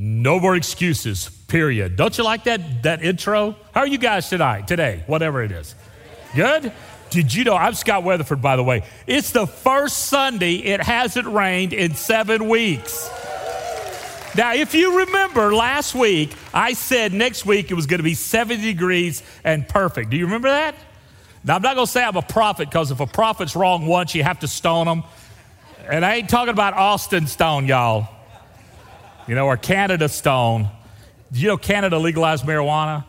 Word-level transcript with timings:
No 0.00 0.38
more 0.38 0.54
excuses, 0.54 1.28
period. 1.48 1.96
Don't 1.96 2.16
you 2.16 2.22
like 2.22 2.44
that, 2.44 2.84
that 2.84 3.02
intro? 3.02 3.56
How 3.74 3.80
are 3.80 3.86
you 3.88 3.98
guys 3.98 4.28
tonight, 4.28 4.68
today, 4.68 5.02
whatever 5.08 5.42
it 5.42 5.50
is? 5.50 5.74
Good? 6.36 6.72
Did 7.10 7.34
you 7.34 7.42
know, 7.42 7.56
I'm 7.56 7.74
Scott 7.74 8.04
Weatherford, 8.04 8.40
by 8.40 8.54
the 8.54 8.62
way. 8.62 8.84
It's 9.08 9.32
the 9.32 9.48
first 9.48 10.06
Sunday 10.06 10.54
it 10.58 10.80
hasn't 10.80 11.26
rained 11.26 11.72
in 11.72 11.96
seven 11.96 12.48
weeks. 12.48 13.10
Now, 14.36 14.54
if 14.54 14.72
you 14.72 15.00
remember 15.00 15.52
last 15.52 15.96
week, 15.96 16.32
I 16.54 16.74
said 16.74 17.12
next 17.12 17.44
week 17.44 17.72
it 17.72 17.74
was 17.74 17.86
going 17.86 17.98
to 17.98 18.04
be 18.04 18.14
70 18.14 18.62
degrees 18.62 19.24
and 19.42 19.68
perfect. 19.68 20.10
Do 20.10 20.16
you 20.16 20.26
remember 20.26 20.50
that? 20.50 20.76
Now, 21.42 21.56
I'm 21.56 21.62
not 21.62 21.74
going 21.74 21.86
to 21.86 21.92
say 21.92 22.04
I'm 22.04 22.16
a 22.16 22.22
prophet 22.22 22.70
because 22.70 22.92
if 22.92 23.00
a 23.00 23.06
prophet's 23.06 23.56
wrong 23.56 23.84
once, 23.86 24.14
you 24.14 24.22
have 24.22 24.38
to 24.40 24.48
stone 24.48 24.86
them. 24.86 25.02
And 25.88 26.04
I 26.04 26.14
ain't 26.16 26.30
talking 26.30 26.52
about 26.52 26.74
Austin 26.74 27.26
Stone, 27.26 27.66
y'all. 27.66 28.14
You 29.28 29.34
know, 29.34 29.46
or 29.46 29.56
Canada 29.56 30.08
Stone. 30.08 30.68
You 31.32 31.48
know 31.48 31.56
Canada 31.58 31.98
legalized 31.98 32.44
marijuana? 32.44 33.04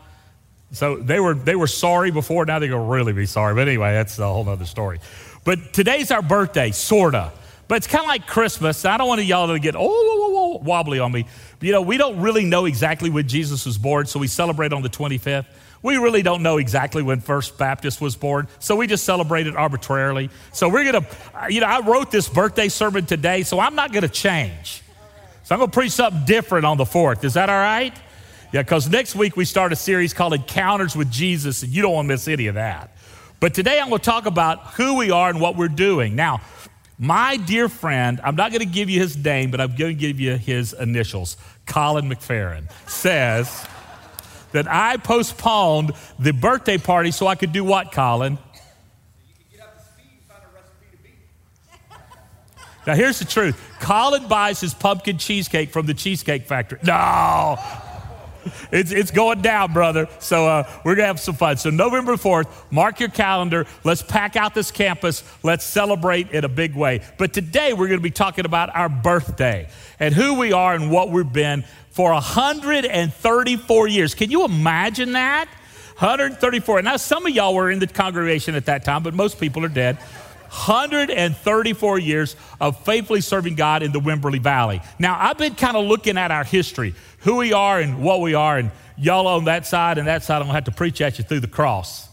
So 0.72 0.96
they 0.96 1.18
were, 1.18 1.34
they 1.34 1.56
were 1.56 1.66
sorry 1.66 2.10
before, 2.10 2.44
now 2.44 2.58
they're 2.58 2.68
going 2.68 2.86
to 2.86 2.92
really 2.92 3.12
be 3.12 3.26
sorry. 3.26 3.54
But 3.54 3.66
anyway, 3.66 3.92
that's 3.92 4.18
a 4.18 4.26
whole 4.26 4.48
other 4.48 4.66
story. 4.66 5.00
But 5.44 5.72
today's 5.72 6.10
our 6.10 6.22
birthday, 6.22 6.70
sort 6.70 7.14
of. 7.14 7.32
But 7.66 7.76
it's 7.76 7.86
kind 7.86 8.04
of 8.04 8.08
like 8.08 8.26
Christmas. 8.26 8.84
I 8.84 8.96
don't 8.96 9.08
want 9.08 9.22
y'all 9.24 9.48
to 9.48 9.58
get, 9.58 9.74
oh, 9.76 9.80
whoa, 9.80 10.28
whoa, 10.28 10.58
wobbly 10.58 10.98
on 10.98 11.12
me. 11.12 11.24
But, 11.58 11.66
you 11.66 11.72
know, 11.72 11.82
we 11.82 11.96
don't 11.96 12.20
really 12.20 12.44
know 12.44 12.66
exactly 12.66 13.10
when 13.10 13.26
Jesus 13.26 13.64
was 13.64 13.78
born, 13.78 14.06
so 14.06 14.18
we 14.18 14.26
celebrate 14.26 14.72
on 14.72 14.82
the 14.82 14.88
25th. 14.88 15.46
We 15.82 15.96
really 15.96 16.22
don't 16.22 16.42
know 16.42 16.58
exactly 16.58 17.02
when 17.02 17.20
First 17.20 17.56
Baptist 17.56 18.00
was 18.00 18.16
born, 18.16 18.48
so 18.58 18.76
we 18.76 18.86
just 18.86 19.04
celebrate 19.04 19.46
it 19.46 19.56
arbitrarily. 19.56 20.30
So 20.52 20.68
we're 20.68 20.90
going 20.92 21.04
to, 21.04 21.52
you 21.52 21.60
know, 21.60 21.68
I 21.68 21.80
wrote 21.80 22.10
this 22.10 22.28
birthday 22.28 22.68
sermon 22.68 23.06
today, 23.06 23.44
so 23.44 23.58
I'm 23.58 23.74
not 23.76 23.92
going 23.92 24.02
to 24.02 24.08
change. 24.08 24.82
So 25.50 25.56
I'm 25.56 25.58
going 25.58 25.70
to 25.72 25.74
preach 25.74 25.90
something 25.90 26.24
different 26.26 26.64
on 26.64 26.76
the 26.76 26.84
4th. 26.84 27.24
Is 27.24 27.34
that 27.34 27.50
all 27.50 27.58
right? 27.58 27.92
Yeah, 28.52 28.62
because 28.62 28.88
next 28.88 29.16
week 29.16 29.36
we 29.36 29.44
start 29.44 29.72
a 29.72 29.76
series 29.76 30.14
called 30.14 30.32
Encounters 30.32 30.94
with 30.94 31.10
Jesus, 31.10 31.64
and 31.64 31.72
you 31.72 31.82
don't 31.82 31.92
want 31.92 32.06
to 32.06 32.08
miss 32.08 32.28
any 32.28 32.46
of 32.46 32.54
that. 32.54 32.96
But 33.40 33.52
today 33.52 33.80
I'm 33.80 33.88
going 33.88 33.98
to 33.98 34.04
talk 34.04 34.26
about 34.26 34.74
who 34.74 34.96
we 34.96 35.10
are 35.10 35.28
and 35.28 35.40
what 35.40 35.56
we're 35.56 35.66
doing. 35.66 36.14
Now, 36.14 36.40
my 37.00 37.36
dear 37.36 37.68
friend, 37.68 38.20
I'm 38.22 38.36
not 38.36 38.52
going 38.52 38.60
to 38.60 38.64
give 38.64 38.88
you 38.88 39.00
his 39.00 39.16
name, 39.16 39.50
but 39.50 39.60
I'm 39.60 39.74
going 39.74 39.96
to 39.96 40.00
give 40.00 40.20
you 40.20 40.36
his 40.36 40.72
initials. 40.72 41.36
Colin 41.66 42.08
McFerrin 42.08 42.70
says 42.88 43.66
that 44.52 44.68
I 44.70 44.98
postponed 44.98 45.94
the 46.20 46.32
birthday 46.32 46.78
party 46.78 47.10
so 47.10 47.26
I 47.26 47.34
could 47.34 47.52
do 47.52 47.64
what, 47.64 47.90
Colin? 47.90 48.38
Now, 52.86 52.94
here's 52.94 53.18
the 53.18 53.24
truth 53.24 53.60
Colin 53.80 54.28
buys 54.28 54.60
his 54.60 54.74
pumpkin 54.74 55.18
cheesecake 55.18 55.70
from 55.70 55.86
the 55.86 55.94
Cheesecake 55.94 56.46
Factory. 56.46 56.78
No, 56.82 57.58
it's, 58.72 58.90
it's 58.90 59.10
going 59.10 59.42
down, 59.42 59.72
brother. 59.72 60.08
So 60.18 60.46
uh, 60.46 60.70
we're 60.84 60.94
going 60.94 61.04
to 61.04 61.08
have 61.08 61.20
some 61.20 61.34
fun. 61.34 61.56
So, 61.56 61.70
November 61.70 62.14
4th, 62.14 62.48
mark 62.70 63.00
your 63.00 63.08
calendar. 63.08 63.66
Let's 63.84 64.02
pack 64.02 64.36
out 64.36 64.54
this 64.54 64.70
campus. 64.70 65.22
Let's 65.42 65.64
celebrate 65.64 66.30
in 66.30 66.44
a 66.44 66.48
big 66.48 66.74
way. 66.74 67.02
But 67.18 67.32
today, 67.32 67.72
we're 67.72 67.88
going 67.88 68.00
to 68.00 68.02
be 68.02 68.10
talking 68.10 68.44
about 68.44 68.74
our 68.74 68.88
birthday 68.88 69.68
and 69.98 70.14
who 70.14 70.34
we 70.34 70.52
are 70.52 70.74
and 70.74 70.90
what 70.90 71.10
we've 71.10 71.32
been 71.32 71.64
for 71.90 72.12
134 72.12 73.88
years. 73.88 74.14
Can 74.14 74.30
you 74.30 74.44
imagine 74.44 75.12
that? 75.12 75.48
134. 75.98 76.82
Now, 76.82 76.96
some 76.96 77.26
of 77.26 77.32
y'all 77.34 77.54
were 77.54 77.70
in 77.70 77.78
the 77.78 77.86
congregation 77.86 78.54
at 78.54 78.66
that 78.66 78.84
time, 78.84 79.02
but 79.02 79.12
most 79.12 79.38
people 79.38 79.64
are 79.64 79.68
dead. 79.68 79.98
134 80.50 81.98
years 82.00 82.34
of 82.60 82.84
faithfully 82.84 83.20
serving 83.20 83.54
God 83.54 83.84
in 83.84 83.92
the 83.92 84.00
Wimberley 84.00 84.40
Valley. 84.40 84.82
Now, 84.98 85.16
I've 85.18 85.38
been 85.38 85.54
kind 85.54 85.76
of 85.76 85.86
looking 85.86 86.18
at 86.18 86.32
our 86.32 86.42
history, 86.42 86.94
who 87.20 87.36
we 87.36 87.52
are 87.52 87.78
and 87.78 88.02
what 88.02 88.20
we 88.20 88.34
are, 88.34 88.58
and 88.58 88.72
y'all 88.96 89.28
on 89.28 89.44
that 89.44 89.64
side 89.64 89.96
and 89.96 90.08
that 90.08 90.24
side, 90.24 90.36
I'm 90.36 90.42
going 90.42 90.48
to 90.48 90.54
have 90.54 90.64
to 90.64 90.72
preach 90.72 91.00
at 91.00 91.18
you 91.18 91.24
through 91.24 91.40
the 91.40 91.46
cross. 91.46 92.08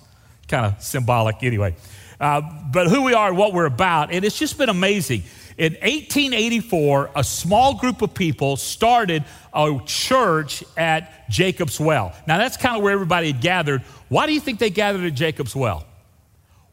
Kind 0.47 0.67
of 0.67 0.81
symbolic, 0.83 1.41
anyway. 1.41 1.75
Uh, 2.19 2.41
but 2.71 2.87
who 2.87 3.03
we 3.03 3.15
are 3.15 3.29
and 3.29 3.37
what 3.37 3.53
we're 3.53 3.65
about, 3.65 4.11
and 4.11 4.23
it's 4.23 4.37
just 4.37 4.57
been 4.59 4.69
amazing. 4.69 5.23
In 5.57 5.73
1884, 5.73 7.11
a 7.15 7.23
small 7.23 7.73
group 7.73 8.03
of 8.03 8.13
people 8.13 8.55
started 8.55 9.23
a 9.51 9.79
church 9.87 10.63
at 10.77 11.27
Jacob's 11.27 11.79
Well. 11.79 12.13
Now, 12.27 12.37
that's 12.37 12.55
kind 12.55 12.77
of 12.77 12.83
where 12.83 12.93
everybody 12.93 13.31
had 13.31 13.41
gathered. 13.41 13.81
Why 14.09 14.27
do 14.27 14.33
you 14.33 14.39
think 14.39 14.59
they 14.59 14.69
gathered 14.69 15.05
at 15.05 15.15
Jacob's 15.15 15.55
Well? 15.55 15.85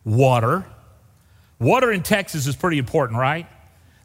Water 0.05 0.67
Water 1.59 1.93
in 1.93 2.03
Texas 2.03 2.47
is 2.47 2.57
pretty 2.57 2.79
important, 2.79 3.19
right? 3.19 3.47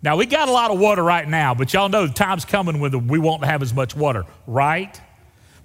Now, 0.02 0.16
we 0.16 0.26
got 0.26 0.48
a 0.48 0.52
lot 0.52 0.72
of 0.72 0.80
water 0.80 1.04
right 1.04 1.28
now, 1.28 1.54
but 1.54 1.74
y'all 1.74 1.90
know 1.90 2.08
the 2.08 2.14
time's 2.14 2.46
coming 2.46 2.80
when 2.80 3.08
we 3.08 3.20
won't 3.20 3.44
have 3.44 3.62
as 3.62 3.74
much 3.74 3.96
water, 3.96 4.26
right? 4.48 5.00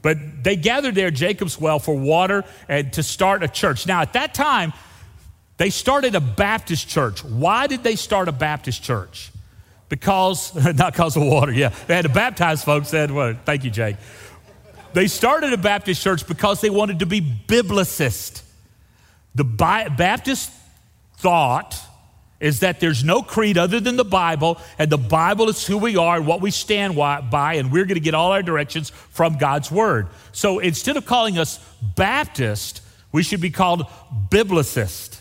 But 0.02 0.42
they 0.42 0.56
gathered 0.56 0.96
there 0.96 1.10
Jacob's 1.10 1.58
Well 1.58 1.78
for 1.78 1.94
water 1.96 2.44
and 2.68 2.92
to 2.94 3.02
start 3.02 3.42
a 3.42 3.48
church. 3.48 3.86
Now, 3.86 4.02
at 4.02 4.12
that 4.14 4.34
time, 4.34 4.72
they 5.56 5.70
started 5.70 6.14
a 6.16 6.20
Baptist 6.20 6.88
church. 6.88 7.24
Why 7.24 7.68
did 7.68 7.84
they 7.84 7.96
start 7.96 8.28
a 8.28 8.32
Baptist 8.32 8.82
church? 8.82 9.30
Because, 9.88 10.54
not 10.76 10.92
because 10.92 11.16
of 11.16 11.22
water, 11.22 11.52
yeah. 11.52 11.68
They 11.86 11.94
had 11.94 12.02
to 12.02 12.08
baptize 12.08 12.64
folks. 12.64 12.90
Had, 12.90 13.12
well, 13.12 13.36
thank 13.44 13.62
you, 13.62 13.70
Jake. 13.70 13.96
They 14.94 15.06
started 15.06 15.52
a 15.52 15.56
Baptist 15.58 16.02
church 16.02 16.26
because 16.26 16.60
they 16.60 16.70
wanted 16.70 16.98
to 16.98 17.06
be 17.06 17.20
biblicist. 17.20 18.42
The 19.34 19.44
Baptist 19.44 20.50
thought 21.24 21.80
is 22.38 22.60
that 22.60 22.78
there's 22.78 23.02
no 23.02 23.22
creed 23.22 23.56
other 23.56 23.80
than 23.80 23.96
the 23.96 24.04
Bible, 24.04 24.60
and 24.78 24.90
the 24.90 24.98
Bible 24.98 25.48
is 25.48 25.66
who 25.66 25.78
we 25.78 25.96
are 25.96 26.16
and 26.16 26.26
what 26.26 26.42
we 26.42 26.50
stand 26.50 26.94
by, 26.94 27.54
and 27.54 27.72
we're 27.72 27.86
going 27.86 27.94
to 27.94 28.00
get 28.00 28.12
all 28.12 28.32
our 28.32 28.42
directions 28.42 28.90
from 28.90 29.38
God's 29.38 29.70
Word. 29.70 30.08
So 30.32 30.58
instead 30.58 30.98
of 30.98 31.06
calling 31.06 31.38
us 31.38 31.58
Baptist, 31.80 32.82
we 33.10 33.22
should 33.22 33.40
be 33.40 33.50
called 33.50 33.86
Biblicist. 34.28 35.20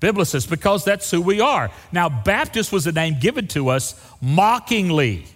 Biblicist, 0.00 0.48
because 0.48 0.84
that's 0.84 1.10
who 1.10 1.20
we 1.20 1.40
are. 1.40 1.72
Now, 1.90 2.08
Baptist 2.08 2.70
was 2.70 2.86
a 2.86 2.92
name 2.92 3.18
given 3.18 3.48
to 3.48 3.70
us 3.70 4.00
mockingly. 4.20 5.26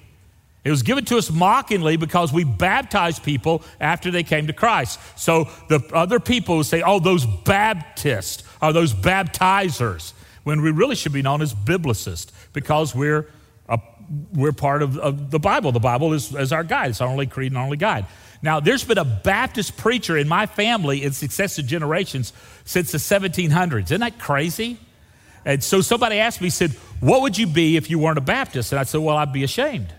It 0.69 0.71
was 0.71 0.83
given 0.83 1.07
to 1.07 1.17
us 1.17 1.31
mockingly 1.31 1.97
because 1.97 2.31
we 2.31 2.45
baptized 2.45 3.23
people 3.23 3.63
after 3.81 4.11
they 4.11 4.23
came 4.23 4.49
to 4.49 4.53
Christ. 4.53 5.01
So 5.17 5.49
the 5.69 5.81
other 5.95 6.21
people 6.21 6.59
would 6.59 6.67
say, 6.67 6.83
oh, 6.83 7.01
those 7.01 7.25
Baptists 7.25 8.45
are 8.61 8.75
those 8.75 8.93
baptizers, 8.93 10.13
when 10.45 10.61
we 10.61 10.71
really 10.71 10.95
should 10.95 11.15
be 11.15 11.23
known 11.23 11.41
as 11.41 11.55
biblicists 11.55 12.33
because 12.53 12.95
we're, 12.95 13.31
a, 13.67 13.81
we're 14.35 14.53
part 14.53 14.83
of, 14.83 14.99
of, 14.99 15.31
the 15.31 15.39
Bible. 15.39 15.73
The 15.73 15.81
Bible 15.81 16.13
is, 16.13 16.35
is 16.35 16.53
our 16.53 16.65
guide, 16.65 16.91
it's 16.91 17.01
our 17.01 17.09
only 17.09 17.27
creed 17.27 17.53
and 17.53 17.57
our 17.57 17.65
only 17.65 17.79
guide. 17.79 18.05
Now, 18.43 18.61
there's 18.61 18.85
been 18.85 18.99
a 18.99 19.07
Baptist 19.07 19.79
preacher 19.79 20.19
in 20.19 20.29
my 20.29 20.45
family 20.45 21.03
in 21.03 21.13
successive 21.13 21.65
generations 21.65 22.35
since 22.67 22.93
the 22.93 22.99
1700s. 22.99 23.85
Isn't 23.85 24.01
that 24.01 24.19
crazy? 24.19 24.79
And 25.47 25.65
so 25.65 25.81
somebody 25.81 26.19
asked 26.19 26.43
me, 26.43 26.51
said, 26.51 26.73
What 27.01 27.23
would 27.23 27.39
you 27.39 27.47
be 27.47 27.79
if 27.79 27.89
you 27.89 27.99
weren't 27.99 28.19
a 28.19 28.21
Baptist? 28.21 28.73
And 28.73 28.79
I 28.79 28.83
said, 28.83 29.01
Well, 29.01 29.17
I'd 29.17 29.33
be 29.33 29.45
ashamed. 29.45 29.95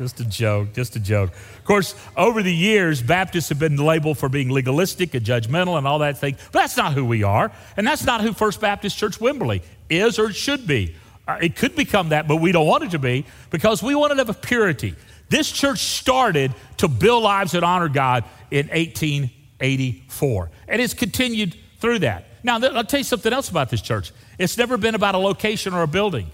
Just 0.00 0.18
a 0.18 0.24
joke, 0.24 0.72
just 0.72 0.96
a 0.96 0.98
joke. 0.98 1.28
Of 1.28 1.64
course, 1.64 1.94
over 2.16 2.42
the 2.42 2.54
years, 2.54 3.02
Baptists 3.02 3.50
have 3.50 3.58
been 3.58 3.76
labeled 3.76 4.16
for 4.16 4.30
being 4.30 4.48
legalistic 4.48 5.12
and 5.12 5.22
judgmental 5.22 5.76
and 5.76 5.86
all 5.86 5.98
that 5.98 6.16
thing, 6.16 6.36
but 6.52 6.60
that's 6.60 6.78
not 6.78 6.94
who 6.94 7.04
we 7.04 7.22
are. 7.22 7.52
And 7.76 7.86
that's 7.86 8.06
not 8.06 8.22
who 8.22 8.32
First 8.32 8.62
Baptist 8.62 8.96
Church 8.96 9.18
Wimberley 9.18 9.60
is 9.90 10.18
or 10.18 10.32
should 10.32 10.66
be. 10.66 10.94
Uh, 11.28 11.36
it 11.42 11.54
could 11.54 11.76
become 11.76 12.08
that, 12.08 12.26
but 12.26 12.36
we 12.36 12.50
don't 12.50 12.66
want 12.66 12.82
it 12.82 12.92
to 12.92 12.98
be 12.98 13.26
because 13.50 13.82
we 13.82 13.94
want 13.94 14.12
to 14.12 14.16
have 14.16 14.30
a 14.30 14.32
purity. 14.32 14.94
This 15.28 15.52
church 15.52 15.80
started 15.80 16.54
to 16.78 16.88
build 16.88 17.22
lives 17.22 17.52
that 17.52 17.62
honor 17.62 17.90
God 17.90 18.24
in 18.50 18.68
1884, 18.68 20.50
and 20.66 20.80
it's 20.80 20.94
continued 20.94 21.54
through 21.78 21.98
that. 21.98 22.24
Now, 22.42 22.58
I'll 22.58 22.84
tell 22.84 23.00
you 23.00 23.04
something 23.04 23.34
else 23.34 23.50
about 23.50 23.68
this 23.68 23.82
church. 23.82 24.12
It's 24.38 24.56
never 24.56 24.78
been 24.78 24.94
about 24.94 25.14
a 25.14 25.18
location 25.18 25.74
or 25.74 25.82
a 25.82 25.86
building. 25.86 26.28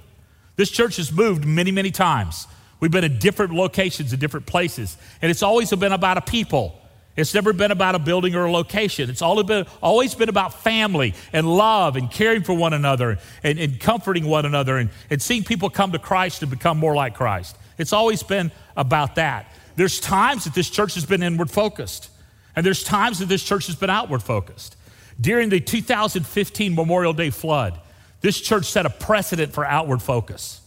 This 0.55 0.71
church 0.71 0.99
has 0.99 1.11
moved 1.11 1.45
many, 1.45 1.73
many 1.73 1.91
times. 1.91 2.47
We've 2.81 2.91
been 2.91 3.05
in 3.05 3.19
different 3.19 3.55
locations 3.55 4.13
in 4.13 4.21
different 4.21 4.47
places, 4.47 4.97
and 5.23 5.31
it's 5.31 5.43
always 5.43 5.71
been 5.71 5.93
about 5.93 6.19
a 6.19 6.21
people. 6.21 6.81
It's 7.17 7.33
never 7.33 7.55
been 7.55 7.71
about 7.71 7.95
a 7.95 7.99
building 7.99 8.35
or 8.35 8.45
a 8.45 8.53
location. 8.53 9.09
It's 9.09 9.23
always 9.23 9.47
been, 9.47 9.67
always 9.83 10.15
been 10.15 10.29
about 10.29 10.53
family 10.63 11.15
and 11.33 11.47
love 11.47 11.97
and 11.97 12.11
caring 12.11 12.43
for 12.43 12.53
one 12.53 12.75
another 12.75 13.19
and, 13.43 13.59
and 13.59 13.81
comforting 13.81 14.27
one 14.27 14.45
another 14.45 14.77
and, 14.77 14.91
and 15.09 15.23
seeing 15.23 15.43
people 15.43 15.71
come 15.71 15.93
to 15.93 15.99
Christ 15.99 16.43
and 16.43 16.51
become 16.51 16.77
more 16.77 16.95
like 16.95 17.15
Christ. 17.15 17.57
It's 17.79 17.95
always 17.95 18.23
been 18.23 18.53
about 18.77 19.15
that. 19.15 19.51
There's 19.77 19.99
times 19.99 20.45
that 20.45 20.55
this 20.55 20.69
church 20.69 20.95
has 20.95 21.07
been 21.07 21.23
inward 21.23 21.51
focused, 21.51 22.11
and 22.55 22.65
there's 22.65 22.85
times 22.85 23.19
that 23.21 23.27
this 23.27 23.43
church 23.43 23.67
has 23.67 23.77
been 23.77 23.91
outward 23.91 24.23
focused. 24.23 24.77
During 25.19 25.49
the 25.49 25.61
2015 25.61 26.75
Memorial 26.75 27.15
Day 27.15 27.31
flood, 27.31 27.81
this 28.21 28.39
church 28.39 28.67
set 28.67 28.85
a 28.85 28.91
precedent 28.91 29.53
for 29.53 29.65
outward 29.65 30.03
focus. 30.03 30.61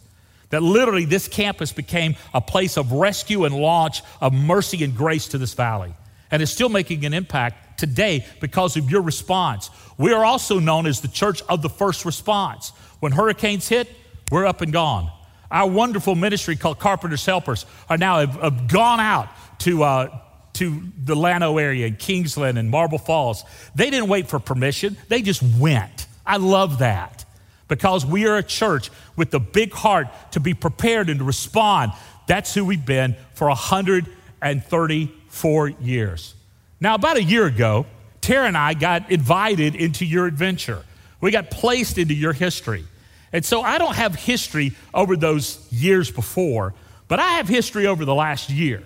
That 0.50 0.64
literally 0.64 1.06
this 1.06 1.28
campus 1.28 1.72
became 1.72 2.16
a 2.34 2.42
place 2.42 2.78
of 2.78 2.92
rescue 2.92 3.46
and 3.46 3.56
launch 3.56 4.02
of 4.20 4.34
mercy 4.34 4.84
and 4.84 4.96
grace 4.96 5.28
to 5.30 5.38
this 5.38 5.54
valley. 5.54 5.94
And 6.32 6.42
is 6.42 6.52
still 6.52 6.70
making 6.70 7.06
an 7.06 7.14
impact 7.14 7.80
today 7.80 8.26
because 8.40 8.78
of 8.78 8.90
your 8.90 9.02
response. 9.02 9.70
We 9.98 10.14
are 10.14 10.24
also 10.24 10.60
known 10.60 10.86
as 10.86 11.02
the 11.02 11.08
church 11.08 11.42
of 11.50 11.62
the 11.62 11.70
first 11.70 12.06
response. 12.06 12.70
When 13.00 13.12
hurricanes 13.12 13.68
hit, 13.68 13.90
we're 14.32 14.46
up 14.46 14.62
and 14.62 14.72
gone. 14.74 15.12
Our 15.52 15.68
wonderful 15.68 16.16
ministry 16.16 16.56
called 16.56 16.80
Carpenter's 16.80 17.26
Helpers 17.26 17.66
are 17.90 17.98
now 17.98 18.20
have, 18.20 18.36
have 18.36 18.68
gone 18.68 19.00
out 19.00 19.30
to, 19.60 19.84
uh, 19.84 20.20
to 20.54 20.84
the 21.04 21.16
Llano 21.16 21.58
area 21.58 21.88
and 21.88 21.98
Kingsland 21.98 22.60
and 22.60 22.70
Marble 22.70 23.00
Falls. 23.00 23.44
They 23.74 23.90
didn't 23.90 24.10
wait 24.10 24.28
for 24.28 24.40
permission, 24.40 24.98
they 25.08 25.22
just 25.22 25.42
went. 25.42 26.08
I 26.26 26.38
love 26.38 26.80
that 26.80 27.26
because 27.70 28.06
we 28.06 28.28
are 28.28 28.36
a 28.36 28.44
church 28.44 28.92
with 29.16 29.32
the 29.32 29.40
big 29.40 29.72
heart 29.72 30.10
to 30.34 30.42
be 30.42 30.54
prepared 30.54 31.10
and 31.10 31.20
to 31.20 31.26
respond. 31.26 31.94
That's 32.28 32.54
who 32.54 32.66
we've 32.66 32.86
been 32.86 33.16
for 33.34 33.48
134 33.48 35.70
years. 35.70 36.36
Now, 36.82 36.96
about 36.96 37.16
a 37.16 37.24
year 37.24 37.46
ago, 37.46 37.86
Tara 38.20 38.48
and 38.48 38.58
I 38.58 38.74
got 38.74 39.10
invited 39.10 39.76
into 39.76 40.06
your 40.06 40.26
adventure. 40.26 40.84
We 41.22 41.32
got 41.32 41.50
placed 41.50 41.98
into 41.98 42.14
your 42.14 42.34
history. 42.34 42.84
And 43.32 43.46
so 43.46 43.62
I 43.62 43.78
don't 43.78 43.96
have 43.96 44.16
history 44.16 44.74
over 44.94 45.16
those 45.16 45.66
years 45.72 46.12
before, 46.12 46.74
but 47.08 47.20
I 47.20 47.34
have 47.34 47.48
history 47.48 47.88
over 47.88 48.06
the 48.06 48.16
last 48.16 48.50
year. 48.50 48.84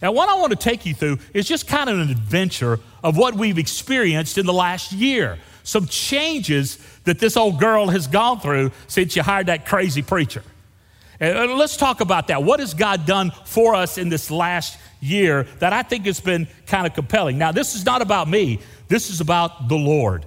And 0.00 0.14
what 0.14 0.28
I 0.28 0.34
want 0.34 0.50
to 0.50 0.56
take 0.56 0.84
you 0.84 0.94
through 0.94 1.18
is 1.32 1.46
just 1.46 1.66
kind 1.66 1.88
of 1.88 1.98
an 1.98 2.10
adventure 2.10 2.80
of 3.02 3.16
what 3.16 3.34
we've 3.34 3.58
experienced 3.58 4.36
in 4.36 4.46
the 4.46 4.52
last 4.52 4.92
year. 4.92 5.38
Some 5.64 5.86
changes 5.86 6.78
that 7.04 7.18
this 7.18 7.36
old 7.36 7.58
girl 7.58 7.88
has 7.88 8.06
gone 8.06 8.38
through 8.38 8.70
since 8.86 9.16
you 9.16 9.22
hired 9.22 9.46
that 9.46 9.66
crazy 9.66 10.02
preacher. 10.02 10.42
And 11.20 11.36
uh, 11.36 11.56
let's 11.56 11.76
talk 11.76 12.00
about 12.00 12.28
that. 12.28 12.42
What 12.42 12.60
has 12.60 12.74
God 12.74 13.06
done 13.06 13.32
for 13.44 13.74
us 13.74 13.98
in 13.98 14.08
this 14.08 14.30
last 14.30 14.78
year 15.00 15.44
that 15.60 15.72
I 15.72 15.82
think 15.82 16.06
has 16.06 16.20
been 16.20 16.46
kind 16.66 16.86
of 16.86 16.94
compelling? 16.94 17.38
Now, 17.38 17.50
this 17.50 17.74
is 17.74 17.84
not 17.84 18.02
about 18.02 18.28
me, 18.28 18.60
this 18.88 19.10
is 19.10 19.20
about 19.20 19.68
the 19.68 19.76
Lord. 19.76 20.26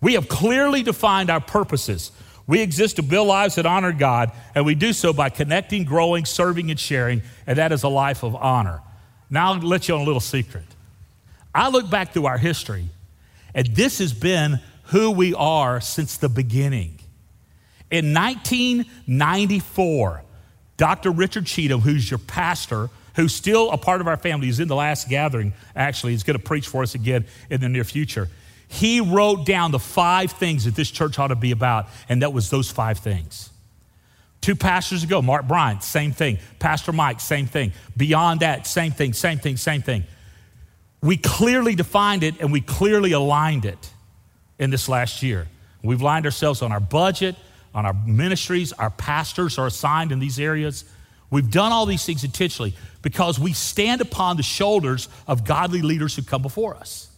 We 0.00 0.14
have 0.14 0.28
clearly 0.28 0.82
defined 0.82 1.30
our 1.30 1.40
purposes. 1.40 2.10
We 2.46 2.60
exist 2.60 2.96
to 2.96 3.02
build 3.02 3.28
lives 3.28 3.54
that 3.54 3.64
honor 3.64 3.92
God, 3.92 4.32
and 4.54 4.66
we 4.66 4.74
do 4.74 4.92
so 4.92 5.14
by 5.14 5.30
connecting, 5.30 5.84
growing, 5.84 6.26
serving, 6.26 6.70
and 6.70 6.78
sharing, 6.78 7.22
and 7.46 7.56
that 7.56 7.72
is 7.72 7.84
a 7.84 7.88
life 7.88 8.22
of 8.22 8.36
honor. 8.36 8.82
Now, 9.30 9.52
I'll 9.52 9.60
let 9.60 9.88
you 9.88 9.94
on 9.94 10.02
a 10.02 10.04
little 10.04 10.20
secret. 10.20 10.64
I 11.54 11.68
look 11.70 11.88
back 11.88 12.12
through 12.12 12.26
our 12.26 12.36
history, 12.36 12.88
and 13.54 13.68
this 13.68 13.98
has 13.98 14.12
been 14.12 14.60
who 14.84 15.10
we 15.10 15.34
are 15.34 15.80
since 15.80 16.16
the 16.16 16.28
beginning. 16.28 16.98
In 17.90 18.12
1994, 18.12 20.22
Dr. 20.76 21.10
Richard 21.10 21.46
Cheatham, 21.46 21.80
who's 21.80 22.10
your 22.10 22.18
pastor, 22.18 22.90
who's 23.14 23.34
still 23.34 23.70
a 23.70 23.78
part 23.78 24.00
of 24.00 24.08
our 24.08 24.16
family, 24.16 24.46
he's 24.46 24.60
in 24.60 24.68
the 24.68 24.74
last 24.74 25.08
gathering, 25.08 25.52
actually, 25.76 26.12
he's 26.12 26.24
going 26.24 26.36
to 26.36 26.42
preach 26.42 26.66
for 26.66 26.82
us 26.82 26.94
again 26.94 27.24
in 27.50 27.60
the 27.60 27.68
near 27.68 27.84
future. 27.84 28.28
He 28.66 29.00
wrote 29.00 29.46
down 29.46 29.70
the 29.70 29.78
five 29.78 30.32
things 30.32 30.64
that 30.64 30.74
this 30.74 30.90
church 30.90 31.18
ought 31.18 31.28
to 31.28 31.36
be 31.36 31.52
about, 31.52 31.86
and 32.08 32.22
that 32.22 32.32
was 32.32 32.50
those 32.50 32.70
five 32.70 32.98
things. 32.98 33.50
Two 34.40 34.56
pastors 34.56 35.04
ago, 35.04 35.22
Mark 35.22 35.46
Bryant, 35.46 35.82
same 35.82 36.12
thing. 36.12 36.38
Pastor 36.58 36.92
Mike, 36.92 37.20
same 37.20 37.46
thing. 37.46 37.72
Beyond 37.96 38.40
that, 38.40 38.66
same 38.66 38.92
thing, 38.92 39.12
same 39.12 39.38
thing, 39.38 39.56
same 39.56 39.80
thing. 39.80 40.04
We 41.04 41.18
clearly 41.18 41.74
defined 41.74 42.22
it 42.22 42.40
and 42.40 42.50
we 42.50 42.62
clearly 42.62 43.12
aligned 43.12 43.66
it 43.66 43.90
in 44.58 44.70
this 44.70 44.88
last 44.88 45.22
year. 45.22 45.46
We've 45.82 46.00
lined 46.00 46.24
ourselves 46.24 46.62
on 46.62 46.72
our 46.72 46.80
budget, 46.80 47.36
on 47.74 47.84
our 47.84 47.92
ministries, 47.92 48.72
our 48.72 48.88
pastors 48.88 49.58
are 49.58 49.66
assigned 49.66 50.12
in 50.12 50.18
these 50.18 50.40
areas. 50.40 50.86
We've 51.30 51.50
done 51.50 51.72
all 51.72 51.84
these 51.84 52.06
things 52.06 52.24
intentionally 52.24 52.72
because 53.02 53.38
we 53.38 53.52
stand 53.52 54.00
upon 54.00 54.38
the 54.38 54.42
shoulders 54.42 55.10
of 55.28 55.44
godly 55.44 55.82
leaders 55.82 56.16
who 56.16 56.22
come 56.22 56.40
before 56.40 56.74
us. 56.74 57.10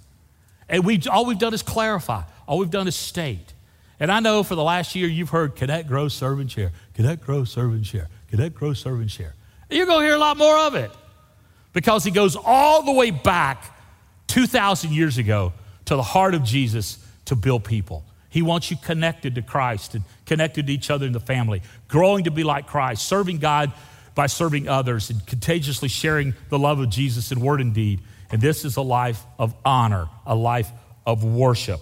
And 0.69 0.85
we, 0.85 1.01
all 1.09 1.25
we've 1.25 1.39
done 1.39 1.55
is 1.55 1.63
clarify, 1.63 2.25
all 2.49 2.59
we've 2.59 2.71
done 2.71 2.89
is 2.89 2.97
state. 2.97 3.53
And 4.01 4.11
I 4.11 4.19
know 4.19 4.43
for 4.43 4.57
the 4.57 4.65
last 4.65 4.97
year 4.97 5.07
you've 5.07 5.31
heard 5.31 5.55
connect, 5.55 5.87
grow, 5.87 6.09
serve, 6.09 6.41
and 6.41 6.51
share. 6.51 6.73
Connect, 6.95 7.25
grow, 7.25 7.45
serve, 7.45 7.71
and 7.71 7.87
share. 7.87 8.09
Connect, 8.31 8.57
grow, 8.57 8.73
serve, 8.73 8.99
and 8.99 9.11
share. 9.11 9.37
You're 9.71 9.87
going 9.87 10.01
to 10.01 10.07
hear 10.07 10.17
a 10.17 10.19
lot 10.19 10.37
more 10.37 10.59
of 10.59 10.75
it 10.75 10.91
because 11.73 12.03
he 12.03 12.11
goes 12.11 12.35
all 12.35 12.83
the 12.83 12.91
way 12.91 13.13
back 13.13 13.75
2,000 14.29 14.93
years 14.93 15.19
ago 15.19 15.53
to 15.87 15.97
the 15.97 16.03
heart 16.03 16.35
of 16.35 16.45
Jesus 16.45 16.99
to 17.27 17.37
build 17.37 17.65
people. 17.65 18.05
He 18.29 18.43
wants 18.43 18.71
you 18.71 18.77
connected 18.77 19.35
to 19.37 19.43
Christ 19.43 19.95
and 19.95 20.05
connected 20.27 20.67
to 20.67 20.73
each 20.73 20.91
other 20.91 21.07
in 21.07 21.13
the 21.13 21.21
family, 21.21 21.63
growing 21.89 22.25
to 22.25 22.31
be 22.31 22.45
like 22.45 22.67
Christ, 22.67 23.07
serving 23.07 23.39
God 23.39 23.73
by 24.15 24.27
serving 24.27 24.69
others, 24.69 25.11
and 25.11 25.25
contagiously 25.27 25.89
sharing 25.89 26.35
the 26.49 26.59
love 26.59 26.81
of 26.81 26.91
Jesus 26.91 27.33
in 27.33 27.41
word 27.41 27.61
and 27.61 27.73
deed. 27.73 28.01
And 28.31 28.41
this 28.41 28.65
is 28.65 28.77
a 28.77 28.83
life 28.83 29.23
of 29.39 29.55
honor, 29.65 30.09
a 30.27 30.35
life 30.35 30.71
of 31.07 31.23
worship. 31.23 31.81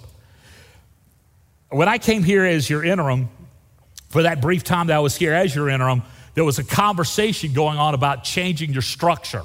When 1.71 1.89
I 1.89 1.99
came 1.99 2.23
here 2.23 2.45
as 2.45 2.69
your 2.69 2.85
interim, 2.85 3.29
for 4.11 4.23
that 4.23 4.41
brief 4.41 4.63
time 4.63 4.89
that 4.89 4.97
I 4.97 5.01
was 5.01 5.17
here 5.17 5.33
as 5.33 5.55
your 5.55 5.69
interim, 5.69 6.03
there 6.35 6.45
was 6.45 6.59
a 6.59 6.65
conversation 6.65 7.53
going 7.53 7.79
on 7.79 7.95
about 7.95 8.23
changing 8.23 8.73
your 8.73 8.83
structure. 8.83 9.43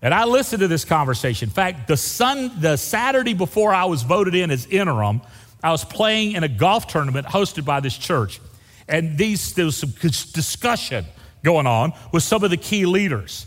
And 0.00 0.14
I 0.14 0.24
listened 0.24 0.60
to 0.60 0.68
this 0.68 0.84
conversation. 0.84 1.48
In 1.48 1.52
fact, 1.52 1.88
the, 1.88 1.96
sun, 1.96 2.52
the 2.60 2.76
Saturday 2.76 3.34
before 3.34 3.74
I 3.74 3.86
was 3.86 4.02
voted 4.02 4.34
in 4.34 4.50
as 4.50 4.66
interim, 4.66 5.20
I 5.62 5.72
was 5.72 5.84
playing 5.84 6.32
in 6.32 6.44
a 6.44 6.48
golf 6.48 6.86
tournament 6.86 7.26
hosted 7.26 7.64
by 7.64 7.80
this 7.80 7.96
church. 7.98 8.40
And 8.88 9.18
these, 9.18 9.54
there 9.54 9.64
was 9.64 9.76
some 9.76 9.90
discussion 9.90 11.04
going 11.42 11.66
on 11.66 11.92
with 12.12 12.22
some 12.22 12.44
of 12.44 12.50
the 12.50 12.56
key 12.56 12.86
leaders. 12.86 13.46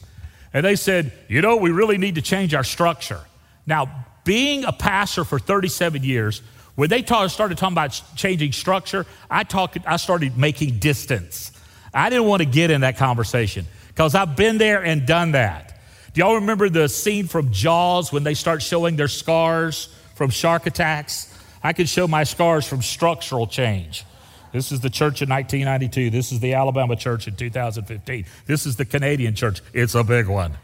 And 0.54 0.66
they 0.66 0.76
said, 0.76 1.14
you 1.30 1.42
know, 1.42 1.56
we 1.56 1.72
really 1.72 1.98
need 1.98 2.16
to 2.16 2.22
change 2.22 2.54
our 2.54 2.64
structure. 2.64 3.22
Now, 3.66 4.06
being 4.26 4.66
a 4.66 4.74
pastor 4.74 5.24
for 5.24 5.40
37 5.40 6.04
years, 6.04 6.42
when 6.76 6.90
they 6.90 7.04
started 7.04 7.58
talking 7.58 7.74
about 7.74 8.02
changing 8.16 8.52
structure, 8.52 9.06
I, 9.30 9.44
talked, 9.44 9.78
I 9.86 9.96
started 9.98 10.38
making 10.38 10.80
distance. 10.80 11.52
I 11.94 12.10
didn't 12.10 12.26
want 12.26 12.42
to 12.42 12.46
get 12.46 12.72
in 12.72 12.82
that 12.82 12.98
conversation 12.98 13.66
because 13.88 14.16
I've 14.16 14.36
been 14.36 14.58
there 14.58 14.84
and 14.84 15.06
done 15.06 15.32
that. 15.32 15.71
Do 16.14 16.20
y'all 16.20 16.36
remember 16.36 16.70
the 16.70 16.90
scene 16.90 17.28
from 17.28 17.52
Jaws 17.52 18.12
when 18.12 18.24
they 18.24 18.34
start 18.34 18.62
showing 18.62 18.98
their 18.98 19.08
scars 19.08 19.88
from 20.16 20.30
shark 20.30 20.68
attacks? 20.68 21.34
I 21.64 21.72
can 21.72 21.86
show 21.86 22.06
my 22.06 22.26
scars 22.26 22.68
from 22.68 22.82
structural 22.82 23.48
change. 23.48 24.04
This 24.52 24.74
is 24.74 24.82
the 24.82 24.90
church 24.90 25.22
in 25.22 25.30
1992. 25.30 26.10
This 26.10 26.34
is 26.34 26.42
the 26.42 26.56
Alabama 26.56 26.98
church 26.98 27.30
in 27.30 27.36
2015. 27.36 28.26
This 28.46 28.66
is 28.66 28.76
the 28.76 28.84
Canadian 28.84 29.36
church. 29.36 29.62
It's 29.74 29.96
a 29.96 30.04
big 30.04 30.28
one. 30.28 30.58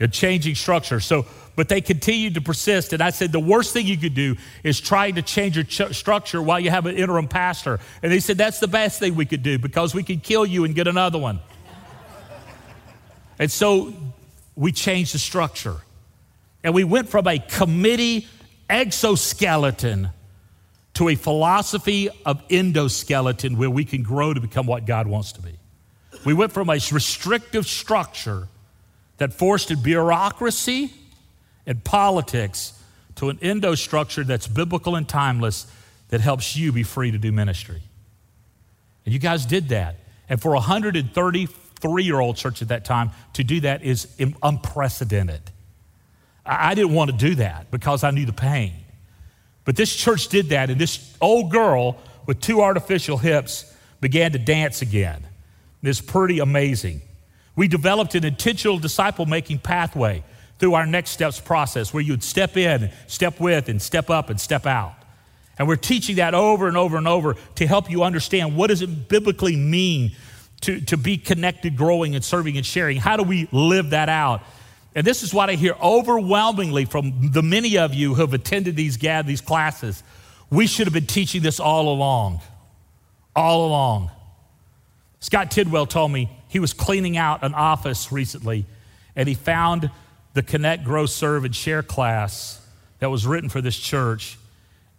A 0.00 0.08
changing 0.08 0.54
structure. 0.54 1.00
So, 1.00 1.24
but 1.56 1.70
they 1.70 1.80
continued 1.80 2.34
to 2.34 2.42
persist. 2.42 2.92
And 2.92 3.02
I 3.02 3.08
said, 3.08 3.32
the 3.32 3.40
worst 3.40 3.72
thing 3.72 3.86
you 3.86 3.96
could 3.96 4.14
do 4.14 4.36
is 4.62 4.80
try 4.80 5.10
to 5.12 5.22
change 5.22 5.56
your 5.56 5.64
ch- 5.64 5.96
structure 5.96 6.42
while 6.42 6.60
you 6.60 6.68
have 6.68 6.84
an 6.84 6.96
interim 6.96 7.28
pastor. 7.28 7.80
And 8.02 8.12
they 8.12 8.20
said, 8.20 8.36
that's 8.36 8.58
the 8.58 8.68
best 8.68 8.98
thing 8.98 9.14
we 9.14 9.24
could 9.24 9.42
do 9.42 9.58
because 9.58 9.94
we 9.94 10.02
could 10.02 10.22
kill 10.22 10.44
you 10.44 10.64
and 10.64 10.74
get 10.74 10.88
another 10.88 11.18
one. 11.18 11.40
And 13.38 13.50
so 13.50 13.92
we 14.56 14.72
changed 14.72 15.14
the 15.14 15.18
structure. 15.18 15.76
And 16.62 16.74
we 16.74 16.84
went 16.84 17.08
from 17.08 17.26
a 17.26 17.38
committee 17.38 18.26
exoskeleton 18.70 20.10
to 20.94 21.08
a 21.08 21.14
philosophy 21.16 22.08
of 22.24 22.46
endoskeleton 22.48 23.56
where 23.56 23.70
we 23.70 23.84
can 23.84 24.02
grow 24.02 24.32
to 24.32 24.40
become 24.40 24.66
what 24.66 24.86
God 24.86 25.06
wants 25.06 25.32
to 25.32 25.42
be. 25.42 25.58
We 26.24 26.32
went 26.32 26.52
from 26.52 26.70
a 26.70 26.74
restrictive 26.74 27.66
structure 27.66 28.48
that 29.18 29.34
forced 29.34 29.70
a 29.70 29.76
bureaucracy 29.76 30.92
and 31.66 31.82
politics 31.82 32.80
to 33.16 33.28
an 33.28 33.38
endo 33.42 33.74
structure 33.74 34.24
that's 34.24 34.46
biblical 34.46 34.96
and 34.96 35.08
timeless 35.08 35.66
that 36.08 36.20
helps 36.20 36.56
you 36.56 36.72
be 36.72 36.82
free 36.82 37.10
to 37.10 37.18
do 37.18 37.32
ministry. 37.32 37.82
And 39.04 39.12
you 39.12 39.18
guys 39.18 39.46
did 39.46 39.68
that. 39.68 39.96
And 40.28 40.40
for 40.40 40.52
130 40.52 41.46
three 41.84 42.04
year 42.04 42.18
old 42.18 42.36
church 42.36 42.62
at 42.62 42.68
that 42.68 42.86
time, 42.86 43.10
to 43.34 43.44
do 43.44 43.60
that 43.60 43.82
is 43.82 44.08
unprecedented. 44.42 45.42
I 46.46 46.74
didn't 46.74 46.94
want 46.94 47.10
to 47.10 47.16
do 47.16 47.34
that 47.34 47.70
because 47.70 48.02
I 48.04 48.10
knew 48.10 48.24
the 48.24 48.32
pain. 48.32 48.72
But 49.66 49.76
this 49.76 49.94
church 49.94 50.28
did 50.28 50.48
that, 50.48 50.70
and 50.70 50.80
this 50.80 51.14
old 51.20 51.50
girl 51.50 51.98
with 52.24 52.40
two 52.40 52.62
artificial 52.62 53.18
hips 53.18 53.70
began 54.00 54.32
to 54.32 54.38
dance 54.38 54.80
again. 54.80 55.26
It's 55.82 56.00
pretty 56.00 56.38
amazing. 56.38 57.02
We 57.54 57.68
developed 57.68 58.14
an 58.14 58.24
intentional 58.24 58.78
disciple 58.78 59.26
making 59.26 59.58
pathway 59.58 60.24
through 60.58 60.74
our 60.74 60.86
next 60.86 61.10
steps 61.10 61.38
process 61.38 61.92
where 61.92 62.02
you'd 62.02 62.22
step 62.22 62.56
in, 62.56 62.90
step 63.08 63.40
with, 63.40 63.68
and 63.68 63.80
step 63.80 64.08
up 64.08 64.30
and 64.30 64.40
step 64.40 64.64
out. 64.64 64.94
And 65.58 65.68
we're 65.68 65.76
teaching 65.76 66.16
that 66.16 66.32
over 66.32 66.66
and 66.66 66.78
over 66.78 66.96
and 66.96 67.06
over 67.06 67.36
to 67.56 67.66
help 67.66 67.90
you 67.90 68.02
understand 68.02 68.56
what 68.56 68.68
does 68.68 68.80
it 68.80 69.08
biblically 69.08 69.56
mean 69.56 70.16
to, 70.64 70.80
to 70.80 70.96
be 70.96 71.16
connected, 71.16 71.76
growing, 71.76 72.14
and 72.14 72.24
serving 72.24 72.56
and 72.56 72.64
sharing. 72.64 72.96
How 72.96 73.16
do 73.16 73.22
we 73.22 73.48
live 73.52 73.90
that 73.90 74.08
out? 74.08 74.42
And 74.94 75.06
this 75.06 75.22
is 75.22 75.34
what 75.34 75.50
I 75.50 75.54
hear 75.54 75.74
overwhelmingly 75.82 76.84
from 76.84 77.30
the 77.32 77.42
many 77.42 77.78
of 77.78 77.94
you 77.94 78.14
who 78.14 78.20
have 78.22 78.34
attended 78.34 78.76
these 78.76 78.96
these 78.96 79.40
classes. 79.40 80.02
We 80.50 80.66
should 80.66 80.86
have 80.86 80.94
been 80.94 81.06
teaching 81.06 81.42
this 81.42 81.58
all 81.58 81.88
along. 81.92 82.40
All 83.34 83.66
along. 83.66 84.10
Scott 85.20 85.50
Tidwell 85.50 85.86
told 85.86 86.12
me 86.12 86.30
he 86.48 86.58
was 86.58 86.72
cleaning 86.72 87.16
out 87.16 87.42
an 87.42 87.54
office 87.54 88.12
recently 88.12 88.66
and 89.16 89.28
he 89.28 89.34
found 89.34 89.90
the 90.34 90.42
Connect, 90.42 90.84
Grow, 90.84 91.06
Serve, 91.06 91.44
and 91.44 91.54
Share 91.54 91.82
class 91.82 92.60
that 93.00 93.10
was 93.10 93.26
written 93.26 93.48
for 93.48 93.60
this 93.60 93.76
church 93.76 94.38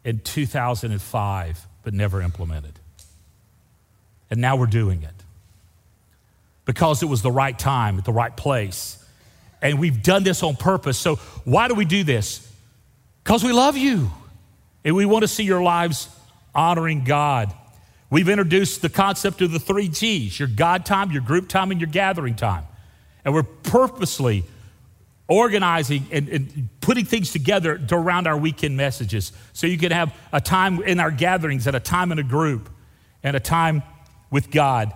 in 0.03 0.19
2005 0.19 1.67
but 1.83 1.93
never 1.93 2.21
implemented. 2.21 2.73
And 4.29 4.41
now 4.41 4.57
we're 4.57 4.65
doing 4.65 5.03
it 5.03 5.14
because 6.65 7.03
it 7.03 7.05
was 7.05 7.21
the 7.21 7.31
right 7.31 7.57
time 7.57 7.97
at 7.97 8.05
the 8.05 8.13
right 8.13 8.35
place. 8.35 9.03
And 9.61 9.79
we've 9.79 10.03
done 10.03 10.23
this 10.23 10.43
on 10.43 10.55
purpose. 10.55 10.97
So, 10.97 11.15
why 11.43 11.67
do 11.67 11.75
we 11.75 11.85
do 11.85 12.03
this? 12.03 12.51
Because 13.23 13.43
we 13.43 13.53
love 13.53 13.77
you 13.77 14.11
and 14.83 14.95
we 14.95 15.05
want 15.05 15.23
to 15.23 15.27
see 15.27 15.43
your 15.43 15.63
lives 15.63 16.09
honoring 16.53 17.03
God. 17.03 17.53
We've 18.09 18.29
introduced 18.29 18.81
the 18.81 18.89
concept 18.89 19.41
of 19.41 19.51
the 19.51 19.59
three 19.59 19.87
G's 19.87 20.39
your 20.39 20.47
God 20.47 20.85
time, 20.85 21.11
your 21.11 21.21
group 21.21 21.49
time, 21.49 21.71
and 21.71 21.79
your 21.79 21.89
gathering 21.89 22.35
time. 22.35 22.63
And 23.23 23.33
we're 23.33 23.43
purposely 23.43 24.43
organizing 25.27 26.05
and, 26.11 26.29
and, 26.29 26.69
putting 26.81 27.03
things 27.03 27.31
together 27.31 27.79
to 27.79 27.95
around 27.95 28.27
our 28.27 28.37
weekend 28.37 28.77
messages 28.77 29.31
so 29.53 29.65
you 29.65 29.79
can 29.79 29.91
have 29.91 30.13
a 30.31 30.39
time 30.39 30.83
in 30.83 30.99
our 30.99 31.09
gatherings 31.09 31.65
and 31.65 31.75
a 31.75 31.79
time 31.79 32.11
in 32.11 32.19
a 32.19 32.23
group 32.23 32.69
and 33.23 33.35
a 33.35 33.39
time 33.39 33.81
with 34.29 34.51
God. 34.51 34.93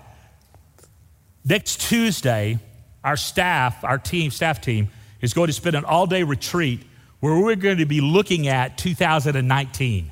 Next 1.45 1.81
Tuesday, 1.81 2.59
our 3.03 3.17
staff, 3.17 3.83
our 3.83 3.97
team, 3.97 4.31
staff 4.31 4.61
team, 4.61 4.89
is 5.21 5.33
going 5.33 5.47
to 5.47 5.53
spend 5.53 5.75
an 5.75 5.85
all 5.85 6.05
day 6.05 6.23
retreat 6.23 6.81
where 7.19 7.37
we're 7.39 7.55
going 7.55 7.77
to 7.77 7.85
be 7.85 8.01
looking 8.01 8.47
at 8.47 8.77
2019. 8.77 10.11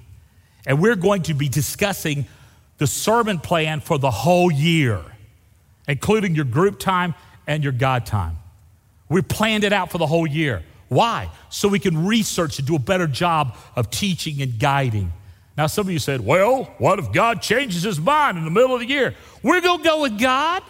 And 0.65 0.81
we're 0.81 0.95
going 0.95 1.23
to 1.23 1.33
be 1.33 1.47
discussing 1.47 2.25
the 2.77 2.87
sermon 2.87 3.39
plan 3.39 3.79
for 3.79 3.97
the 3.97 4.11
whole 4.11 4.51
year, 4.51 5.01
including 5.87 6.35
your 6.35 6.45
group 6.45 6.79
time 6.79 7.15
and 7.47 7.63
your 7.63 7.71
God 7.71 8.05
time. 8.05 8.37
We 9.09 9.21
planned 9.21 9.63
it 9.63 9.71
out 9.71 9.91
for 9.91 9.97
the 9.97 10.05
whole 10.05 10.27
year. 10.27 10.63
Why? 10.89 11.29
So 11.49 11.67
we 11.67 11.79
can 11.79 12.05
research 12.05 12.59
and 12.59 12.67
do 12.67 12.75
a 12.75 12.79
better 12.79 13.07
job 13.07 13.57
of 13.75 13.89
teaching 13.89 14.41
and 14.41 14.59
guiding. 14.59 15.13
Now, 15.57 15.67
some 15.67 15.87
of 15.87 15.91
you 15.91 15.99
said, 15.99 16.21
well, 16.21 16.65
what 16.77 16.99
if 16.99 17.11
God 17.11 17.41
changes 17.41 17.83
his 17.83 17.99
mind 17.99 18.37
in 18.37 18.45
the 18.45 18.51
middle 18.51 18.73
of 18.73 18.81
the 18.81 18.85
year? 18.85 19.15
We're 19.41 19.61
going 19.61 19.79
to 19.79 19.83
go 19.83 20.01
with 20.03 20.19
God. 20.19 20.61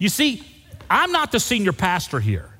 You 0.00 0.08
see, 0.08 0.42
I'm 0.88 1.12
not 1.12 1.30
the 1.30 1.38
senior 1.38 1.72
pastor 1.72 2.18
here. 2.18 2.50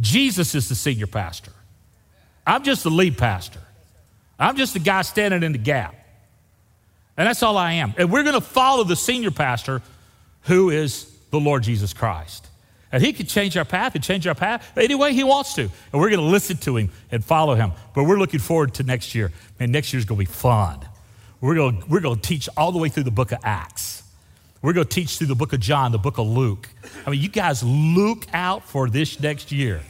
Jesus 0.00 0.54
is 0.54 0.68
the 0.68 0.76
senior 0.76 1.08
pastor. 1.08 1.50
I'm 2.46 2.62
just 2.62 2.84
the 2.84 2.90
lead 2.90 3.18
pastor. 3.18 3.60
I'm 4.38 4.56
just 4.56 4.74
the 4.74 4.78
guy 4.78 5.02
standing 5.02 5.42
in 5.42 5.52
the 5.52 5.58
gap. 5.58 5.96
And 7.16 7.26
that's 7.26 7.42
all 7.42 7.56
I 7.56 7.72
am. 7.72 7.94
And 7.98 8.12
we're 8.12 8.22
going 8.22 8.36
to 8.36 8.40
follow 8.40 8.84
the 8.84 8.94
senior 8.94 9.32
pastor 9.32 9.82
who 10.42 10.70
is 10.70 11.12
the 11.30 11.40
Lord 11.40 11.64
Jesus 11.64 11.92
Christ. 11.92 12.46
And 12.92 13.02
he 13.02 13.12
can 13.12 13.26
change 13.26 13.56
our 13.56 13.64
path 13.64 13.94
and 13.94 14.04
change 14.04 14.26
our 14.26 14.34
path 14.34 14.70
any 14.76 14.94
way 14.94 15.12
he 15.12 15.24
wants 15.24 15.54
to. 15.54 15.62
And 15.62 16.00
we're 16.00 16.10
going 16.10 16.20
to 16.20 16.26
listen 16.26 16.58
to 16.58 16.76
him 16.76 16.90
and 17.10 17.24
follow 17.24 17.54
him. 17.54 17.72
But 17.94 18.04
we're 18.04 18.18
looking 18.18 18.40
forward 18.40 18.74
to 18.74 18.82
next 18.82 19.14
year. 19.14 19.32
Man, 19.58 19.72
next 19.72 19.92
year's 19.92 20.04
going 20.04 20.20
to 20.20 20.30
be 20.30 20.32
fun. 20.32 20.80
We're 21.40 21.54
going, 21.54 21.82
we're 21.88 22.00
going 22.00 22.20
to 22.20 22.22
teach 22.22 22.48
all 22.56 22.70
the 22.70 22.78
way 22.78 22.88
through 22.88 23.04
the 23.04 23.10
book 23.10 23.32
of 23.32 23.40
Acts. 23.42 23.97
We're 24.60 24.72
going 24.72 24.86
to 24.86 24.94
teach 24.94 25.18
through 25.18 25.28
the 25.28 25.34
book 25.34 25.52
of 25.52 25.60
John, 25.60 25.92
the 25.92 25.98
book 25.98 26.18
of 26.18 26.26
Luke. 26.26 26.68
I 27.06 27.10
mean, 27.10 27.20
you 27.20 27.28
guys 27.28 27.62
look 27.62 28.26
out 28.32 28.64
for 28.64 28.88
this 28.88 29.20
next 29.20 29.52
year. 29.52 29.82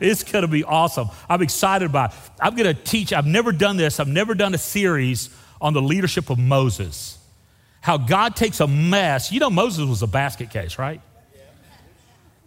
It's 0.00 0.24
going 0.24 0.42
to 0.42 0.48
be 0.48 0.64
awesome. 0.64 1.08
I'm 1.28 1.42
excited 1.42 1.84
about 1.84 2.12
it. 2.12 2.16
I'm 2.40 2.56
going 2.56 2.74
to 2.74 2.82
teach. 2.82 3.12
I've 3.12 3.26
never 3.26 3.52
done 3.52 3.76
this. 3.76 4.00
I've 4.00 4.08
never 4.08 4.34
done 4.34 4.54
a 4.54 4.58
series 4.58 5.28
on 5.60 5.74
the 5.74 5.82
leadership 5.82 6.30
of 6.30 6.38
Moses. 6.38 7.18
How 7.82 7.98
God 7.98 8.34
takes 8.34 8.60
a 8.60 8.66
mess. 8.66 9.30
You 9.30 9.40
know, 9.40 9.50
Moses 9.50 9.86
was 9.86 10.02
a 10.02 10.06
basket 10.06 10.50
case, 10.50 10.78
right? 10.78 11.02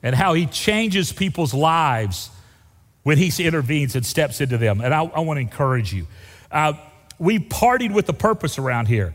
And 0.01 0.15
how 0.15 0.33
he 0.33 0.47
changes 0.47 1.13
people's 1.13 1.53
lives 1.53 2.31
when 3.03 3.17
he 3.17 3.31
intervenes 3.43 3.95
and 3.95 4.05
steps 4.05 4.41
into 4.41 4.57
them. 4.57 4.81
And 4.81 4.93
I, 4.93 5.03
I 5.03 5.19
want 5.19 5.37
to 5.37 5.41
encourage 5.41 5.93
you. 5.93 6.07
Uh, 6.51 6.73
we 7.19 7.37
partied 7.39 7.93
with 7.93 8.09
a 8.09 8.13
purpose 8.13 8.57
around 8.57 8.87
here, 8.87 9.13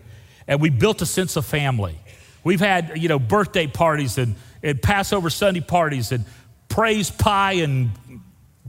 and 0.48 0.60
we 0.60 0.70
built 0.70 1.02
a 1.02 1.06
sense 1.06 1.36
of 1.36 1.46
family. 1.46 1.96
We've 2.42 2.58
had, 2.58 3.00
you 3.00 3.08
know, 3.08 3.18
birthday 3.18 3.66
parties 3.66 4.18
and, 4.18 4.34
and 4.62 4.80
Passover 4.80 5.30
Sunday 5.30 5.60
parties 5.60 6.10
and 6.10 6.24
praise 6.68 7.10
pie 7.10 7.52
and 7.52 7.90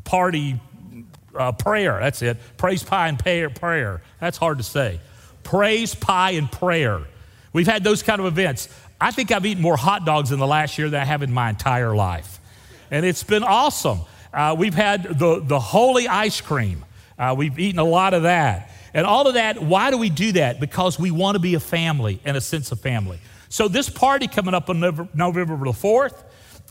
party 0.03 0.59
uh, 1.33 1.53
prayer. 1.53 1.98
That's 2.00 2.21
it. 2.21 2.38
Praise 2.57 2.83
pie 2.83 3.07
and 3.07 3.17
prayer. 3.17 3.50
prayer. 3.50 4.01
That's 4.19 4.38
hard 4.38 4.57
to 4.57 4.63
say. 4.63 5.00
Praise 5.43 5.95
pie 5.95 6.31
and 6.31 6.51
prayer. 6.51 7.01
We've 7.53 7.67
had 7.67 7.83
those 7.83 8.03
kind 8.03 8.19
of 8.19 8.27
events. 8.27 8.67
I 9.00 9.12
think 9.12 9.31
I've 9.31 9.45
eaten 9.45 9.63
more 9.63 9.77
hot 9.77 10.05
dogs 10.05 10.31
in 10.31 10.39
the 10.39 10.48
last 10.48 10.77
year 10.77 10.89
than 10.89 11.01
I 11.01 11.05
have 11.05 11.24
in 11.24 11.31
my 11.31 11.50
entire 11.50 11.95
life. 11.95 12.39
And 12.91 13.05
it's 13.05 13.24
been 13.24 13.43
awesome. 13.43 14.01
Uh, 14.33 14.55
we've 14.57 14.75
had 14.75 15.03
the, 15.03 15.41
the 15.43 15.59
holy 15.59 16.07
ice 16.07 16.41
cream. 16.41 16.83
Uh, 17.17 17.36
we've 17.38 17.57
eaten 17.57 17.79
a 17.79 17.86
lot 17.86 18.13
of 18.13 18.24
that. 18.24 18.68
And 18.93 19.05
all 19.05 19.27
of 19.27 19.36
that, 19.36 19.62
why 19.62 19.91
do 19.91 19.98
we 19.98 20.10
do 20.10 20.31
that? 20.34 20.60
Because 20.60 21.00
we 21.00 21.12
want 21.12 21.36
to 21.36 21.39
be 21.39 21.53
a 21.55 21.60
family 21.60 22.19
and 22.25 22.36
a 22.36 22.41
sense 22.41 22.72
of 22.72 22.79
family. 22.79 23.19
So, 23.50 23.67
this 23.67 23.89
party 23.89 24.27
coming 24.27 24.53
up 24.53 24.69
on 24.69 24.79
November 24.79 25.58
the 25.58 25.72
4th 25.72 26.24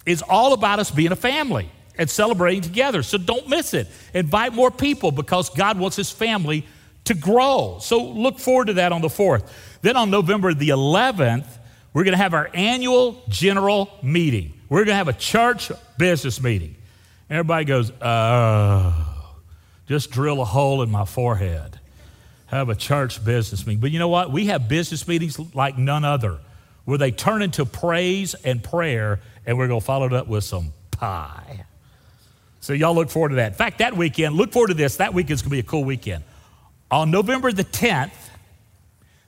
is 0.07 0.23
all 0.23 0.53
about 0.53 0.79
us 0.79 0.91
being 0.91 1.13
a 1.13 1.17
family 1.17 1.71
and 1.99 2.09
celebrating 2.09 2.63
together. 2.63 3.03
So 3.03 3.19
don't 3.19 3.49
miss 3.49 3.75
it. 3.75 3.89
Invite 4.15 4.55
more 4.55 4.71
people 4.71 5.11
because 5.11 5.51
God 5.51 5.79
wants 5.79 5.97
his 5.97 6.11
family 6.11 6.65
to 7.05 7.15
grow. 7.15 7.79
So 7.81 8.03
look 8.03 8.39
forward 8.39 8.67
to 8.67 8.75
that 8.75 8.93
on 8.93 9.03
the 9.03 9.09
4th. 9.09 9.51
Then 9.83 9.97
on 9.97 10.11
November 10.11 10.55
the 10.55 10.71
11th, 10.71 11.47
we're 11.93 12.05
going 12.05 12.13
to 12.13 12.23
have 12.23 12.35
our 12.35 12.49
annual 12.55 13.23
general 13.29 13.91
meeting. 14.03 14.55
We're 14.69 14.85
going 14.85 14.89
to 14.89 14.95
have 14.95 15.09
a 15.09 15.13
church 15.13 15.73
business 15.99 16.41
meeting. 16.41 16.77
Everybody 17.29 17.65
goes, 17.65 17.93
oh, 18.01 19.35
just 19.87 20.11
drill 20.11 20.41
a 20.41 20.45
hole 20.45 20.83
in 20.83 20.91
my 20.91 21.05
forehead. 21.05 21.78
Have 22.49 22.69
a 22.69 22.75
church 22.75 23.25
business 23.25 23.67
meeting. 23.67 23.81
But 23.81 23.91
you 23.91 23.99
know 23.99 24.09
what? 24.09 24.33
We 24.33 24.47
have 24.47 24.69
business 24.69 25.07
meetings 25.07 25.39
like 25.55 25.79
none 25.79 26.05
other 26.05 26.39
where 26.85 26.99
they 26.99 27.11
turn 27.11 27.43
into 27.43 27.67
praise 27.67 28.35
and 28.35 28.65
prayer, 28.65 29.21
and 29.45 29.59
we're 29.59 29.69
going 29.69 29.81
to 29.81 29.85
follow 29.85 30.07
it 30.07 30.13
up 30.15 30.27
with 30.27 30.43
some 30.45 30.73
pie. 30.91 31.65
So 32.61 32.73
y'all 32.73 32.95
look 32.95 33.11
forward 33.11 33.31
to 33.31 33.35
that. 33.37 33.53
In 33.53 33.59
fact, 33.59 33.79
that 33.79 33.97
weekend, 33.97 34.37
look 34.37 34.53
forward 34.53 34.69
to 34.69 34.75
this. 34.75 34.97
That 34.97 35.13
weekend's 35.13 35.43
going 35.43 35.51
to 35.51 35.57
be 35.57 35.61
a 35.61 35.63
cool 35.63 35.85
weekend. 35.85 36.25
On 36.91 37.11
November 37.11 37.53
the 37.53 37.65
10th, 37.65 38.11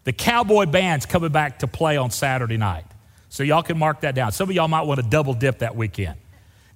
the 0.04 0.12
Cowboy 0.12 0.64
Band's 0.64 1.04
coming 1.04 1.30
back 1.30 1.58
to 1.58 1.66
play 1.66 1.98
on 1.98 2.10
Saturday 2.10 2.56
night. 2.56 2.86
So 3.28 3.42
y'all 3.42 3.62
can 3.62 3.78
mark 3.78 4.00
that 4.00 4.14
down. 4.14 4.32
Some 4.32 4.48
of 4.48 4.56
y'all 4.56 4.66
might 4.66 4.82
want 4.82 4.98
to 4.98 5.06
double 5.06 5.34
dip 5.34 5.58
that 5.58 5.76
weekend. 5.76 6.16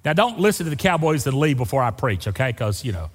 Now, 0.05 0.13
don't 0.13 0.39
listen 0.39 0.65
to 0.65 0.69
the 0.69 0.75
Cowboys 0.75 1.25
and 1.25 1.35
leave 1.35 1.57
before 1.57 1.81
I 1.81 1.89
preach, 1.89 2.27
okay? 2.27 2.51
Because, 2.51 2.85
you 2.85 2.91
know, 2.91 3.09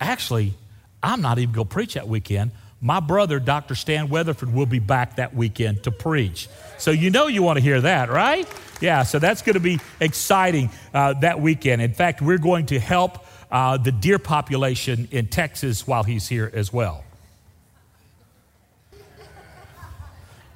actually, 0.00 0.54
I'm 1.02 1.22
not 1.22 1.38
even 1.38 1.54
going 1.54 1.68
to 1.68 1.72
preach 1.72 1.94
that 1.94 2.08
weekend. 2.08 2.50
My 2.84 2.98
brother, 2.98 3.38
Dr. 3.38 3.76
Stan 3.76 4.08
Weatherford, 4.08 4.52
will 4.52 4.66
be 4.66 4.80
back 4.80 5.16
that 5.16 5.36
weekend 5.36 5.84
to 5.84 5.92
preach. 5.92 6.48
So 6.78 6.90
you 6.90 7.10
know 7.10 7.28
you 7.28 7.40
want 7.40 7.58
to 7.58 7.62
hear 7.62 7.80
that, 7.80 8.10
right? 8.10 8.46
Yeah, 8.80 9.04
so 9.04 9.20
that's 9.20 9.40
going 9.40 9.54
to 9.54 9.60
be 9.60 9.78
exciting 10.00 10.68
uh, 10.92 11.14
that 11.20 11.40
weekend. 11.40 11.80
In 11.80 11.94
fact, 11.94 12.20
we're 12.20 12.38
going 12.38 12.66
to 12.66 12.80
help 12.80 13.24
uh, 13.52 13.76
the 13.76 13.92
deer 13.92 14.18
population 14.18 15.06
in 15.12 15.28
Texas 15.28 15.86
while 15.86 16.02
he's 16.02 16.26
here 16.26 16.50
as 16.52 16.72
well. 16.72 17.04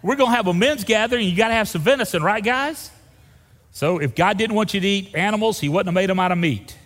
We're 0.03 0.17
going 0.17 0.31
to 0.31 0.37
have 0.37 0.49
a 0.49 0.55
men's 0.55 0.83
gathering. 0.83 1.29
You 1.29 1.37
got 1.37 1.49
to 1.49 1.55
have 1.55 1.69
some 1.69 1.83
venison, 1.83 2.25
right, 2.25 2.43
guys? 2.43 2.91
So 3.71 3.99
if 3.99 4.17
God 4.17 4.37
didn't 4.37 4.57
want 4.57 4.75
you 4.75 4.81
to 4.81 4.87
eat 4.87 5.15
animals, 5.15 5.61
He 5.61 5.69
wouldn't 5.69 5.87
have 5.87 5.95
made 5.95 6.11
them 6.11 6.19
out 6.19 6.33
of 6.33 6.39
meat. 6.39 6.77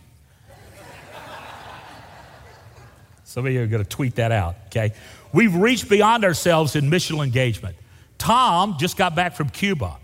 Some 3.25 3.47
of 3.47 3.53
you 3.53 3.63
are 3.63 3.67
going 3.69 3.83
to 3.83 3.89
tweet 3.89 4.17
that 4.17 4.33
out, 4.33 4.57
okay? 4.67 4.93
We've 5.33 5.55
reached 5.55 5.89
beyond 5.89 6.25
ourselves 6.25 6.77
in 6.77 6.91
missional 6.91 7.25
engagement. 7.25 7.77
Tom 8.19 8.77
just 8.79 8.97
got 8.97 9.15
back 9.15 9.35
from 9.35 9.49
Cuba. 9.49 9.97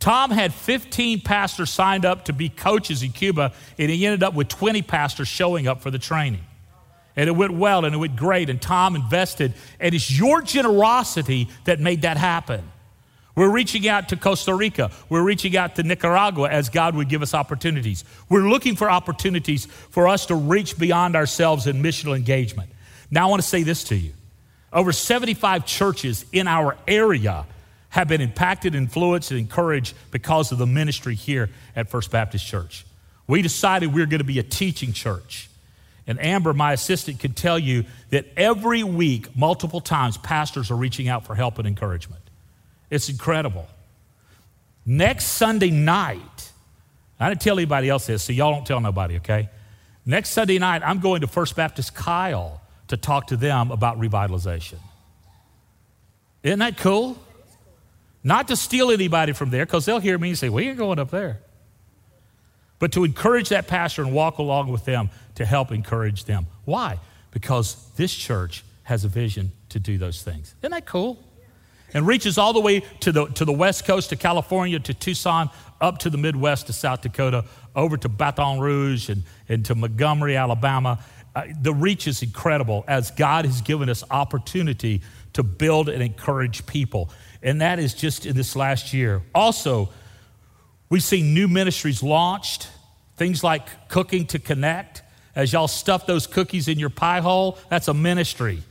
Tom 0.00 0.30
had 0.30 0.52
15 0.52 1.20
pastors 1.20 1.70
signed 1.70 2.04
up 2.04 2.26
to 2.26 2.32
be 2.32 2.48
coaches 2.48 3.02
in 3.02 3.12
Cuba, 3.12 3.52
and 3.78 3.90
he 3.90 4.04
ended 4.04 4.22
up 4.22 4.34
with 4.34 4.48
20 4.48 4.82
pastors 4.82 5.28
showing 5.28 5.66
up 5.66 5.80
for 5.80 5.90
the 5.90 5.98
training. 5.98 6.44
And 7.16 7.28
it 7.28 7.32
went 7.32 7.54
well 7.54 7.84
and 7.84 7.94
it 7.94 7.98
went 7.98 8.16
great, 8.16 8.50
and 8.50 8.60
Tom 8.60 8.96
invested, 8.96 9.54
and 9.78 9.94
it's 9.94 10.10
your 10.10 10.42
generosity 10.42 11.48
that 11.64 11.80
made 11.80 12.02
that 12.02 12.16
happen. 12.16 12.70
We're 13.36 13.50
reaching 13.50 13.88
out 13.88 14.10
to 14.10 14.16
Costa 14.16 14.54
Rica. 14.54 14.90
We're 15.08 15.22
reaching 15.22 15.56
out 15.56 15.76
to 15.76 15.82
Nicaragua 15.82 16.48
as 16.50 16.68
God 16.68 16.94
would 16.94 17.08
give 17.08 17.22
us 17.22 17.34
opportunities. 17.34 18.04
We're 18.28 18.48
looking 18.48 18.76
for 18.76 18.90
opportunities 18.90 19.66
for 19.66 20.06
us 20.06 20.26
to 20.26 20.34
reach 20.34 20.78
beyond 20.78 21.16
ourselves 21.16 21.66
in 21.66 21.82
missional 21.82 22.16
engagement. 22.16 22.70
Now, 23.10 23.26
I 23.26 23.30
want 23.30 23.42
to 23.42 23.48
say 23.48 23.62
this 23.62 23.84
to 23.84 23.96
you 23.96 24.12
over 24.74 24.92
75 24.92 25.64
churches 25.64 26.26
in 26.32 26.48
our 26.48 26.76
area 26.86 27.46
have 27.90 28.08
been 28.08 28.20
impacted, 28.20 28.74
influenced, 28.74 29.30
and 29.30 29.38
encouraged 29.38 29.94
because 30.10 30.50
of 30.50 30.58
the 30.58 30.66
ministry 30.66 31.14
here 31.14 31.48
at 31.76 31.88
First 31.88 32.10
Baptist 32.10 32.44
Church. 32.44 32.84
We 33.28 33.40
decided 33.40 33.94
we 33.94 34.02
are 34.02 34.06
going 34.06 34.18
to 34.18 34.24
be 34.24 34.40
a 34.40 34.42
teaching 34.42 34.92
church. 34.92 35.48
And 36.06 36.20
Amber, 36.20 36.52
my 36.52 36.72
assistant, 36.72 37.20
can 37.20 37.32
tell 37.32 37.58
you 37.58 37.84
that 38.10 38.26
every 38.36 38.82
week, 38.82 39.34
multiple 39.36 39.80
times, 39.80 40.18
pastors 40.18 40.72
are 40.72 40.76
reaching 40.76 41.08
out 41.08 41.24
for 41.24 41.36
help 41.36 41.58
and 41.58 41.68
encouragement. 41.68 42.20
It's 42.90 43.08
incredible. 43.08 43.66
Next 44.84 45.26
Sunday 45.26 45.70
night, 45.70 46.52
I 47.18 47.28
didn't 47.28 47.40
tell 47.40 47.56
anybody 47.56 47.88
else 47.88 48.06
this, 48.06 48.24
so 48.24 48.32
y'all 48.32 48.52
don't 48.52 48.66
tell 48.66 48.80
nobody, 48.80 49.16
okay? 49.16 49.48
Next 50.04 50.30
Sunday 50.30 50.58
night, 50.58 50.82
I'm 50.84 50.98
going 50.98 51.20
to 51.20 51.26
First 51.28 51.56
Baptist 51.56 51.94
Kyle 51.94 52.60
to 52.88 52.96
talk 52.96 53.28
to 53.28 53.36
them 53.36 53.70
about 53.70 53.98
revitalization. 54.00 54.78
Isn't 56.42 56.58
that 56.58 56.76
cool? 56.76 57.18
Not 58.22 58.48
to 58.48 58.56
steal 58.56 58.90
anybody 58.90 59.32
from 59.32 59.50
there, 59.50 59.66
because 59.66 59.84
they'll 59.84 60.00
hear 60.00 60.18
me 60.18 60.30
and 60.30 60.38
say, 60.38 60.48
We 60.48 60.68
ain't 60.68 60.78
going 60.78 60.98
up 60.98 61.10
there. 61.10 61.40
But 62.78 62.92
to 62.92 63.04
encourage 63.04 63.50
that 63.50 63.66
pastor 63.66 64.02
and 64.02 64.12
walk 64.12 64.38
along 64.38 64.70
with 64.70 64.84
them 64.84 65.10
to 65.36 65.44
help 65.44 65.72
encourage 65.72 66.24
them. 66.24 66.46
Why? 66.64 66.98
Because 67.30 67.76
this 67.96 68.14
church 68.14 68.64
has 68.84 69.04
a 69.04 69.08
vision 69.08 69.52
to 69.70 69.78
do 69.78 69.98
those 69.98 70.22
things. 70.22 70.54
Isn't 70.60 70.72
that 70.72 70.86
cool? 70.86 71.18
And 71.92 72.06
reaches 72.06 72.38
all 72.38 72.52
the 72.52 72.60
way 72.60 72.80
to 73.00 73.12
the, 73.12 73.26
to 73.26 73.44
the 73.44 73.52
west 73.52 73.86
coast 73.86 74.10
to 74.10 74.16
California, 74.16 74.78
to 74.80 74.94
Tucson, 74.94 75.48
up 75.80 75.98
to 75.98 76.10
the 76.10 76.18
Midwest 76.18 76.66
to 76.66 76.72
South 76.72 77.02
Dakota, 77.02 77.44
over 77.76 77.96
to 77.96 78.08
Baton 78.08 78.58
Rouge 78.58 79.08
and, 79.08 79.22
and 79.48 79.64
to 79.66 79.74
Montgomery, 79.74 80.36
Alabama. 80.36 80.98
The 81.60 81.74
reach 81.74 82.06
is 82.06 82.22
incredible 82.22 82.84
as 82.86 83.10
God 83.10 83.44
has 83.44 83.60
given 83.60 83.88
us 83.88 84.04
opportunity 84.10 85.02
to 85.32 85.42
build 85.42 85.88
and 85.88 86.02
encourage 86.02 86.64
people. 86.66 87.10
And 87.42 87.60
that 87.60 87.78
is 87.78 87.92
just 87.92 88.24
in 88.24 88.36
this 88.36 88.54
last 88.54 88.92
year. 88.92 89.22
Also, 89.34 89.90
we've 90.88 91.02
seen 91.02 91.34
new 91.34 91.48
ministries 91.48 92.02
launched, 92.02 92.68
things 93.16 93.42
like 93.42 93.88
Cooking 93.88 94.26
to 94.28 94.38
Connect. 94.38 95.02
As 95.34 95.52
y'all 95.52 95.66
stuff 95.66 96.06
those 96.06 96.28
cookies 96.28 96.68
in 96.68 96.78
your 96.78 96.90
pie 96.90 97.20
hole, 97.20 97.58
that's 97.68 97.88
a 97.88 97.94
ministry. 97.94 98.62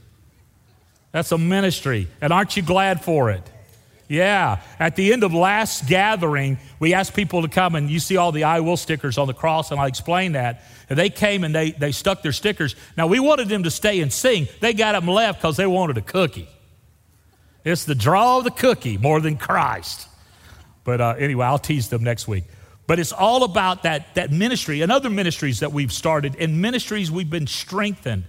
That's 1.11 1.31
a 1.33 1.37
ministry. 1.37 2.07
And 2.21 2.31
aren't 2.31 2.55
you 2.55 2.63
glad 2.63 3.03
for 3.03 3.29
it? 3.29 3.47
Yeah. 4.07 4.61
At 4.79 4.95
the 4.95 5.13
end 5.13 5.23
of 5.23 5.33
last 5.33 5.87
gathering, 5.87 6.57
we 6.79 6.93
asked 6.93 7.13
people 7.15 7.41
to 7.41 7.47
come, 7.47 7.75
and 7.75 7.89
you 7.89 7.99
see 7.99 8.17
all 8.17 8.31
the 8.31 8.43
I 8.43 8.59
will 8.59 8.77
stickers 8.77 9.17
on 9.17 9.27
the 9.27 9.33
cross, 9.33 9.71
and 9.71 9.79
I 9.79 9.87
explained 9.87 10.35
that. 10.35 10.63
And 10.89 10.99
they 10.99 11.09
came 11.09 11.43
and 11.43 11.55
they, 11.55 11.71
they 11.71 11.91
stuck 11.91 12.21
their 12.21 12.33
stickers. 12.33 12.75
Now, 12.97 13.07
we 13.07 13.19
wanted 13.19 13.49
them 13.49 13.63
to 13.63 13.71
stay 13.71 14.01
and 14.01 14.11
sing. 14.11 14.47
They 14.59 14.73
got 14.73 14.95
up 14.95 15.03
and 15.03 15.13
left 15.13 15.39
because 15.39 15.57
they 15.57 15.65
wanted 15.65 15.97
a 15.97 16.01
cookie. 16.01 16.49
It's 17.63 17.85
the 17.85 17.95
draw 17.95 18.39
of 18.39 18.43
the 18.43 18.51
cookie 18.51 18.97
more 18.97 19.21
than 19.21 19.37
Christ. 19.37 20.07
But 20.83 20.99
uh, 20.99 21.15
anyway, 21.17 21.45
I'll 21.45 21.59
tease 21.59 21.87
them 21.89 22.03
next 22.03 22.27
week. 22.27 22.43
But 22.85 22.99
it's 22.99 23.13
all 23.13 23.43
about 23.43 23.83
that, 23.83 24.13
that 24.15 24.31
ministry 24.31 24.81
and 24.81 24.91
other 24.91 25.09
ministries 25.09 25.61
that 25.61 25.71
we've 25.71 25.93
started 25.93 26.35
and 26.37 26.61
ministries 26.61 27.09
we've 27.09 27.29
been 27.29 27.47
strengthened. 27.47 28.25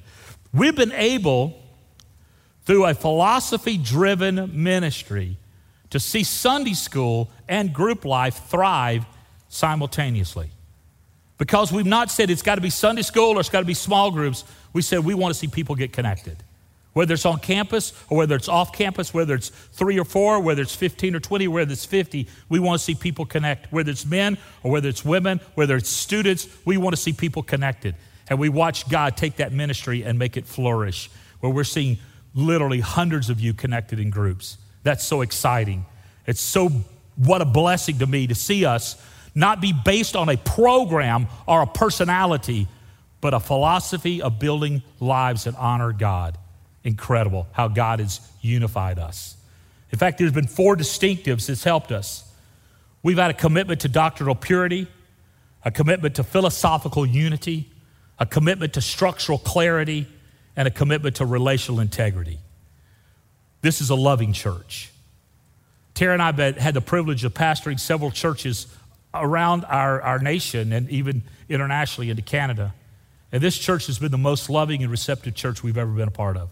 We've 0.52 0.76
been 0.76 0.92
able, 0.92 1.60
through 2.64 2.86
a 2.86 2.94
philosophy 2.94 3.76
driven 3.76 4.62
ministry, 4.62 5.36
to 5.94 6.00
see 6.00 6.24
Sunday 6.24 6.74
school 6.74 7.30
and 7.48 7.72
group 7.72 8.04
life 8.04 8.48
thrive 8.48 9.06
simultaneously. 9.48 10.50
Because 11.38 11.70
we've 11.70 11.86
not 11.86 12.10
said 12.10 12.30
it's 12.30 12.42
got 12.42 12.56
to 12.56 12.60
be 12.60 12.68
Sunday 12.68 13.02
school 13.02 13.36
or 13.36 13.40
it's 13.40 13.48
got 13.48 13.60
to 13.60 13.64
be 13.64 13.74
small 13.74 14.10
groups, 14.10 14.42
we 14.72 14.82
said 14.82 15.04
we 15.04 15.14
want 15.14 15.32
to 15.32 15.38
see 15.38 15.46
people 15.46 15.76
get 15.76 15.92
connected. 15.92 16.36
Whether 16.94 17.14
it's 17.14 17.24
on 17.24 17.38
campus 17.38 17.92
or 18.08 18.18
whether 18.18 18.34
it's 18.34 18.48
off 18.48 18.72
campus, 18.72 19.14
whether 19.14 19.36
it's 19.36 19.50
three 19.50 19.96
or 19.96 20.04
four, 20.04 20.40
whether 20.40 20.62
it's 20.62 20.74
15 20.74 21.14
or 21.14 21.20
20, 21.20 21.46
whether 21.46 21.72
it's 21.72 21.84
50, 21.84 22.26
we 22.48 22.58
want 22.58 22.80
to 22.80 22.84
see 22.84 22.96
people 22.96 23.24
connect. 23.24 23.72
Whether 23.72 23.92
it's 23.92 24.04
men 24.04 24.36
or 24.64 24.72
whether 24.72 24.88
it's 24.88 25.04
women, 25.04 25.38
whether 25.54 25.76
it's 25.76 25.88
students, 25.88 26.48
we 26.64 26.76
want 26.76 26.96
to 26.96 27.00
see 27.00 27.12
people 27.12 27.44
connected. 27.44 27.94
And 28.28 28.40
we 28.40 28.48
watch 28.48 28.88
God 28.88 29.16
take 29.16 29.36
that 29.36 29.52
ministry 29.52 30.02
and 30.02 30.18
make 30.18 30.36
it 30.36 30.44
flourish, 30.44 31.08
where 31.38 31.52
we're 31.52 31.62
seeing 31.62 31.98
literally 32.34 32.80
hundreds 32.80 33.30
of 33.30 33.38
you 33.38 33.54
connected 33.54 34.00
in 34.00 34.10
groups. 34.10 34.56
That's 34.84 35.04
so 35.04 35.22
exciting. 35.22 35.84
It's 36.26 36.40
so, 36.40 36.70
what 37.16 37.42
a 37.42 37.44
blessing 37.44 37.98
to 37.98 38.06
me 38.06 38.28
to 38.28 38.34
see 38.34 38.64
us 38.64 38.96
not 39.34 39.60
be 39.60 39.72
based 39.72 40.14
on 40.14 40.28
a 40.28 40.36
program 40.36 41.26
or 41.46 41.62
a 41.62 41.66
personality, 41.66 42.68
but 43.20 43.34
a 43.34 43.40
philosophy 43.40 44.22
of 44.22 44.38
building 44.38 44.82
lives 45.00 45.44
that 45.44 45.56
honor 45.56 45.92
God. 45.92 46.38
Incredible 46.84 47.48
how 47.52 47.68
God 47.68 47.98
has 47.98 48.20
unified 48.40 48.98
us. 48.98 49.36
In 49.90 49.98
fact, 49.98 50.18
there's 50.18 50.32
been 50.32 50.46
four 50.46 50.76
distinctives 50.76 51.46
that's 51.46 51.64
helped 51.64 51.90
us. 51.90 52.30
We've 53.02 53.18
had 53.18 53.30
a 53.30 53.34
commitment 53.34 53.80
to 53.82 53.88
doctrinal 53.88 54.34
purity, 54.34 54.86
a 55.64 55.70
commitment 55.70 56.16
to 56.16 56.24
philosophical 56.24 57.06
unity, 57.06 57.70
a 58.18 58.26
commitment 58.26 58.74
to 58.74 58.80
structural 58.80 59.38
clarity, 59.38 60.06
and 60.56 60.68
a 60.68 60.70
commitment 60.70 61.16
to 61.16 61.26
relational 61.26 61.80
integrity. 61.80 62.38
This 63.64 63.80
is 63.80 63.88
a 63.88 63.94
loving 63.94 64.34
church. 64.34 64.90
Tara 65.94 66.12
and 66.12 66.20
I 66.20 66.32
have 66.32 66.58
had 66.58 66.74
the 66.74 66.82
privilege 66.82 67.24
of 67.24 67.32
pastoring 67.32 67.80
several 67.80 68.10
churches 68.10 68.66
around 69.14 69.64
our, 69.64 70.02
our 70.02 70.18
nation 70.18 70.70
and 70.70 70.90
even 70.90 71.22
internationally 71.48 72.10
into 72.10 72.20
Canada. 72.20 72.74
And 73.32 73.42
this 73.42 73.56
church 73.56 73.86
has 73.86 73.98
been 73.98 74.10
the 74.10 74.18
most 74.18 74.50
loving 74.50 74.82
and 74.82 74.90
receptive 74.90 75.34
church 75.34 75.62
we've 75.62 75.78
ever 75.78 75.90
been 75.90 76.08
a 76.08 76.10
part 76.10 76.36
of. 76.36 76.50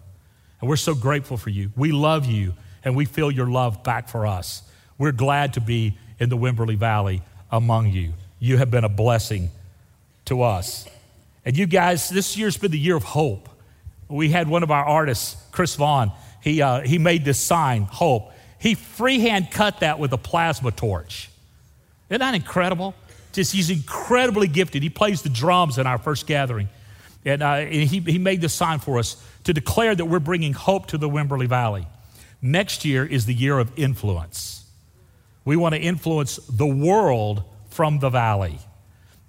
And 0.63 0.71
we're 0.71 0.77
so 0.77 0.95
grateful 0.95 1.37
for 1.37 1.51
you. 1.51 1.71
We 1.77 1.93
love 1.93 2.25
you, 2.25 2.55
and 2.83 2.97
we 2.97 3.05
feel 3.05 3.31
your 3.31 3.47
love 3.47 3.85
back 3.85 4.09
for 4.09 4.27
us. 4.27 4.63
We're 4.97 5.13
glad 5.13 5.53
to 5.53 5.61
be 5.61 5.99
in 6.19 6.31
the 6.31 6.39
Wimberley 6.39 6.79
Valley 6.79 7.21
among 7.51 7.89
you. 7.89 8.15
You 8.39 8.57
have 8.57 8.71
been 8.71 8.85
a 8.85 8.89
blessing 8.89 9.51
to 10.25 10.41
us. 10.41 10.89
And 11.45 11.59
you 11.59 11.67
guys, 11.67 12.09
this 12.09 12.39
year's 12.39 12.57
been 12.57 12.71
the 12.71 12.79
year 12.79 12.97
of 12.97 13.05
hope. 13.05 13.51
We 14.09 14.31
had 14.31 14.49
one 14.49 14.63
of 14.63 14.71
our 14.71 14.85
artists, 14.87 15.37
Chris 15.51 15.77
Vaughn, 15.77 16.11
he, 16.43 16.61
uh, 16.61 16.81
he 16.81 16.99
made 16.99 17.25
this 17.25 17.39
sign, 17.39 17.83
Hope. 17.83 18.33
He 18.59 18.75
freehand 18.75 19.51
cut 19.51 19.81
that 19.81 19.99
with 19.99 20.13
a 20.13 20.19
plasma 20.19 20.71
torch. 20.71 21.31
Isn't 22.11 22.21
that 22.21 22.35
incredible? 22.35 22.95
Just 23.33 23.53
he's 23.53 23.71
incredibly 23.71 24.47
gifted. 24.47 24.83
He 24.83 24.91
plays 24.91 25.23
the 25.23 25.31
drums 25.31 25.79
in 25.79 25.87
our 25.87 25.99
first 25.99 26.27
gathering. 26.27 26.69
And, 27.25 27.43
uh, 27.43 27.47
and 27.47 27.89
he, 27.89 28.01
he 28.01 28.19
made 28.19 28.41
this 28.41 28.53
sign 28.53 28.79
for 28.79 28.99
us 28.99 29.25
to 29.45 29.55
declare 29.55 29.95
that 29.95 30.05
we're 30.05 30.21
bringing 30.21 30.53
hope 30.53 30.87
to 30.89 30.99
the 30.99 31.09
Wimberley 31.09 31.47
Valley. 31.47 31.87
Next 32.41 32.85
year 32.85 33.07
is 33.07 33.27
the 33.27 33.35
year 33.35 33.59
of 33.59 33.73
influence. 33.79 34.65
We 35.45 35.57
want 35.57 35.75
to 35.75 35.81
influence 35.81 36.37
the 36.37 36.67
world 36.67 37.45
from 37.71 38.01
the 38.01 38.11
valley, 38.11 38.59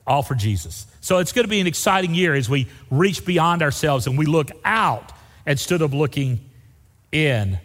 all 0.05 0.23
for 0.23 0.35
Jesus. 0.35 0.85
So 1.01 1.19
it's 1.19 1.31
going 1.31 1.45
to 1.45 1.49
be 1.49 1.59
an 1.59 1.67
exciting 1.67 2.13
year 2.13 2.33
as 2.33 2.49
we 2.49 2.67
reach 2.91 3.25
beyond 3.25 3.61
ourselves 3.61 4.07
and 4.07 4.17
we 4.17 4.25
look 4.25 4.51
out 4.65 5.11
instead 5.45 5.81
of 5.81 5.93
looking 5.93 6.39
in. 7.13 7.59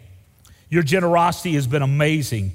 Your 0.69 0.83
generosity 0.83 1.53
has 1.55 1.67
been 1.67 1.81
amazing. 1.81 2.53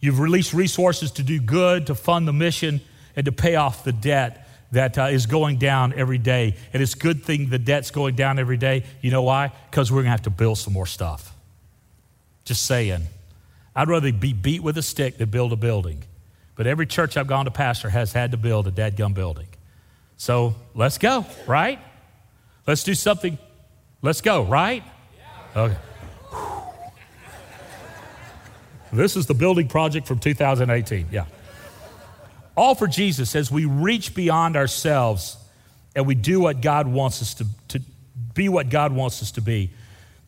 You've 0.00 0.18
released 0.18 0.52
resources 0.52 1.12
to 1.12 1.22
do 1.22 1.38
good, 1.40 1.86
to 1.86 1.94
fund 1.94 2.26
the 2.26 2.32
mission, 2.32 2.80
and 3.14 3.26
to 3.26 3.32
pay 3.32 3.56
off 3.56 3.84
the 3.84 3.92
debt 3.92 4.48
that 4.72 4.96
uh, 4.98 5.04
is 5.04 5.26
going 5.26 5.58
down 5.58 5.92
every 5.94 6.18
day. 6.18 6.56
And 6.72 6.82
it's 6.82 6.94
a 6.94 6.98
good 6.98 7.22
thing 7.24 7.50
the 7.50 7.58
debt's 7.58 7.90
going 7.90 8.16
down 8.16 8.38
every 8.38 8.56
day. 8.56 8.84
You 9.02 9.10
know 9.10 9.22
why? 9.22 9.52
Because 9.70 9.92
we're 9.92 9.96
going 9.96 10.06
to 10.06 10.10
have 10.12 10.22
to 10.22 10.30
build 10.30 10.58
some 10.58 10.72
more 10.72 10.86
stuff. 10.86 11.34
Just 12.44 12.64
saying. 12.64 13.06
I'd 13.76 13.88
rather 13.88 14.12
be 14.12 14.32
beat 14.32 14.62
with 14.62 14.76
a 14.78 14.82
stick 14.82 15.18
than 15.18 15.30
build 15.30 15.52
a 15.52 15.56
building. 15.56 16.02
But 16.56 16.66
every 16.66 16.86
church 16.86 17.16
I've 17.16 17.26
gone 17.26 17.44
to 17.44 17.50
pastor 17.50 17.90
has 17.90 18.12
had 18.12 18.32
to 18.32 18.36
build 18.36 18.66
a 18.66 18.70
dead 18.70 18.96
gum 18.96 19.12
building. 19.12 19.46
So 20.16 20.54
let's 20.74 20.98
go, 20.98 21.26
right? 21.46 21.78
Let's 22.66 22.84
do 22.84 22.94
something. 22.94 23.38
Let's 24.02 24.20
go, 24.20 24.42
right? 24.42 24.82
Okay. 25.54 25.76
This 28.92 29.16
is 29.16 29.26
the 29.26 29.34
building 29.34 29.68
project 29.68 30.06
from 30.06 30.18
2018. 30.18 31.08
Yeah. 31.10 31.24
All 32.56 32.74
for 32.74 32.86
Jesus 32.86 33.34
as 33.34 33.50
we 33.50 33.64
reach 33.64 34.14
beyond 34.14 34.56
ourselves 34.56 35.38
and 35.96 36.06
we 36.06 36.14
do 36.14 36.40
what 36.40 36.60
God 36.60 36.86
wants 36.86 37.22
us 37.22 37.34
to, 37.34 37.46
to 37.68 37.80
be 38.34 38.48
what 38.48 38.68
God 38.68 38.92
wants 38.92 39.22
us 39.22 39.32
to 39.32 39.40
be. 39.40 39.70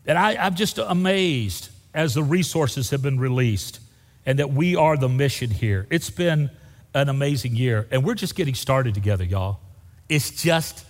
And 0.07 0.17
I, 0.17 0.35
I'm 0.35 0.55
just 0.55 0.77
amazed 0.79 1.69
as 1.93 2.13
the 2.13 2.23
resources 2.23 2.89
have 2.89 3.01
been 3.01 3.19
released 3.19 3.79
and 4.25 4.39
that 4.39 4.51
we 4.51 4.75
are 4.75 4.97
the 4.97 5.09
mission 5.09 5.51
here. 5.51 5.85
It's 5.89 6.09
been 6.09 6.49
an 6.93 7.09
amazing 7.09 7.55
year, 7.55 7.87
and 7.91 8.03
we're 8.03 8.15
just 8.15 8.35
getting 8.35 8.55
started 8.55 8.93
together, 8.93 9.23
y'all. 9.23 9.59
It's 10.07 10.31
just 10.31 10.85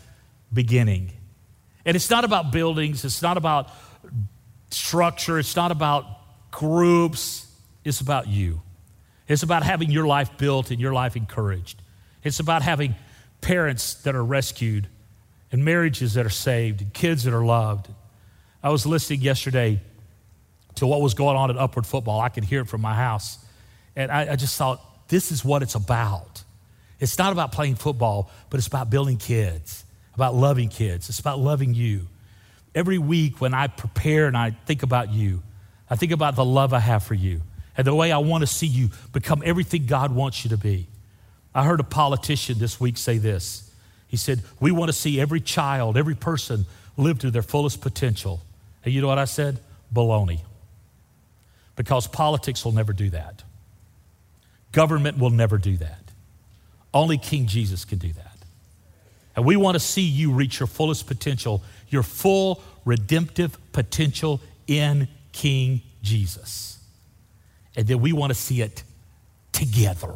beginning. 0.54 1.12
And 1.86 1.96
it's 1.96 2.10
not 2.10 2.24
about 2.24 2.52
buildings, 2.52 3.04
it's 3.04 3.22
not 3.22 3.38
about 3.38 3.70
structure, 4.72 5.40
it's 5.40 5.56
not 5.56 5.72
about 5.72 6.06
groups, 6.52 7.45
it's 7.86 8.02
about 8.02 8.28
you. 8.28 8.62
It's 9.28 9.43
about 9.43 9.63
having 9.63 9.91
your 9.91 10.06
life 10.06 10.38
built 10.38 10.71
and 10.71 10.82
your 10.82 10.91
life 10.91 11.15
encouraged. 11.15 11.82
It's 12.24 12.39
about 12.39 12.63
having 12.63 12.95
parents 13.41 13.93
that 14.04 14.15
are 14.15 14.24
rescued 14.24 14.88
and 15.52 15.63
marriages 15.63 16.15
that 16.15 16.26
are 16.26 16.32
saved 16.32 16.82
and 16.82 16.93
kids 16.93 17.24
that 17.24 17.34
are 17.34 17.45
loved. 17.45 17.88
I 18.62 18.69
was 18.69 18.86
listening 18.86 19.21
yesterday 19.21 19.80
to 20.76 20.88
what 20.88 21.00
was 21.00 21.13
going 21.13 21.38
on 21.38 21.52
at 21.52 21.58
Upward 21.58 21.86
Football. 21.86 22.19
I 22.19 22.30
could 22.30 22.43
hear 22.43 22.62
it 22.62 22.67
from 22.67 22.82
my 22.82 22.95
house. 22.95 23.38
And 23.95 24.12
I, 24.12 24.34
I 24.34 24.36
just 24.36 24.58
thought, 24.58 24.82
this 25.08 25.32
is 25.32 25.45
what 25.45 25.62
it's 25.62 25.76
about. 25.76 26.43
It's 27.00 27.17
not 27.17 27.32
about 27.32 27.52
playing 27.52 27.76
football, 27.76 28.32
but 28.50 28.58
it's 28.58 28.67
about 28.67 28.89
building 28.89 29.17
kids, 29.17 29.86
about 30.15 30.34
loving 30.34 30.69
kids. 30.69 31.10
It's 31.10 31.19
about 31.19 31.39
loving 31.39 31.76
you. 31.76 32.08
Every 32.74 32.98
week 32.98 33.39
when 33.39 33.54
I 33.54 33.67
prepare 33.67 34.26
and 34.26 34.36
I 34.36 34.52
think 34.65 34.82
about 34.82 35.13
you, 35.13 35.43
I 35.89 35.95
think 35.95 36.12
about 36.12 36.36
the 36.36 36.43
love 36.43 36.74
I 36.74 36.80
have 36.80 37.04
for 37.04 37.13
you 37.13 37.41
and 37.78 37.86
the 37.86 37.96
way 37.96 38.12
I 38.12 38.18
want 38.18 38.42
to 38.42 38.48
see 38.48 38.68
you 38.68 38.90
become 39.14 39.42
everything 39.46 39.86
God 39.86 40.14
wants 40.14 40.44
you 40.44 40.50
to 40.50 40.58
be. 40.58 40.88
I 41.54 41.64
heard 41.66 41.80
a 41.80 41.84
politician 41.84 42.60
this 42.60 42.80
week 42.80 42.98
say 42.98 43.18
this. 43.18 43.72
He 44.08 44.18
said, 44.18 44.42
We 44.60 44.72
want 44.72 44.90
to 44.90 44.94
see 44.94 45.20
every 45.20 45.42
child, 45.42 45.98
every 45.98 46.16
person 46.16 46.66
live 46.98 47.20
to 47.20 47.32
their 47.32 47.42
fullest 47.42 47.82
potential. 47.82 48.42
And 48.84 48.94
you 48.94 49.02
know 49.02 49.08
what 49.08 49.20
I 49.20 49.26
said? 49.26 49.60
Baloney. 49.94 50.40
because 51.76 52.08
politics 52.08 52.64
will 52.64 52.72
never 52.72 52.94
do 52.94 53.10
that. 53.10 53.44
Government 54.72 55.18
will 55.18 55.30
never 55.30 55.58
do 55.58 55.78
that. 55.78 56.00
Only 56.94 57.18
King 57.18 57.48
Jesus 57.48 57.86
can 57.86 57.98
do 57.98 58.12
that. 58.14 58.38
And 59.36 59.46
we 59.46 59.58
want 59.58 59.76
to 59.76 59.80
see 59.80 60.02
you 60.02 60.32
reach 60.32 60.60
your 60.60 60.68
fullest 60.68 61.08
potential, 61.08 61.62
your 61.90 62.04
full 62.04 62.62
redemptive 62.86 63.58
potential 63.74 64.40
in 64.68 65.08
King 65.34 65.82
Jesus. 66.02 66.80
And 67.76 67.88
then 67.88 68.00
we 68.00 68.14
want 68.14 68.32
to 68.32 68.36
see 68.36 68.62
it 68.62 68.84
together 69.52 70.16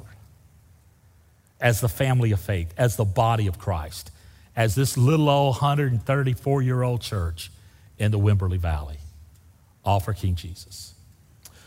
as 1.59 1.81
the 1.81 1.89
family 1.89 2.31
of 2.31 2.39
faith, 2.39 2.73
as 2.77 2.95
the 2.95 3.05
body 3.05 3.47
of 3.47 3.59
Christ, 3.59 4.11
as 4.55 4.75
this 4.75 4.97
little 4.97 5.29
old 5.29 5.55
134 5.55 6.61
year 6.61 6.83
old 6.83 7.01
church 7.01 7.51
in 7.97 8.11
the 8.11 8.19
Wimberley 8.19 8.57
Valley, 8.57 8.97
all 9.83 9.99
for 9.99 10.13
King 10.13 10.35
Jesus. 10.35 10.93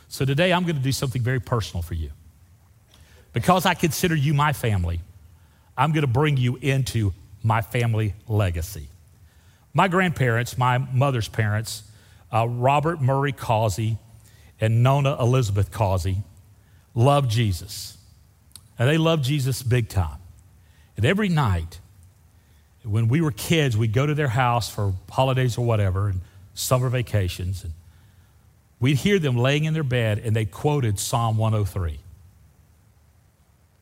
So 0.09 0.25
today 0.25 0.53
I'm 0.53 0.65
going 0.65 0.77
to 0.77 0.83
do 0.83 0.93
something 0.93 1.23
very 1.23 1.41
personal 1.41 1.83
for 1.83 1.95
you. 1.95 2.11
Because 3.33 3.65
I 3.65 3.75
consider 3.75 4.15
you 4.15 4.35
my 4.35 4.53
family, 4.53 5.01
I'm 5.77 5.93
going 5.93 6.03
to 6.03 6.07
bring 6.07 6.37
you 6.37 6.57
into 6.57 7.13
my 7.43 7.63
family 7.63 8.15
legacy. 8.29 8.89
My 9.73 9.89
grandparents, 9.89 10.59
my 10.59 10.79
mother's 10.79 11.29
parents, 11.29 11.83
uh, 12.31 12.47
Robert 12.47 13.01
Murray 13.01 13.33
Causey 13.33 13.97
and 14.63 14.85
Nona 14.85 15.21
Elizabeth 15.21 15.73
Causey, 15.73 16.19
loved 16.95 17.29
Jesus. 17.29 17.99
And 18.79 18.89
they 18.89 18.97
loved 18.97 19.25
Jesus 19.25 19.61
big 19.61 19.89
time. 19.89 20.19
And 20.97 21.05
every 21.05 21.29
night, 21.29 21.81
when 22.85 23.09
we 23.09 23.21
were 23.21 23.33
kids, 23.33 23.77
we'd 23.77 23.93
go 23.93 24.07
to 24.07 24.15
their 24.15 24.29
house 24.29 24.71
for 24.71 24.95
holidays 25.11 25.59
or 25.59 25.67
whatever, 25.67 26.09
and 26.09 26.21
summer 26.55 26.89
vacations, 26.89 27.65
and 27.65 27.73
we'd 28.79 28.99
hear 28.99 29.19
them 29.19 29.37
laying 29.37 29.65
in 29.65 29.75
their 29.75 29.83
bed, 29.83 30.21
and 30.25 30.35
they 30.35 30.45
quoted 30.45 31.01
Psalm 31.01 31.37
103. 31.39 31.99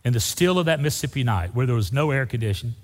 In 0.03 0.15
the 0.15 0.21
still 0.21 0.59
of 0.59 0.65
that 0.65 0.81
Mississippi 0.81 1.25
night, 1.25 1.55
where 1.55 1.67
there 1.67 1.77
was 1.77 1.93
no 1.93 2.11
air 2.11 2.25
conditioning 2.25 2.75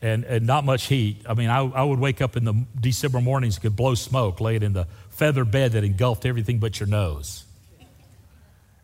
and, 0.00 0.24
and 0.24 0.46
not 0.46 0.64
much 0.64 0.84
heat, 0.84 1.18
I 1.28 1.34
mean, 1.34 1.50
I, 1.50 1.58
I 1.58 1.82
would 1.82 1.98
wake 1.98 2.22
up 2.22 2.38
in 2.38 2.44
the 2.46 2.64
December 2.80 3.20
mornings, 3.20 3.58
could 3.58 3.76
blow 3.76 3.94
smoke, 3.94 4.40
laid 4.40 4.62
in 4.62 4.72
the 4.72 4.86
feather 5.12 5.44
bed 5.44 5.72
that 5.72 5.84
engulfed 5.84 6.26
everything 6.26 6.58
but 6.58 6.80
your 6.80 6.88
nose. 6.88 7.44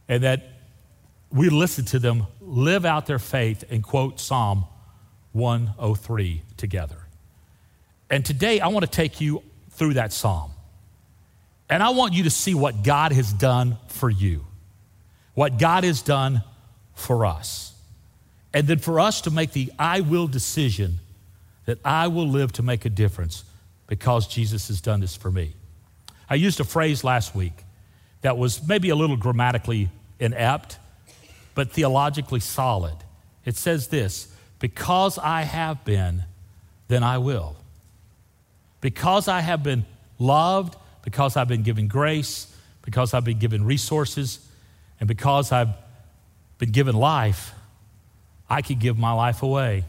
And 0.09 0.23
that 0.25 0.49
we 1.31 1.51
listen 1.51 1.85
to 1.87 1.99
them 1.99 2.27
live 2.41 2.85
out 2.85 3.07
their 3.07 3.19
faith 3.19 3.65
and 3.71 3.83
quote 3.83 4.21
Psalm 4.21 4.65
103 5.33 6.43
together. 6.57 6.97
And 8.09 8.25
today 8.25 8.61
I 8.61 8.69
want 8.69 8.85
to 8.85 8.91
take 8.91 9.21
you 9.21 9.43
through 9.73 9.95
that 9.95 10.13
psalm. 10.13 10.53
And 11.69 11.83
I 11.83 11.91
want 11.91 12.15
you 12.15 12.25
to 12.25 12.31
see 12.31 12.55
what 12.55 12.83
God 12.83 13.13
has 13.13 13.33
done 13.33 13.77
for 13.89 14.09
you, 14.09 14.47
what 15.35 15.59
God 15.59 15.85
has 15.85 16.01
done 16.01 16.43
for 16.95 17.27
us. 17.27 17.75
And 18.55 18.67
then 18.67 18.79
for 18.79 18.99
us 19.01 19.21
to 19.23 19.31
make 19.31 19.53
the 19.53 19.71
I 19.79 20.01
will 20.01 20.27
decision 20.27 21.01
that 21.67 21.79
I 21.85 22.09
will 22.09 22.27
live 22.27 22.53
to 22.53 22.63
make 22.63 22.87
a 22.87 22.89
difference 22.89 23.45
because 23.87 24.27
Jesus 24.27 24.69
has 24.69 24.81
done 24.81 25.01
this 25.01 25.15
for 25.15 25.31
me. 25.31 25.53
I 26.31 26.35
used 26.35 26.61
a 26.61 26.65
phrase 26.65 27.05
last 27.05 27.35
week 27.35 27.65
that 28.21 28.37
was 28.37 28.67
maybe 28.67 28.91
a 28.91 28.97
little 28.97 29.17
grammatically 29.17 29.91
inept 30.19 30.79
but 31.59 31.73
theologically 31.73 32.39
solid. 32.39 32.95
It 33.45 33.57
says 33.57 33.89
this 33.89 34.33
Because 34.61 35.19
I 35.19 35.43
have 35.43 35.85
been, 35.85 36.23
then 36.87 37.03
I 37.03 37.19
will. 37.19 37.57
Because 38.81 39.27
I 39.27 39.41
have 39.41 39.65
been 39.65 39.85
loved, 40.21 40.77
because 41.03 41.37
I've 41.37 41.49
been 41.49 41.65
given 41.65 41.89
grace, 41.89 42.55
because 42.83 43.13
I've 43.13 43.25
been 43.25 43.41
given 43.41 43.65
resources, 43.65 44.39
and 45.01 45.09
because 45.09 45.51
I've 45.51 45.71
been 46.59 46.71
given 46.71 46.95
life, 46.95 47.53
I 48.49 48.63
can 48.63 48.79
give 48.79 48.97
my 48.97 49.11
life 49.11 49.43
away. 49.43 49.85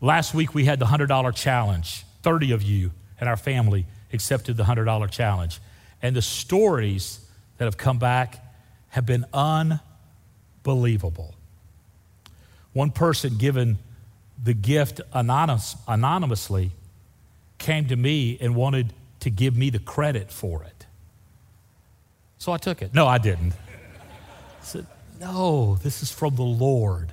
Last 0.00 0.34
week 0.34 0.54
we 0.54 0.64
had 0.64 0.80
the 0.80 0.86
$100 0.86 1.36
challenge. 1.36 2.04
30 2.22 2.50
of 2.50 2.64
you 2.64 2.90
and 3.20 3.28
our 3.28 3.36
family 3.36 3.86
accepted 4.12 4.56
the 4.56 4.64
$100 4.64 5.10
challenge. 5.10 5.60
And 6.02 6.14
the 6.14 6.22
stories 6.22 7.20
that 7.58 7.64
have 7.64 7.76
come 7.76 7.98
back 7.98 8.44
have 8.90 9.04
been 9.04 9.26
unbelievable. 9.32 11.34
One 12.72 12.90
person 12.90 13.36
given 13.36 13.78
the 14.42 14.54
gift 14.54 15.00
anonymous, 15.12 15.76
anonymously 15.86 16.70
came 17.58 17.88
to 17.88 17.96
me 17.96 18.38
and 18.40 18.54
wanted 18.54 18.92
to 19.20 19.30
give 19.30 19.56
me 19.56 19.70
the 19.70 19.80
credit 19.80 20.30
for 20.30 20.62
it. 20.62 20.86
So 22.38 22.52
I 22.52 22.58
took 22.58 22.82
it. 22.82 22.94
No, 22.94 23.06
I 23.06 23.18
didn't. 23.18 23.52
I 23.52 24.64
said, 24.64 24.86
No, 25.20 25.76
this 25.82 26.02
is 26.02 26.12
from 26.12 26.36
the 26.36 26.42
Lord. 26.42 27.12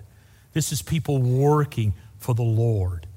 This 0.53 0.71
is 0.71 0.81
people 0.81 1.21
working 1.21 1.93
for 2.19 2.35
the 2.35 2.43
Lord. 2.43 3.07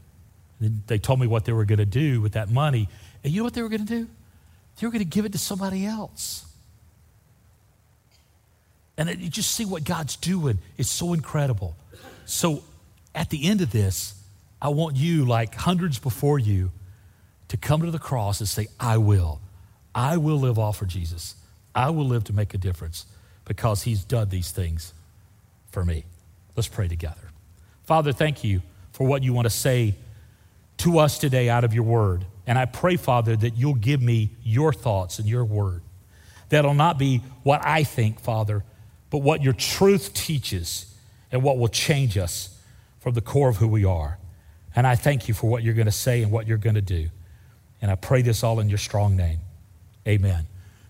They 0.60 0.98
told 0.98 1.20
me 1.20 1.26
what 1.26 1.44
they 1.44 1.52
were 1.52 1.64
going 1.64 1.78
to 1.78 1.86
do 1.86 2.20
with 2.20 2.32
that 2.32 2.50
money. 2.50 2.88
And 3.22 3.32
you 3.32 3.40
know 3.40 3.44
what 3.44 3.54
they 3.54 3.62
were 3.62 3.68
going 3.68 3.86
to 3.86 3.92
do? 4.00 4.08
They 4.78 4.86
were 4.86 4.92
going 4.92 5.04
to 5.04 5.10
give 5.10 5.24
it 5.24 5.32
to 5.32 5.38
somebody 5.38 5.84
else. 5.84 6.44
And 8.96 9.08
you 9.20 9.28
just 9.28 9.52
see 9.52 9.64
what 9.64 9.84
God's 9.84 10.16
doing. 10.16 10.58
It's 10.76 10.90
so 10.90 11.12
incredible. 11.12 11.76
So 12.26 12.62
at 13.14 13.30
the 13.30 13.48
end 13.48 13.60
of 13.60 13.70
this, 13.70 14.14
I 14.60 14.68
want 14.70 14.96
you, 14.96 15.24
like 15.24 15.54
hundreds 15.54 15.98
before 15.98 16.38
you, 16.38 16.72
to 17.48 17.56
come 17.56 17.82
to 17.82 17.90
the 17.90 17.98
cross 17.98 18.40
and 18.40 18.48
say, 18.48 18.66
I 18.78 18.98
will. 18.98 19.40
I 19.94 20.16
will 20.16 20.38
live 20.38 20.58
all 20.58 20.72
for 20.72 20.84
Jesus. 20.84 21.34
I 21.74 21.90
will 21.90 22.04
live 22.04 22.24
to 22.24 22.32
make 22.32 22.54
a 22.54 22.58
difference 22.58 23.06
because 23.44 23.82
he's 23.82 24.04
done 24.04 24.28
these 24.28 24.50
things 24.50 24.92
for 25.70 25.84
me. 25.84 26.04
Let's 26.56 26.68
pray 26.68 26.88
together. 26.88 27.30
Father, 27.84 28.12
thank 28.12 28.42
you 28.44 28.62
for 28.92 29.06
what 29.06 29.22
you 29.22 29.32
want 29.32 29.46
to 29.46 29.50
say 29.50 29.94
to 30.78 30.98
us 30.98 31.18
today 31.18 31.48
out 31.48 31.64
of 31.64 31.72
your 31.72 31.84
word. 31.84 32.24
And 32.48 32.58
I 32.58 32.64
pray, 32.64 32.96
Father, 32.96 33.36
that 33.36 33.58
you'll 33.58 33.74
give 33.74 34.00
me 34.00 34.30
your 34.42 34.72
thoughts 34.72 35.18
and 35.18 35.28
your 35.28 35.44
word. 35.44 35.82
That'll 36.48 36.72
not 36.72 36.98
be 36.98 37.18
what 37.42 37.60
I 37.62 37.84
think, 37.84 38.20
Father, 38.20 38.64
but 39.10 39.18
what 39.18 39.42
your 39.42 39.52
truth 39.52 40.14
teaches 40.14 40.96
and 41.30 41.42
what 41.42 41.58
will 41.58 41.68
change 41.68 42.16
us 42.16 42.58
from 43.00 43.12
the 43.12 43.20
core 43.20 43.50
of 43.50 43.58
who 43.58 43.68
we 43.68 43.84
are. 43.84 44.18
And 44.74 44.86
I 44.86 44.94
thank 44.94 45.28
you 45.28 45.34
for 45.34 45.50
what 45.50 45.62
you're 45.62 45.74
going 45.74 45.86
to 45.86 45.92
say 45.92 46.22
and 46.22 46.32
what 46.32 46.46
you're 46.46 46.56
going 46.56 46.74
to 46.74 46.80
do. 46.80 47.10
And 47.82 47.90
I 47.90 47.96
pray 47.96 48.22
this 48.22 48.42
all 48.42 48.60
in 48.60 48.70
your 48.70 48.78
strong 48.78 49.14
name. 49.14 49.40
Amen. 50.06 50.46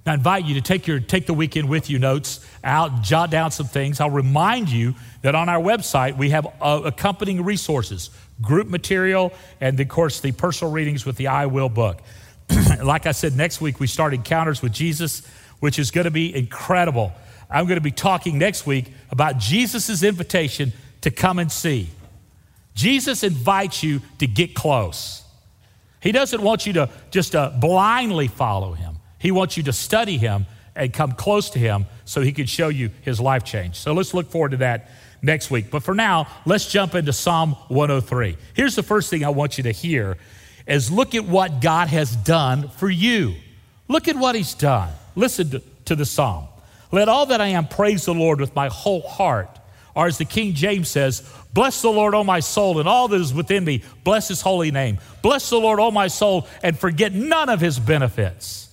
I 0.09 0.15
invite 0.15 0.45
you 0.45 0.55
to 0.55 0.61
take, 0.61 0.87
your, 0.87 1.01
take 1.01 1.27
the 1.27 1.35
weekend 1.35 1.69
with 1.69 1.91
you 1.91 1.99
notes 1.99 2.47
out, 2.63 3.03
jot 3.03 3.31
down 3.31 3.51
some 3.51 3.67
things. 3.67 4.01
I'll 4.01 4.11
remind 4.11 4.69
you 4.69 4.95
that 5.23 5.35
on 5.35 5.49
our 5.49 5.61
website 5.61 6.17
we 6.17 6.31
have 6.31 6.47
uh, 6.61 6.83
accompanying 6.85 7.45
resources, 7.45 8.11
group 8.41 8.69
material, 8.69 9.33
and 9.61 9.79
of 9.79 9.89
course 9.89 10.21
the 10.21 10.33
personal 10.33 10.73
readings 10.73 11.05
with 11.05 11.17
the 11.17 11.29
I 11.29 11.47
Will 11.47 11.69
book. 11.69 12.01
like 12.83 13.07
I 13.07 13.13
said, 13.13 13.37
next 13.37 13.61
week 13.61 13.81
we 13.81 13.87
start 13.87 14.15
Encounters 14.15 14.63
with 14.63 14.73
Jesus, 14.73 15.27
which 15.61 15.79
is 15.79 15.91
going 15.91 16.05
to 16.05 16.11
be 16.11 16.35
incredible. 16.35 17.13
I'm 17.51 17.67
going 17.67 17.79
to 17.79 17.83
be 17.83 17.91
talking 17.91 18.39
next 18.39 18.67
week 18.67 18.93
about 19.11 19.39
Jesus' 19.39 20.03
invitation 20.03 20.73
to 21.01 21.11
come 21.11 21.39
and 21.39 21.51
see. 21.51 21.91
Jesus 22.75 23.25
invites 23.25 23.83
you 23.83 24.01
to 24.19 24.27
get 24.27 24.55
close. 24.55 25.25
He 26.01 26.13
doesn't 26.13 26.43
want 26.43 26.67
you 26.67 26.75
to 26.75 26.91
just 27.11 27.35
uh, 27.35 27.51
blindly 27.51 28.29
follow 28.29 28.73
him. 28.73 28.98
He 29.19 29.31
wants 29.31 29.57
you 29.57 29.63
to 29.65 29.73
study 29.73 30.19
him 30.19 30.47
and 30.75 30.93
come 30.93 31.13
close 31.13 31.51
to 31.51 31.59
him 31.59 31.87
so 32.05 32.21
he 32.21 32.33
can 32.33 32.47
show 32.47 32.69
you 32.69 32.91
his 33.03 33.21
life 33.21 33.45
change. 33.45 33.77
So 33.77 33.93
let's 33.93 34.15
look 34.15 34.31
forward 34.31 34.53
to 34.53 34.57
that 34.59 34.91
next 35.21 35.51
week. 35.51 35.71
But 35.71 35.83
for 35.83 35.95
now, 35.95 36.29
let's 36.47 36.71
jump 36.71 36.95
into 36.95 37.13
Psalm 37.13 37.53
103. 37.69 38.37
Here's 38.55 38.77
the 38.77 38.83
first 38.83 39.11
thing 39.11 39.25
I 39.25 39.31
want 39.31 39.59
you 39.59 39.65
to 39.65 39.73
hear 39.73 40.17
is 40.67 40.91
look 40.91 41.15
at 41.15 41.25
what 41.25 41.61
God 41.61 41.89
has 41.89 42.15
done 42.15 42.69
for 42.69 42.91
you. 42.91 43.35
Look 43.89 44.07
at 44.07 44.17
what 44.17 44.35
he's 44.35 44.55
done. 44.55 44.93
Listen 45.17 45.51
to, 45.51 45.63
to 45.87 45.97
the 45.97 46.05
psalm. 46.05 46.47
Let 46.93 47.09
all 47.09 47.27
that 47.27 47.41
I 47.41 47.49
am 47.49 47.67
praise 47.67 48.05
the 48.05 48.15
Lord 48.15 48.39
with 48.39 48.55
my 48.55 48.69
whole 48.69 49.01
heart. 49.01 49.59
Or 49.95 50.07
as 50.07 50.19
the 50.19 50.25
King 50.25 50.55
James 50.55 50.89
says, 50.89 51.29
Bless 51.53 51.83
the 51.83 51.91
Lord, 51.91 52.15
O 52.15 52.23
my 52.23 52.41
soul, 52.41 52.79
and 52.79 52.89
all 52.89 53.09
that 53.09 53.21
is 53.21 53.35
within 53.35 53.65
me. 53.65 53.83
Bless 54.05 54.29
his 54.29 54.43
holy 54.43 54.71
name. 54.71 54.99
Bless 55.23 55.51
the 55.51 55.59
Lord, 55.59 55.81
O 55.81 55.91
my 55.91 56.07
soul, 56.09 56.47
and 56.63 56.79
forget 56.79 57.13
none 57.13 57.49
of 57.49 57.61
his 57.61 57.79
benefits. 57.79 58.68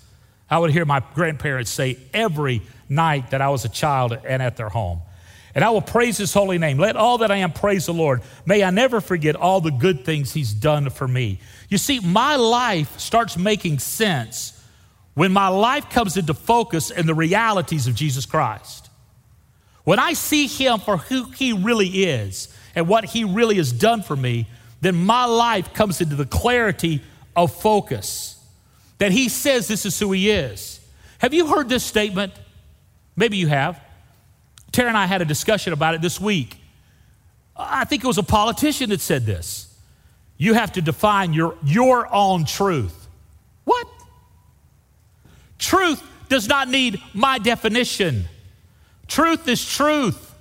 I 0.50 0.60
would 0.60 0.72
hear 0.72 0.86
my 0.86 1.02
grandparents 1.14 1.72
say 1.72 1.98
every 2.14 2.62
night 2.88 3.32
that 3.32 3.42
I 3.42 3.50
was 3.50 3.66
a 3.66 3.70
child 3.70 4.14
and 4.14 4.42
at 4.42 4.58
their 4.58 4.70
home. 4.70 5.02
And 5.56 5.64
I 5.64 5.70
will 5.70 5.82
praise 5.82 6.18
his 6.18 6.34
holy 6.34 6.58
name. 6.58 6.78
Let 6.78 6.98
all 6.98 7.20
that 7.20 7.32
I 7.32 7.38
am 7.38 7.54
praise 7.54 7.86
the 7.86 7.94
Lord. 7.94 8.22
May 8.46 8.64
I 8.64 8.72
never 8.72 9.00
forget 9.00 9.38
all 9.38 9.62
the 9.62 9.72
good 9.72 10.04
things 10.04 10.34
he's 10.34 10.54
done 10.54 10.90
for 10.90 11.08
me. 11.08 11.40
You 11.70 11.78
see, 11.78 12.02
my 12.02 12.36
life 12.36 13.00
starts 13.00 13.38
making 13.38 13.80
sense 13.80 14.62
when 15.14 15.32
my 15.32 15.48
life 15.48 15.90
comes 15.90 16.18
into 16.18 16.34
focus 16.34 16.92
in 16.92 17.08
the 17.08 17.14
realities 17.14 17.88
of 17.88 17.96
Jesus 17.96 18.26
Christ. 18.26 18.90
When 19.86 19.98
I 19.98 20.14
see 20.14 20.48
him 20.48 20.80
for 20.80 20.98
who 20.98 21.32
he 21.32 21.54
really 21.54 22.04
is 22.04 22.54
and 22.76 22.88
what 22.88 23.06
he 23.06 23.24
really 23.24 23.56
has 23.56 23.72
done 23.72 24.02
for 24.02 24.16
me, 24.16 24.48
then 24.82 25.06
my 25.06 25.24
life 25.24 25.74
comes 25.74 26.02
into 26.02 26.16
the 26.16 26.26
clarity 26.26 27.02
of 27.34 27.56
focus. 27.56 28.35
That 28.98 29.12
he 29.12 29.30
says 29.30 29.68
this 29.68 29.86
is 29.86 30.00
who 30.00 30.12
he 30.12 30.30
is. 30.30 30.80
Have 31.20 31.34
you 31.34 31.48
heard 31.48 31.70
this 31.70 31.84
statement? 31.84 32.34
Maybe 33.16 33.38
you 33.38 33.48
have. 33.48 33.80
Tara 34.72 34.90
and 34.90 34.98
I 34.98 35.06
had 35.06 35.22
a 35.22 35.26
discussion 35.26 35.74
about 35.74 35.96
it 35.96 36.02
this 36.02 36.20
week. 36.20 36.58
I 37.56 37.86
think 37.86 38.04
it 38.04 38.08
was 38.08 38.18
a 38.18 38.24
politician 38.24 38.90
that 38.90 39.02
said 39.02 39.26
this. 39.26 39.74
You 40.38 40.54
have 40.54 40.74
to 40.74 40.82
define 40.82 41.34
your, 41.34 41.58
your 41.64 42.14
own 42.14 42.46
truth. 42.46 43.08
What? 43.64 43.88
Truth 45.58 46.04
does 46.28 46.48
not 46.48 46.68
need 46.68 47.02
my 47.14 47.40
definition. 47.40 48.26
Truth 49.08 49.48
is 49.48 49.66
truth. 49.66 50.34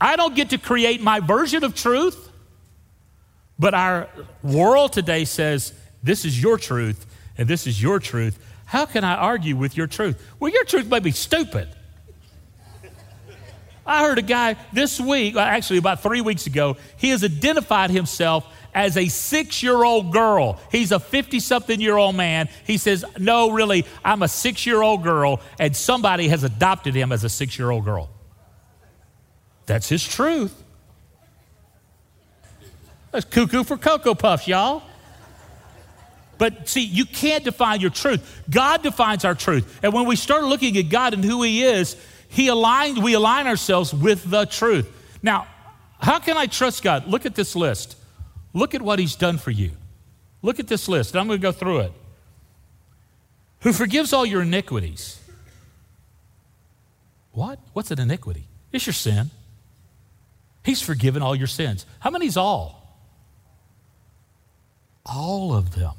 I 0.00 0.16
don't 0.16 0.34
get 0.34 0.50
to 0.50 0.58
create 0.58 1.02
my 1.02 1.20
version 1.20 1.64
of 1.64 1.74
truth, 1.74 2.30
but 3.58 3.74
our 3.74 4.08
world 4.42 4.92
today 4.92 5.24
says 5.24 5.72
this 6.02 6.24
is 6.24 6.40
your 6.40 6.58
truth 6.58 7.06
and 7.38 7.48
this 7.48 7.66
is 7.66 7.80
your 7.80 7.98
truth. 7.98 8.38
How 8.66 8.86
can 8.86 9.04
I 9.04 9.14
argue 9.14 9.56
with 9.56 9.76
your 9.76 9.86
truth? 9.86 10.20
Well, 10.40 10.52
your 10.52 10.64
truth 10.64 10.86
may 10.86 11.00
be 11.00 11.12
stupid. 11.12 11.68
I 13.86 14.02
heard 14.02 14.18
a 14.18 14.22
guy 14.22 14.56
this 14.72 14.98
week, 14.98 15.36
actually 15.36 15.78
about 15.78 16.02
three 16.02 16.20
weeks 16.20 16.46
ago, 16.46 16.76
he 16.96 17.10
has 17.10 17.22
identified 17.22 17.90
himself 17.90 18.44
as 18.74 18.96
a 18.96 19.08
six 19.08 19.62
year 19.62 19.84
old 19.84 20.12
girl. 20.12 20.60
He's 20.72 20.90
a 20.90 20.98
50 20.98 21.38
something 21.38 21.80
year 21.80 21.96
old 21.96 22.16
man. 22.16 22.48
He 22.66 22.78
says, 22.78 23.04
No, 23.18 23.50
really, 23.50 23.86
I'm 24.04 24.22
a 24.22 24.28
six 24.28 24.66
year 24.66 24.82
old 24.82 25.04
girl, 25.04 25.40
and 25.58 25.74
somebody 25.76 26.28
has 26.28 26.42
adopted 26.42 26.94
him 26.94 27.12
as 27.12 27.22
a 27.22 27.28
six 27.28 27.58
year 27.58 27.70
old 27.70 27.84
girl. 27.84 28.10
That's 29.66 29.88
his 29.88 30.06
truth. 30.06 30.62
That's 33.12 33.24
cuckoo 33.24 33.64
for 33.64 33.76
Cocoa 33.76 34.14
Puffs, 34.14 34.46
y'all. 34.48 34.82
But 36.38 36.68
see, 36.68 36.84
you 36.84 37.06
can't 37.06 37.44
define 37.44 37.80
your 37.80 37.90
truth. 37.90 38.42
God 38.50 38.82
defines 38.82 39.24
our 39.24 39.34
truth. 39.34 39.80
And 39.82 39.92
when 39.92 40.06
we 40.06 40.16
start 40.16 40.44
looking 40.44 40.76
at 40.76 40.88
God 40.88 41.14
and 41.14 41.24
who 41.24 41.42
He 41.42 41.62
is, 41.62 41.96
he 42.28 42.48
aligned, 42.48 43.02
we 43.02 43.14
align 43.14 43.46
ourselves 43.46 43.94
with 43.94 44.28
the 44.28 44.44
truth. 44.44 44.90
Now, 45.22 45.46
how 46.00 46.18
can 46.18 46.36
I 46.36 46.46
trust 46.46 46.82
God? 46.82 47.06
Look 47.06 47.26
at 47.26 47.34
this 47.34 47.56
list. 47.56 47.96
Look 48.52 48.74
at 48.74 48.82
what 48.82 48.98
He's 48.98 49.16
done 49.16 49.38
for 49.38 49.50
you. 49.50 49.70
Look 50.42 50.58
at 50.58 50.66
this 50.66 50.88
list. 50.88 51.16
I'm 51.16 51.26
going 51.26 51.40
to 51.40 51.42
go 51.42 51.52
through 51.52 51.80
it. 51.80 51.92
Who 53.60 53.72
forgives 53.72 54.12
all 54.12 54.26
your 54.26 54.42
iniquities. 54.42 55.18
What? 57.32 57.58
What's 57.72 57.90
an 57.90 58.00
iniquity? 58.00 58.46
It's 58.72 58.86
your 58.86 58.94
sin. 58.94 59.30
He's 60.62 60.82
forgiven 60.82 61.22
all 61.22 61.34
your 61.34 61.46
sins. 61.46 61.86
How 62.00 62.10
many's 62.10 62.36
all? 62.36 62.98
All 65.04 65.54
of 65.54 65.74
them. 65.74 65.92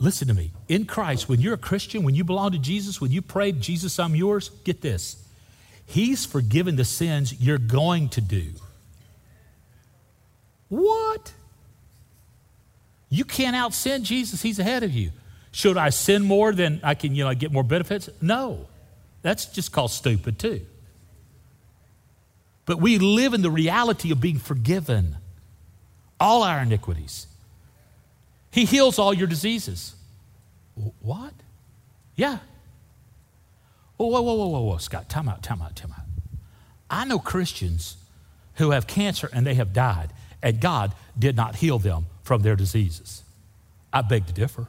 Listen 0.00 0.28
to 0.28 0.34
me. 0.34 0.50
In 0.66 0.86
Christ, 0.86 1.28
when 1.28 1.40
you're 1.40 1.54
a 1.54 1.58
Christian, 1.58 2.02
when 2.02 2.14
you 2.14 2.24
belong 2.24 2.52
to 2.52 2.58
Jesus, 2.58 3.00
when 3.00 3.12
you 3.12 3.20
pray, 3.20 3.52
Jesus, 3.52 3.98
I'm 3.98 4.16
yours, 4.16 4.48
get 4.64 4.80
this. 4.80 5.22
He's 5.84 6.24
forgiven 6.24 6.76
the 6.76 6.86
sins 6.86 7.38
you're 7.38 7.58
going 7.58 8.08
to 8.10 8.22
do. 8.22 8.46
What? 10.68 11.32
You 13.10 13.24
can't 13.24 13.54
out 13.54 13.74
sin 13.74 14.02
Jesus, 14.04 14.40
He's 14.40 14.58
ahead 14.58 14.82
of 14.82 14.92
you. 14.92 15.10
Should 15.52 15.76
I 15.76 15.90
sin 15.90 16.22
more 16.22 16.52
than 16.52 16.80
I 16.82 16.94
can, 16.94 17.14
you 17.14 17.24
know, 17.24 17.34
get 17.34 17.52
more 17.52 17.64
benefits? 17.64 18.08
No. 18.22 18.66
That's 19.22 19.46
just 19.46 19.70
called 19.72 19.90
stupid, 19.90 20.38
too. 20.38 20.64
But 22.64 22.80
we 22.80 22.98
live 22.98 23.34
in 23.34 23.42
the 23.42 23.50
reality 23.50 24.12
of 24.12 24.20
being 24.20 24.38
forgiven, 24.38 25.16
all 26.18 26.42
our 26.44 26.60
iniquities. 26.60 27.26
He 28.50 28.64
heals 28.64 28.98
all 28.98 29.14
your 29.14 29.26
diseases. 29.26 29.94
What? 31.00 31.32
Yeah. 32.16 32.38
Whoa, 33.96 34.06
whoa, 34.06 34.22
whoa, 34.22 34.48
whoa, 34.48 34.60
whoa, 34.60 34.78
Scott, 34.78 35.08
time 35.08 35.28
out, 35.28 35.42
time 35.42 35.62
out, 35.62 35.76
time 35.76 35.92
out. 35.92 36.06
I 36.88 37.04
know 37.04 37.18
Christians 37.18 37.96
who 38.54 38.70
have 38.70 38.86
cancer 38.86 39.30
and 39.32 39.46
they 39.46 39.54
have 39.54 39.72
died, 39.72 40.12
and 40.42 40.60
God 40.60 40.94
did 41.18 41.36
not 41.36 41.56
heal 41.56 41.78
them 41.78 42.06
from 42.22 42.42
their 42.42 42.56
diseases. 42.56 43.22
I 43.92 44.02
beg 44.02 44.26
to 44.26 44.32
differ. 44.32 44.68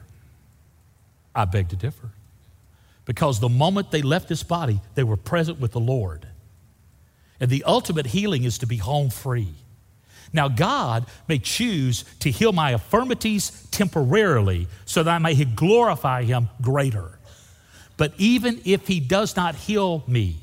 I 1.34 1.44
beg 1.44 1.68
to 1.70 1.76
differ. 1.76 2.10
Because 3.04 3.40
the 3.40 3.48
moment 3.48 3.90
they 3.90 4.02
left 4.02 4.28
this 4.28 4.42
body, 4.42 4.80
they 4.94 5.02
were 5.02 5.16
present 5.16 5.58
with 5.58 5.72
the 5.72 5.80
Lord. 5.80 6.26
And 7.40 7.50
the 7.50 7.64
ultimate 7.64 8.06
healing 8.06 8.44
is 8.44 8.58
to 8.58 8.66
be 8.66 8.76
home 8.76 9.10
free. 9.10 9.54
Now, 10.32 10.48
God 10.48 11.06
may 11.28 11.38
choose 11.38 12.04
to 12.20 12.30
heal 12.30 12.52
my 12.52 12.72
infirmities 12.72 13.66
temporarily 13.70 14.68
so 14.84 15.02
that 15.02 15.14
I 15.14 15.18
may 15.18 15.44
glorify 15.44 16.24
Him 16.24 16.48
greater. 16.60 17.18
But 17.96 18.14
even 18.16 18.60
if 18.64 18.86
He 18.86 19.00
does 19.00 19.36
not 19.36 19.54
heal 19.54 20.02
me, 20.06 20.36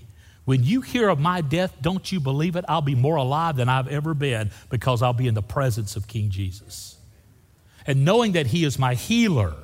when 0.45 0.63
you 0.63 0.81
hear 0.81 1.09
of 1.09 1.19
my 1.19 1.41
death, 1.41 1.75
don't 1.81 2.11
you 2.11 2.19
believe 2.19 2.55
it? 2.55 2.65
I'll 2.67 2.81
be 2.81 2.95
more 2.95 3.17
alive 3.17 3.55
than 3.55 3.69
I've 3.69 3.87
ever 3.87 4.13
been 4.13 4.51
because 4.69 5.01
I'll 5.01 5.13
be 5.13 5.27
in 5.27 5.33
the 5.33 5.41
presence 5.41 5.95
of 5.95 6.07
King 6.07 6.29
Jesus. 6.29 6.97
And 7.85 8.05
knowing 8.05 8.33
that 8.33 8.47
He 8.47 8.63
is 8.63 8.77
my 8.77 8.93
healer, 8.93 9.55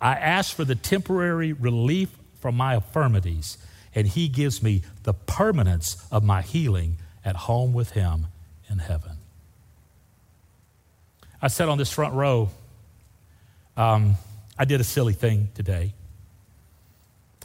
I 0.00 0.14
ask 0.14 0.54
for 0.54 0.64
the 0.64 0.76
temporary 0.76 1.52
relief 1.52 2.10
from 2.40 2.56
my 2.56 2.76
infirmities, 2.76 3.58
and 3.94 4.06
He 4.06 4.28
gives 4.28 4.62
me 4.62 4.82
the 5.02 5.14
permanence 5.14 6.04
of 6.12 6.22
my 6.22 6.42
healing 6.42 6.98
at 7.24 7.34
home 7.34 7.72
with 7.72 7.90
Him 7.90 8.26
in 8.70 8.78
heaven. 8.78 9.12
I 11.40 11.48
sat 11.48 11.68
on 11.68 11.78
this 11.78 11.92
front 11.92 12.14
row. 12.14 12.50
Um, 13.76 14.16
I 14.58 14.64
did 14.64 14.80
a 14.80 14.84
silly 14.84 15.12
thing 15.12 15.48
today. 15.54 15.92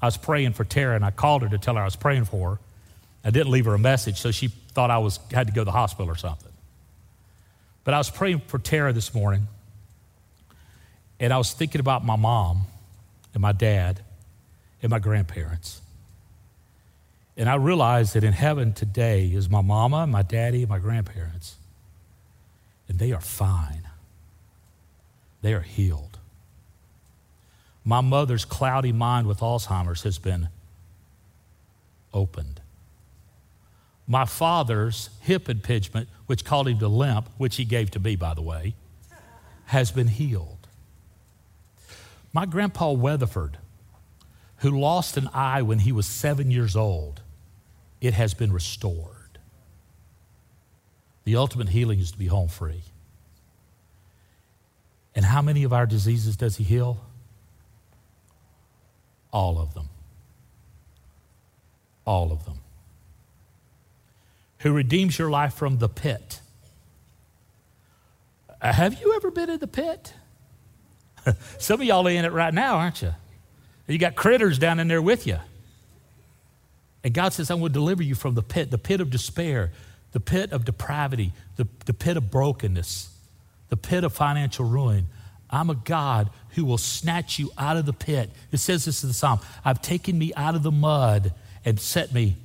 I 0.02 0.08
was 0.08 0.18
praying 0.18 0.54
for 0.54 0.64
Tara, 0.64 0.96
and 0.96 1.06
I 1.06 1.12
called 1.12 1.44
her 1.44 1.50
to 1.50 1.58
tell 1.58 1.76
her 1.76 1.82
I 1.82 1.86
was 1.86 1.96
praying 1.96 2.26
for 2.26 2.52
her. 2.52 2.60
I 3.24 3.30
didn't 3.30 3.52
leave 3.52 3.66
her 3.66 3.74
a 3.74 3.80
message, 3.80 4.20
so 4.20 4.32
she 4.32 4.48
thought 4.48 4.92
I 4.92 4.98
was 4.98 5.20
had 5.32 5.48
to 5.48 5.54
go 5.54 5.62
to 5.62 5.66
the 5.66 5.72
hospital 5.72 6.12
or 6.12 6.16
something. 6.16 6.52
But 7.84 7.94
I 7.94 8.00
was 8.00 8.10
praying 8.10 8.42
for 8.48 8.60
Tara 8.60 8.92
this 8.92 9.14
morning, 9.14 9.48
and 11.20 11.32
I 11.32 11.38
was 11.38 11.54
thinking 11.54 11.80
about 11.80 12.04
my 12.04 12.16
mom 12.16 12.64
and 13.34 13.42
my 13.42 13.52
dad 13.52 14.02
and 14.82 14.90
my 14.90 15.00
grandparents. 15.00 15.80
And 17.36 17.50
I 17.50 17.56
realize 17.56 18.14
that 18.14 18.24
in 18.24 18.34
heaven 18.34 18.74
today 18.74 19.28
is 19.28 19.50
my 19.50 19.62
mama, 19.62 20.06
my 20.06 20.22
daddy, 20.22 20.66
my 20.66 20.80
grandparents. 20.80 21.56
And 22.88 23.00
they 23.00 23.12
are 23.12 23.22
fine. 23.22 23.88
They 25.42 25.54
are 25.54 25.62
healed. 25.62 26.20
My 27.84 28.02
mother's 28.02 28.46
cloudy 28.46 28.92
mind 28.92 29.28
with 29.28 29.40
Alzheimer's 29.40 30.04
has 30.04 30.20
been 30.20 30.50
opened. 32.14 32.62
My 34.08 34.26
father's 34.26 35.10
hip 35.22 35.50
impingement, 35.50 36.08
which 36.28 36.46
caused 36.46 36.70
him 36.70 36.80
to 36.80 36.88
limp, 36.88 37.30
which 37.38 37.56
he 37.56 37.66
gave 37.66 37.92
to 37.92 38.00
me, 38.00 38.16
by 38.16 38.34
the 38.34 38.42
way, 38.42 38.76
has 39.66 39.92
been 39.92 40.08
healed. 40.08 40.68
My 42.32 42.46
grandpa 42.46 42.92
Weatherford, 42.92 43.58
who 44.58 44.80
lost 44.80 45.18
an 45.18 45.30
eye 45.34 45.62
when 45.62 45.80
he 45.80 45.92
was 45.92 46.06
seven 46.06 46.52
years 46.52 46.76
old, 46.76 47.22
it 48.04 48.14
has 48.14 48.34
been 48.34 48.52
restored. 48.52 49.40
The 51.24 51.38
ultimate 51.38 51.70
healing 51.70 52.00
is 52.00 52.12
to 52.12 52.18
be 52.18 52.28
home 52.28 52.50
free. 52.50 52.84
And 55.16 55.24
how 55.24 55.42
many 55.42 55.64
of 55.64 55.72
our 55.72 55.86
diseases 55.86 56.36
does 56.36 56.58
he 56.58 56.66
heal? 56.66 57.00
All 59.32 59.58
of 59.58 59.74
them. 59.74 59.88
All 62.06 62.34
of 62.34 62.44
them. 62.44 62.60
Who 64.60 64.74
redeems 64.74 65.18
your 65.18 65.30
life 65.30 65.54
from 65.54 65.78
the 65.78 65.88
pit. 65.88 66.42
Uh, 68.62 68.74
have 68.74 69.00
you 69.00 69.14
ever 69.16 69.32
been 69.32 69.50
in 69.50 69.60
the 69.60 69.68
pit? 69.68 70.14
Some 71.58 71.80
of 71.80 71.88
y'all 71.88 72.06
are 72.06 72.12
in 72.12 72.26
it 72.26 72.34
right 72.34 72.54
now, 72.54 72.76
aren't 72.76 73.02
you? 73.02 73.14
You 73.88 73.98
got 73.98 74.16
critters 74.16 74.60
down 74.60 74.82
in 74.82 74.90
there 74.90 75.02
with 75.02 75.26
you. 75.26 75.40
And 77.04 77.14
God 77.14 77.34
says, 77.34 77.52
I 77.52 77.56
will 77.56 77.70
deliver 77.70 78.02
you 78.02 78.16
from 78.16 78.36
the 78.36 78.44
pit, 78.44 78.72
the 78.72 78.78
pit 78.78 79.02
of 79.02 79.10
despair, 79.10 79.72
the 80.14 80.20
pit 80.20 80.52
of 80.52 80.66
depravity, 80.66 81.34
the, 81.58 81.68
the 81.86 81.94
pit 81.94 82.18
of 82.18 82.32
brokenness, 82.32 83.14
the 83.70 83.78
pit 83.78 84.04
of 84.04 84.14
financial 84.14 84.66
ruin. 84.66 85.08
I'm 85.50 85.70
a 85.70 85.76
God 85.76 86.30
who 86.52 86.66
will 86.66 86.78
snatch 86.78 87.40
you 87.40 87.52
out 87.58 87.78
of 87.78 87.86
the 87.86 87.94
pit. 87.94 88.32
It 88.52 88.58
says 88.58 88.86
this 88.86 89.04
in 89.04 89.10
the 89.10 89.14
Psalm 89.14 89.40
I've 89.66 89.82
taken 89.82 90.18
me 90.18 90.34
out 90.36 90.56
of 90.56 90.64
the 90.64 90.72
mud 90.72 91.34
and 91.66 91.80
set 91.80 92.14
me 92.14 92.38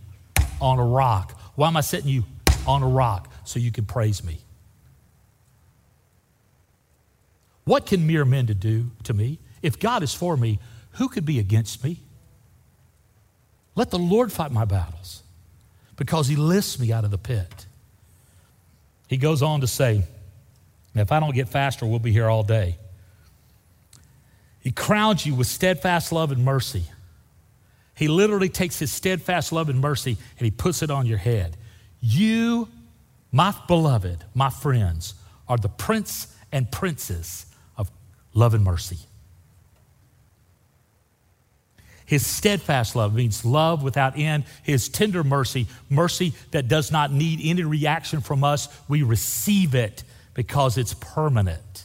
on 0.60 0.78
a 0.78 0.84
rock. 0.84 1.38
Why 1.54 1.68
am 1.68 1.76
I 1.76 1.80
setting 1.80 2.08
you 2.08 2.24
on 2.66 2.82
a 2.82 2.88
rock? 2.88 3.30
So 3.44 3.58
you 3.58 3.70
can 3.70 3.86
praise 3.86 4.22
me. 4.24 4.38
What 7.64 7.86
can 7.86 8.06
mere 8.06 8.24
men 8.24 8.46
to 8.46 8.54
do 8.54 8.90
to 9.04 9.14
me? 9.14 9.38
If 9.62 9.78
God 9.78 10.02
is 10.02 10.14
for 10.14 10.36
me, 10.36 10.58
who 10.92 11.08
could 11.08 11.24
be 11.24 11.38
against 11.38 11.84
me? 11.84 12.00
Let 13.78 13.90
the 13.90 13.98
Lord 13.98 14.32
fight 14.32 14.50
my 14.50 14.64
battles 14.64 15.22
because 15.94 16.26
he 16.26 16.34
lifts 16.34 16.80
me 16.80 16.92
out 16.92 17.04
of 17.04 17.12
the 17.12 17.16
pit. 17.16 17.66
He 19.06 19.16
goes 19.16 19.40
on 19.40 19.60
to 19.60 19.68
say, 19.68 20.02
if 20.96 21.12
I 21.12 21.20
don't 21.20 21.32
get 21.32 21.48
faster, 21.48 21.86
we'll 21.86 22.00
be 22.00 22.10
here 22.10 22.28
all 22.28 22.42
day. 22.42 22.76
He 24.58 24.72
crowns 24.72 25.24
you 25.24 25.32
with 25.36 25.46
steadfast 25.46 26.10
love 26.10 26.32
and 26.32 26.44
mercy. 26.44 26.86
He 27.94 28.08
literally 28.08 28.48
takes 28.48 28.80
his 28.80 28.90
steadfast 28.90 29.52
love 29.52 29.68
and 29.68 29.80
mercy 29.80 30.16
and 30.38 30.44
he 30.44 30.50
puts 30.50 30.82
it 30.82 30.90
on 30.90 31.06
your 31.06 31.18
head. 31.18 31.56
You, 32.00 32.68
my 33.30 33.54
beloved, 33.68 34.24
my 34.34 34.50
friends, 34.50 35.14
are 35.48 35.56
the 35.56 35.68
prince 35.68 36.36
and 36.50 36.68
princess 36.72 37.46
of 37.76 37.92
love 38.34 38.54
and 38.54 38.64
mercy. 38.64 38.98
His 42.08 42.26
steadfast 42.26 42.96
love 42.96 43.14
means 43.14 43.44
love 43.44 43.82
without 43.82 44.16
end. 44.16 44.44
His 44.62 44.88
tender 44.88 45.22
mercy, 45.22 45.66
mercy 45.90 46.32
that 46.52 46.66
does 46.66 46.90
not 46.90 47.12
need 47.12 47.38
any 47.42 47.64
reaction 47.64 48.22
from 48.22 48.42
us, 48.42 48.66
we 48.88 49.02
receive 49.02 49.74
it 49.74 50.04
because 50.32 50.78
it's 50.78 50.94
permanent. 50.94 51.84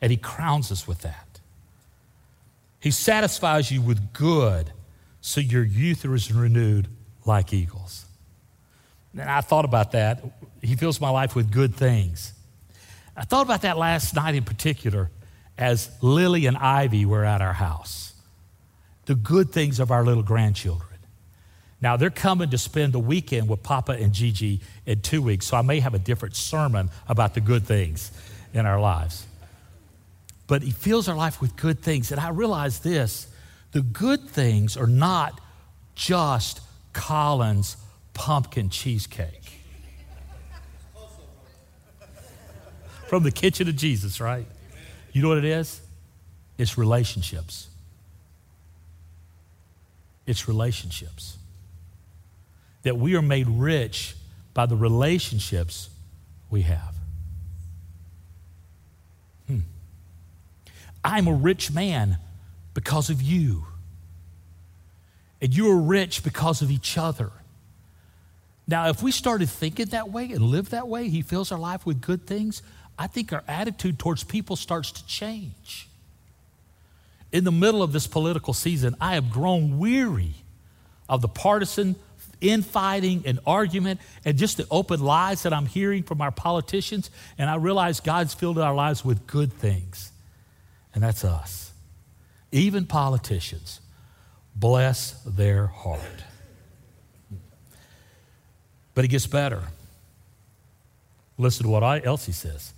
And 0.00 0.10
He 0.10 0.16
crowns 0.16 0.72
us 0.72 0.88
with 0.88 1.02
that. 1.02 1.40
He 2.80 2.90
satisfies 2.90 3.70
you 3.70 3.82
with 3.82 4.14
good 4.14 4.72
so 5.20 5.42
your 5.42 5.64
youth 5.64 6.06
is 6.06 6.32
renewed 6.32 6.88
like 7.26 7.52
eagles. 7.52 8.06
And 9.12 9.28
I 9.28 9.42
thought 9.42 9.66
about 9.66 9.92
that. 9.92 10.24
He 10.62 10.74
fills 10.74 11.02
my 11.02 11.10
life 11.10 11.36
with 11.36 11.50
good 11.52 11.74
things. 11.74 12.32
I 13.14 13.24
thought 13.24 13.44
about 13.44 13.60
that 13.60 13.76
last 13.76 14.14
night 14.14 14.34
in 14.34 14.44
particular 14.44 15.10
as 15.58 15.90
Lily 16.00 16.46
and 16.46 16.56
Ivy 16.56 17.04
were 17.04 17.26
at 17.26 17.42
our 17.42 17.52
house 17.52 18.07
the 19.08 19.14
good 19.14 19.50
things 19.50 19.80
of 19.80 19.90
our 19.90 20.04
little 20.04 20.22
grandchildren. 20.22 20.98
Now, 21.80 21.96
they're 21.96 22.10
coming 22.10 22.50
to 22.50 22.58
spend 22.58 22.92
the 22.92 22.98
weekend 22.98 23.48
with 23.48 23.62
Papa 23.62 23.92
and 23.92 24.12
Gigi 24.12 24.60
in 24.84 25.00
two 25.00 25.22
weeks, 25.22 25.46
so 25.46 25.56
I 25.56 25.62
may 25.62 25.80
have 25.80 25.94
a 25.94 25.98
different 25.98 26.36
sermon 26.36 26.90
about 27.08 27.32
the 27.32 27.40
good 27.40 27.66
things 27.66 28.12
in 28.52 28.66
our 28.66 28.78
lives. 28.78 29.26
But 30.46 30.60
he 30.60 30.72
fills 30.72 31.08
our 31.08 31.16
life 31.16 31.40
with 31.40 31.56
good 31.56 31.80
things. 31.80 32.12
And 32.12 32.20
I 32.20 32.28
realize 32.28 32.80
this 32.80 33.28
the 33.72 33.80
good 33.80 34.28
things 34.28 34.76
are 34.76 34.86
not 34.86 35.40
just 35.94 36.60
Colin's 36.92 37.78
pumpkin 38.12 38.68
cheesecake. 38.68 39.62
From 43.06 43.22
the 43.22 43.32
kitchen 43.32 43.70
of 43.70 43.76
Jesus, 43.76 44.20
right? 44.20 44.46
You 45.12 45.22
know 45.22 45.28
what 45.30 45.38
it 45.38 45.46
is? 45.46 45.80
It's 46.58 46.76
relationships 46.76 47.68
it's 50.28 50.46
relationships. 50.46 51.38
That 52.82 52.98
we 52.98 53.16
are 53.16 53.22
made 53.22 53.48
rich 53.48 54.14
by 54.52 54.66
the 54.66 54.76
relationships 54.76 55.88
we 56.50 56.62
have. 56.62 56.94
Hmm. 59.46 59.60
I'm 61.02 61.26
a 61.26 61.32
rich 61.32 61.72
man 61.72 62.18
because 62.74 63.08
of 63.08 63.22
you. 63.22 63.66
And 65.40 65.56
you 65.56 65.70
are 65.70 65.80
rich 65.80 66.22
because 66.22 66.60
of 66.60 66.70
each 66.70 66.98
other. 66.98 67.32
Now, 68.66 68.90
if 68.90 69.02
we 69.02 69.12
started 69.12 69.48
thinking 69.48 69.86
that 69.86 70.10
way 70.10 70.30
and 70.30 70.42
live 70.42 70.70
that 70.70 70.88
way, 70.88 71.08
He 71.08 71.22
fills 71.22 71.50
our 71.50 71.58
life 71.58 71.86
with 71.86 72.02
good 72.02 72.26
things, 72.26 72.62
I 72.98 73.06
think 73.06 73.32
our 73.32 73.44
attitude 73.48 73.98
towards 73.98 74.24
people 74.24 74.56
starts 74.56 74.92
to 74.92 75.06
change 75.06 75.88
in 77.32 77.44
the 77.44 77.52
middle 77.52 77.82
of 77.82 77.92
this 77.92 78.06
political 78.06 78.54
season, 78.54 78.96
I 79.00 79.14
have 79.14 79.30
grown 79.30 79.78
weary 79.78 80.34
of 81.08 81.20
the 81.22 81.28
partisan 81.28 81.96
infighting 82.40 83.22
and 83.26 83.40
argument 83.46 84.00
and 84.24 84.38
just 84.38 84.56
the 84.56 84.66
open 84.70 85.00
lies 85.00 85.42
that 85.42 85.52
I'm 85.52 85.66
hearing 85.66 86.02
from 86.02 86.20
our 86.20 86.30
politicians. 86.30 87.10
And 87.36 87.50
I 87.50 87.56
realize 87.56 88.00
God's 88.00 88.34
filled 88.34 88.58
our 88.58 88.74
lives 88.74 89.04
with 89.04 89.26
good 89.26 89.52
things, 89.52 90.12
and 90.94 91.02
that's 91.02 91.24
us. 91.24 91.72
Even 92.50 92.86
politicians, 92.86 93.80
bless 94.54 95.12
their 95.24 95.66
heart. 95.66 96.24
But 98.94 99.04
it 99.04 99.08
gets 99.08 99.26
better. 99.26 99.62
Listen 101.36 101.64
to 101.64 101.70
what 101.70 101.84
I, 101.84 102.00
Elsie 102.00 102.32
says. 102.32 102.72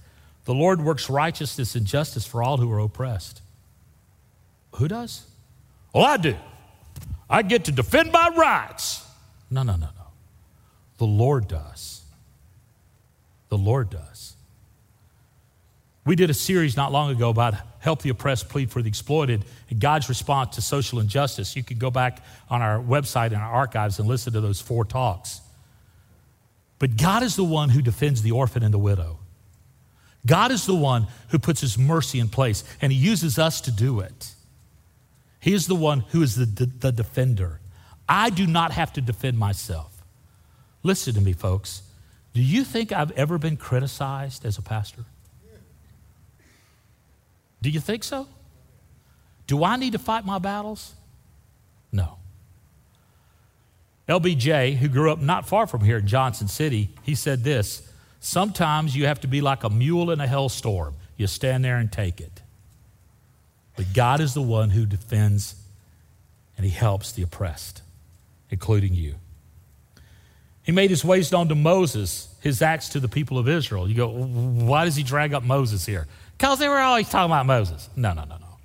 The 0.45 0.53
Lord 0.53 0.83
works 0.83 1.09
righteousness 1.09 1.75
and 1.75 1.87
justice 1.87 2.27
for 2.27 2.43
all 2.43 2.59
who 2.59 2.71
are 2.73 2.81
oppressed. 2.81 3.41
Who 4.77 4.89
does? 4.89 5.27
Well, 5.93 6.05
I 6.05 6.17
do. 6.17 6.37
I 7.29 7.43
get 7.43 7.65
to 7.67 7.73
defend 7.73 8.13
my 8.13 8.31
rights. 8.37 9.07
No, 9.51 9.63
no, 9.63 9.73
no, 9.73 9.87
no. 9.87 10.07
The 10.99 11.07
Lord 11.07 11.49
does. 11.49 12.03
The 13.49 13.59
Lord 13.59 13.91
does. 13.91 14.35
We 16.07 16.17
did 16.17 16.31
a 16.31 16.35
series 16.35 16.77
not 16.77 16.93
long 16.93 17.11
ago 17.11 17.29
about 17.29 17.55
help 17.79 18.03
the 18.03 18.09
oppressed 18.11 18.49
plead 18.49 18.71
for 18.71 18.83
the 18.83 18.89
exploited 18.89 19.45
and 19.69 19.81
God's 19.81 20.09
response 20.09 20.57
to 20.57 20.63
social 20.63 20.99
injustice. 20.99 21.55
You 21.55 21.63
can 21.63 21.79
go 21.79 21.91
back 21.91 22.25
on 22.49 22.63
our 22.63 22.79
website 22.79 23.27
and 23.27 23.37
our 23.37 23.53
archives 23.53 23.99
and 23.99 24.09
listen 24.09 24.33
to 24.33 24.41
those 24.41 24.61
four 24.61 24.85
talks. 24.85 25.41
But 26.79 26.97
God 26.97 27.23
is 27.23 27.37
the 27.37 27.45
one 27.45 27.69
who 27.69 27.83
defends 27.83 28.23
the 28.23 28.33
orphan 28.33 28.63
and 28.63 28.73
the 28.73 28.79
widow. 28.79 29.19
God 30.27 30.51
is 30.51 30.67
the 30.67 30.75
one 30.75 31.07
who 31.29 31.39
puts 31.39 31.61
his 31.61 31.79
mercy 31.79 32.19
in 32.19 32.29
place, 32.29 32.65
and 32.81 32.93
he 32.93 32.99
uses 32.99 33.39
us 33.39 33.61
to 33.63 33.71
do 33.71 34.01
it. 34.01 34.33
He 35.41 35.55
is 35.55 35.67
the 35.67 35.75
one 35.75 36.01
who 36.11 36.23
is 36.23 36.37
the, 36.37 36.45
the, 36.45 36.67
the 36.67 36.93
defender. 36.93 37.61
I 38.09 38.31
do 38.31 38.47
not 38.47 38.73
have 38.73 38.93
to 38.95 39.01
defend 39.01 39.39
myself. 39.39 40.03
Listen 40.83 41.15
to 41.15 41.21
me, 41.21 41.33
folks. 41.33 41.83
Do 42.33 42.43
you 42.43 42.65
think 42.65 42.93
I've 42.93 43.11
ever 43.13 43.39
been 43.39 43.57
criticized 43.57 44.45
as 44.45 44.59
a 44.59 44.63
pastor? 44.63 45.05
Do 47.63 47.71
you 47.71 47.81
think 47.81 48.05
so? 48.05 48.27
Do 49.47 49.65
I 49.65 49.77
need 49.77 49.93
to 49.93 49.99
fight 49.99 50.25
my 50.25 50.39
battles? 50.39 50.95
No. 51.93 52.19
LBJ, 54.09 54.77
who 54.77 54.89
grew 54.89 55.13
up 55.13 55.21
not 55.21 55.47
far 55.47 55.67
from 55.67 55.83
here 55.83 55.99
in 55.99 56.07
Johnson 56.07 56.49
City, 56.49 56.91
he 57.03 57.15
said 57.15 57.45
this 57.45 57.89
Sometimes 58.21 58.97
you 58.97 59.07
have 59.07 59.21
to 59.21 59.27
be 59.27 59.41
like 59.41 59.65
a 59.65 59.71
mule 59.71 60.11
in 60.11 60.21
a 60.21 60.27
hellstorm. 60.27 60.95
You 61.17 61.27
stand 61.27 61.65
there 61.65 61.77
and 61.77 61.91
take 61.91 62.21
it. 62.21 62.43
But 63.81 63.95
God 63.95 64.21
is 64.21 64.35
the 64.35 64.43
one 64.43 64.69
who 64.69 64.85
defends 64.85 65.55
and 66.59 66.67
he 66.67 66.71
helps 66.71 67.13
the 67.13 67.23
oppressed, 67.23 67.81
including 68.51 68.93
you. 68.93 69.15
He 70.63 70.71
made 70.71 70.91
his 70.91 71.03
ways 71.03 71.33
known 71.33 71.49
to 71.49 71.55
Moses, 71.55 72.29
his 72.43 72.61
acts 72.61 72.91
to 72.91 73.01
the 73.01 73.09
people 73.09 73.39
of 73.39 73.49
Israel. 73.49 73.89
You 73.89 73.95
go, 73.95 74.11
why 74.11 74.85
does 74.85 74.97
he 74.97 75.03
drag 75.03 75.33
up 75.33 75.45
Moses 75.45 75.87
here? 75.87 76.07
Because 76.37 76.59
they 76.59 76.69
were 76.69 76.77
always 76.77 77.09
talking 77.09 77.33
about 77.33 77.47
Moses. 77.47 77.89
No, 77.97 78.13
no, 78.13 78.25
no, 78.25 78.37
no. 78.37 78.59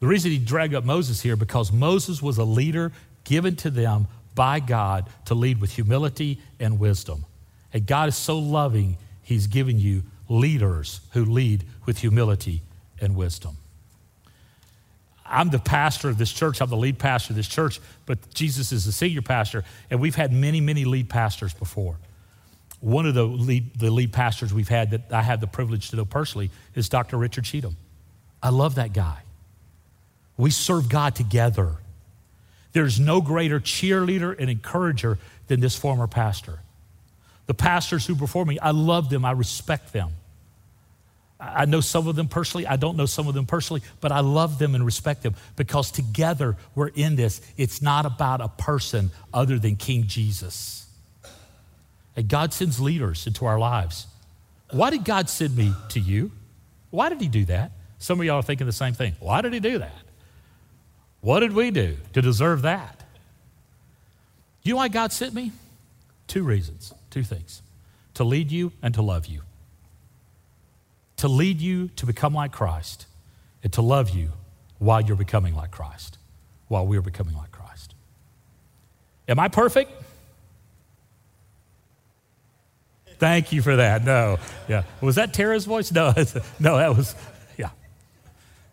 The 0.00 0.06
reason 0.06 0.30
he 0.30 0.36
dragged 0.36 0.74
up 0.74 0.84
Moses 0.84 1.22
here 1.22 1.34
because 1.34 1.72
Moses 1.72 2.20
was 2.20 2.36
a 2.36 2.44
leader 2.44 2.92
given 3.24 3.56
to 3.56 3.70
them 3.70 4.08
by 4.34 4.60
God 4.60 5.08
to 5.24 5.34
lead 5.34 5.58
with 5.58 5.72
humility 5.72 6.38
and 6.60 6.78
wisdom. 6.78 7.24
And 7.72 7.86
God 7.86 8.10
is 8.10 8.16
so 8.16 8.38
loving, 8.38 8.98
he's 9.22 9.46
given 9.46 9.78
you 9.78 10.02
leaders 10.28 11.00
who 11.12 11.24
lead 11.24 11.64
with 11.86 12.00
humility 12.00 12.60
and 13.00 13.16
wisdom. 13.16 13.56
I'm 15.32 15.48
the 15.48 15.58
pastor 15.58 16.10
of 16.10 16.18
this 16.18 16.30
church. 16.30 16.60
I'm 16.60 16.68
the 16.68 16.76
lead 16.76 16.98
pastor 16.98 17.32
of 17.32 17.36
this 17.36 17.48
church, 17.48 17.80
but 18.04 18.32
Jesus 18.34 18.70
is 18.70 18.84
the 18.84 18.92
senior 18.92 19.22
pastor, 19.22 19.64
and 19.90 19.98
we've 19.98 20.14
had 20.14 20.32
many, 20.32 20.60
many 20.60 20.84
lead 20.84 21.08
pastors 21.08 21.54
before. 21.54 21.96
One 22.80 23.06
of 23.06 23.14
the 23.14 23.24
lead, 23.24 23.74
the 23.78 23.90
lead 23.90 24.12
pastors 24.12 24.52
we've 24.52 24.68
had 24.68 24.90
that 24.90 25.12
I 25.12 25.22
had 25.22 25.40
the 25.40 25.46
privilege 25.46 25.90
to 25.90 25.96
know 25.96 26.04
personally 26.04 26.50
is 26.74 26.88
Dr. 26.88 27.16
Richard 27.16 27.44
Cheatham. 27.44 27.76
I 28.42 28.50
love 28.50 28.74
that 28.74 28.92
guy. 28.92 29.22
We 30.36 30.50
serve 30.50 30.88
God 30.88 31.14
together. 31.14 31.76
There's 32.72 33.00
no 33.00 33.20
greater 33.20 33.60
cheerleader 33.60 34.36
and 34.38 34.50
encourager 34.50 35.18
than 35.46 35.60
this 35.60 35.76
former 35.76 36.06
pastor. 36.06 36.58
The 37.46 37.54
pastors 37.54 38.06
who 38.06 38.14
before 38.14 38.44
me, 38.44 38.58
I 38.58 38.72
love 38.72 39.10
them, 39.10 39.24
I 39.24 39.32
respect 39.32 39.92
them. 39.92 40.12
I 41.42 41.64
know 41.64 41.80
some 41.80 42.06
of 42.06 42.14
them 42.14 42.28
personally. 42.28 42.68
I 42.68 42.76
don't 42.76 42.96
know 42.96 43.06
some 43.06 43.26
of 43.26 43.34
them 43.34 43.46
personally, 43.46 43.82
but 44.00 44.12
I 44.12 44.20
love 44.20 44.60
them 44.60 44.76
and 44.76 44.86
respect 44.86 45.24
them 45.24 45.34
because 45.56 45.90
together 45.90 46.56
we're 46.76 46.88
in 46.88 47.16
this. 47.16 47.40
It's 47.56 47.82
not 47.82 48.06
about 48.06 48.40
a 48.40 48.48
person 48.48 49.10
other 49.34 49.58
than 49.58 49.74
King 49.74 50.06
Jesus. 50.06 50.86
And 52.14 52.28
God 52.28 52.52
sends 52.52 52.78
leaders 52.78 53.26
into 53.26 53.44
our 53.44 53.58
lives. 53.58 54.06
Why 54.70 54.90
did 54.90 55.04
God 55.04 55.28
send 55.28 55.56
me 55.56 55.74
to 55.90 56.00
you? 56.00 56.30
Why 56.90 57.08
did 57.08 57.20
He 57.20 57.26
do 57.28 57.44
that? 57.46 57.72
Some 57.98 58.20
of 58.20 58.26
y'all 58.26 58.36
are 58.36 58.42
thinking 58.42 58.66
the 58.66 58.72
same 58.72 58.94
thing. 58.94 59.16
Why 59.18 59.40
did 59.40 59.52
He 59.52 59.60
do 59.60 59.78
that? 59.78 60.02
What 61.22 61.40
did 61.40 61.54
we 61.54 61.72
do 61.72 61.96
to 62.12 62.22
deserve 62.22 62.62
that? 62.62 63.02
You 64.62 64.74
know 64.74 64.76
why 64.76 64.88
God 64.88 65.12
sent 65.12 65.34
me? 65.34 65.50
Two 66.28 66.44
reasons, 66.44 66.94
two 67.10 67.24
things 67.24 67.62
to 68.14 68.22
lead 68.22 68.52
you 68.52 68.72
and 68.82 68.94
to 68.94 69.02
love 69.02 69.26
you 69.26 69.42
to 71.22 71.28
lead 71.28 71.60
you 71.60 71.86
to 71.94 72.04
become 72.04 72.34
like 72.34 72.50
Christ 72.50 73.06
and 73.62 73.72
to 73.74 73.80
love 73.80 74.10
you 74.10 74.30
while 74.80 75.00
you're 75.00 75.16
becoming 75.16 75.54
like 75.54 75.70
Christ, 75.70 76.18
while 76.66 76.84
we're 76.84 77.00
becoming 77.00 77.36
like 77.36 77.52
Christ. 77.52 77.94
Am 79.28 79.38
I 79.38 79.46
perfect? 79.46 79.92
Thank 83.20 83.52
you 83.52 83.62
for 83.62 83.76
that. 83.76 84.02
No, 84.02 84.40
yeah. 84.66 84.82
Was 85.00 85.14
that 85.14 85.32
Tara's 85.32 85.64
voice? 85.64 85.92
No, 85.92 86.08
no, 86.58 86.76
that 86.76 86.96
was, 86.96 87.14
yeah. 87.56 87.70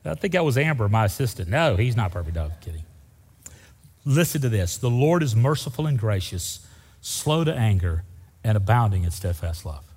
I 0.04 0.16
think 0.16 0.34
that 0.34 0.44
was 0.44 0.58
Amber, 0.58 0.90
my 0.90 1.06
assistant. 1.06 1.50
No, 1.50 1.76
he's 1.76 1.96
not 1.96 2.12
perfect. 2.12 2.36
No, 2.36 2.46
I'm 2.46 2.52
kidding. 2.62 2.84
Listen 4.06 4.42
to 4.42 4.50
this 4.50 4.78
the 4.78 4.90
Lord 4.90 5.22
is 5.22 5.36
merciful 5.36 5.86
and 5.86 6.00
gracious, 6.00 6.66
slow 7.00 7.44
to 7.44 7.54
anger, 7.54 8.06
and 8.44 8.58
abounding 8.58 9.04
in 9.04 9.12
steadfast 9.12 9.68
love. 9.68 9.89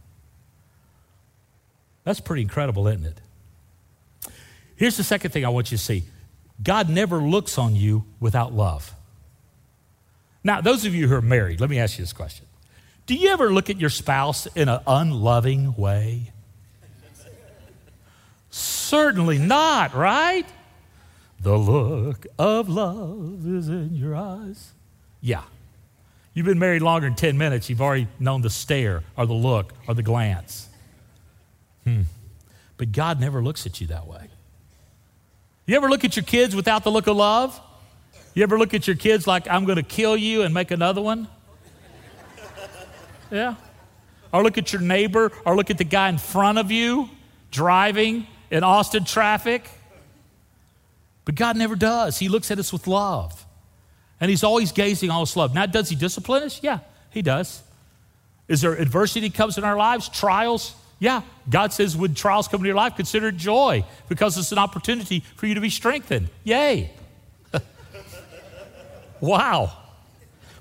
That's 2.05 2.21
pretty 2.21 2.43
incredible, 2.43 2.89
isn't 2.89 3.07
it? 3.07 3.21
Here's 4.77 4.97
the 4.97 5.05
second 5.05 5.31
thing 5.31 5.45
I 5.45 5.49
want 5.49 5.71
you 5.71 5.79
to 5.79 5.83
see 5.83 6.05
God 6.63 6.89
never 6.89 7.19
looks 7.19 7.59
on 7.59 7.77
you 7.77 8.05
without 8.21 8.53
love. 8.53 8.95
Now, 10.45 10.61
those 10.61 10.85
of 10.85 10.95
you 10.95 11.09
who 11.09 11.15
are 11.15 11.23
married, 11.23 11.61
let 11.61 11.71
me 11.71 11.79
ask 11.79 11.99
you 11.99 12.03
this 12.03 12.13
question 12.13 12.47
Do 13.07 13.15
you 13.15 13.31
ever 13.31 13.53
look 13.53 13.71
at 13.71 13.81
your 13.81 13.91
spouse 13.91 14.47
in 14.47 14.69
an 14.69 14.81
unloving 14.87 15.75
way? 15.77 16.33
Certainly 18.51 19.39
not, 19.39 19.95
right? 19.95 20.45
The 21.41 21.57
look 21.57 22.27
of 22.39 22.69
love 22.69 23.47
is 23.47 23.69
in 23.69 23.95
your 23.95 24.15
eyes. 24.15 24.73
Yeah. 25.21 25.43
You've 26.35 26.47
been 26.47 26.59
married 26.59 26.83
longer 26.83 27.07
than 27.07 27.17
10 27.17 27.39
minutes, 27.39 27.71
you've 27.71 27.81
already 27.81 28.09
known 28.19 28.43
the 28.43 28.51
stare 28.51 29.03
or 29.17 29.27
the 29.27 29.33
look 29.33 29.73
or 29.87 29.95
the 29.95 30.03
glance. 30.03 30.69
Hmm. 31.85 32.03
But 32.77 32.93
God 32.93 33.21
never 33.21 33.43
looks 33.43 33.67
at 33.67 33.81
you 33.81 33.89
that 33.89 34.07
way. 34.07 34.29
You 35.67 35.77
ever 35.77 35.89
look 35.89 36.05
at 36.05 36.17
your 36.17 36.25
kids 36.25 36.57
without 36.57 36.85
the 36.85 36.91
look 36.91 37.07
of 37.07 37.17
love? 37.17 37.61
You 38.35 38.43
ever 38.43 38.59
look 38.59 38.75
at 38.75 38.87
your 38.87 38.97
kids 38.97 39.27
like, 39.27 39.49
I'm 39.49 39.65
going 39.65 39.77
to 39.77 39.83
kill 39.83 40.17
you 40.17 40.43
and 40.43 40.53
make 40.53 40.71
another 40.71 41.01
one? 41.01 41.29
Yeah. 43.31 43.55
Or 44.33 44.43
look 44.43 44.59
at 44.59 44.73
your 44.73 44.83
neighbor, 44.83 45.31
or 45.45 45.57
look 45.57 45.71
at 45.71 45.79
the 45.79 45.85
guy 45.85 46.09
in 46.09 46.19
front 46.19 46.59
of 46.59 46.71
you 46.71 47.09
driving 47.51 48.27
in 48.51 48.65
Austin 48.65 49.05
traffic. 49.05 49.69
But 51.25 51.35
God 51.35 51.57
never 51.57 51.77
does. 51.77 52.19
He 52.19 52.29
looks 52.29 52.51
at 52.51 52.59
us 52.59 52.73
with 52.73 52.87
love. 52.87 53.47
And 54.21 54.31
He's 54.31 54.43
always 54.43 54.73
gazing 54.73 55.11
on 55.11 55.23
us 55.23 55.37
love. 55.37 55.55
Now, 55.55 55.67
does 55.67 55.89
He 55.89 55.97
discipline 55.97 56.43
us? 56.43 56.63
Yeah, 56.63 56.81
He 57.11 57.23
does. 57.23 57.63
Is 58.49 58.61
there 58.61 58.75
adversity 58.75 59.31
comes 59.31 59.57
in 59.57 59.65
our 59.65 59.77
lives, 59.77 60.09
trials? 60.09 60.75
Yeah, 61.03 61.23
God 61.51 61.73
says 61.73 61.97
when 61.97 62.15
trials 62.15 62.47
come 62.47 62.61
into 62.61 62.69
your 62.69 62.77
life, 62.77 62.95
consider 62.95 63.29
it 63.29 63.37
joy 63.37 63.85
because 64.09 64.39
it's 64.39 64.53
an 64.53 64.59
opportunity 64.59 65.21
for 65.35 65.47
you 65.47 65.55
to 65.55 65.61
be 65.61 65.69
strengthened. 65.69 66.29
Yay. 66.45 66.93
wow. 69.21 69.73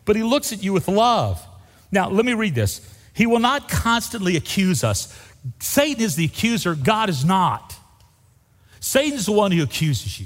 But 0.03 0.15
He 0.15 0.23
looks 0.23 0.51
at 0.51 0.63
you 0.63 0.73
with 0.73 0.87
love. 0.87 1.45
Now, 1.91 2.09
let 2.09 2.25
me 2.25 2.33
read 2.33 2.55
this. 2.55 2.81
He 3.13 3.27
will 3.27 3.39
not 3.39 3.69
constantly 3.69 4.35
accuse 4.35 4.83
us. 4.83 5.15
Satan 5.59 6.03
is 6.03 6.15
the 6.15 6.25
accuser, 6.25 6.73
God 6.73 7.09
is 7.09 7.23
not. 7.23 7.75
Satan 8.79 9.19
is 9.19 9.27
the 9.27 9.31
one 9.31 9.51
who 9.51 9.61
accuses 9.61 10.19
you 10.19 10.25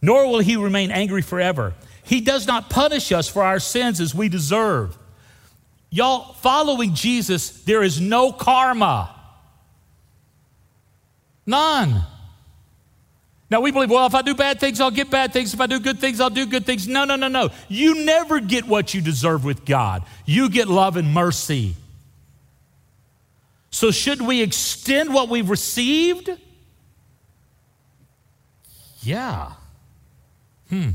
nor 0.00 0.28
will 0.28 0.40
he 0.40 0.56
remain 0.56 0.90
angry 0.90 1.22
forever. 1.22 1.74
He 2.02 2.20
does 2.20 2.46
not 2.46 2.70
punish 2.70 3.12
us 3.12 3.28
for 3.28 3.42
our 3.42 3.60
sins 3.60 4.00
as 4.00 4.14
we 4.14 4.28
deserve. 4.28 4.96
Y'all, 5.90 6.34
following 6.34 6.94
Jesus, 6.94 7.62
there 7.62 7.82
is 7.82 8.00
no 8.00 8.32
karma. 8.32 9.14
None. 11.46 12.02
Now 13.50 13.62
we 13.62 13.70
believe, 13.70 13.90
well, 13.90 14.06
if 14.06 14.14
I 14.14 14.20
do 14.20 14.34
bad 14.34 14.60
things, 14.60 14.80
I'll 14.80 14.90
get 14.90 15.10
bad 15.10 15.32
things. 15.32 15.54
If 15.54 15.60
I 15.60 15.66
do 15.66 15.80
good 15.80 15.98
things, 15.98 16.20
I'll 16.20 16.28
do 16.28 16.44
good 16.44 16.66
things. 16.66 16.86
No, 16.86 17.04
no, 17.04 17.16
no, 17.16 17.28
no. 17.28 17.48
You 17.68 18.04
never 18.04 18.40
get 18.40 18.66
what 18.66 18.92
you 18.92 19.00
deserve 19.00 19.44
with 19.44 19.64
God. 19.64 20.02
You 20.26 20.50
get 20.50 20.68
love 20.68 20.98
and 20.98 21.14
mercy. 21.14 21.74
So, 23.70 23.90
should 23.90 24.20
we 24.20 24.42
extend 24.42 25.14
what 25.14 25.30
we've 25.30 25.48
received? 25.48 26.30
Yeah. 29.00 29.52
Hmm. 30.68 30.90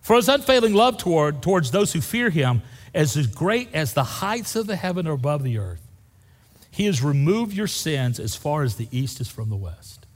For 0.00 0.16
his 0.16 0.28
unfailing 0.28 0.74
love 0.74 0.98
toward, 0.98 1.42
towards 1.42 1.70
those 1.70 1.92
who 1.92 2.00
fear 2.00 2.30
him, 2.30 2.62
as 2.94 3.26
great 3.26 3.74
as 3.74 3.92
the 3.92 4.04
heights 4.04 4.56
of 4.56 4.66
the 4.66 4.76
heaven 4.76 5.06
are 5.06 5.12
above 5.12 5.42
the 5.42 5.58
earth, 5.58 5.82
he 6.70 6.86
has 6.86 7.02
removed 7.02 7.52
your 7.52 7.66
sins 7.66 8.18
as 8.18 8.34
far 8.34 8.62
as 8.62 8.76
the 8.76 8.88
east 8.90 9.20
is 9.20 9.28
from 9.28 9.50
the 9.50 9.56
west. 9.56 10.06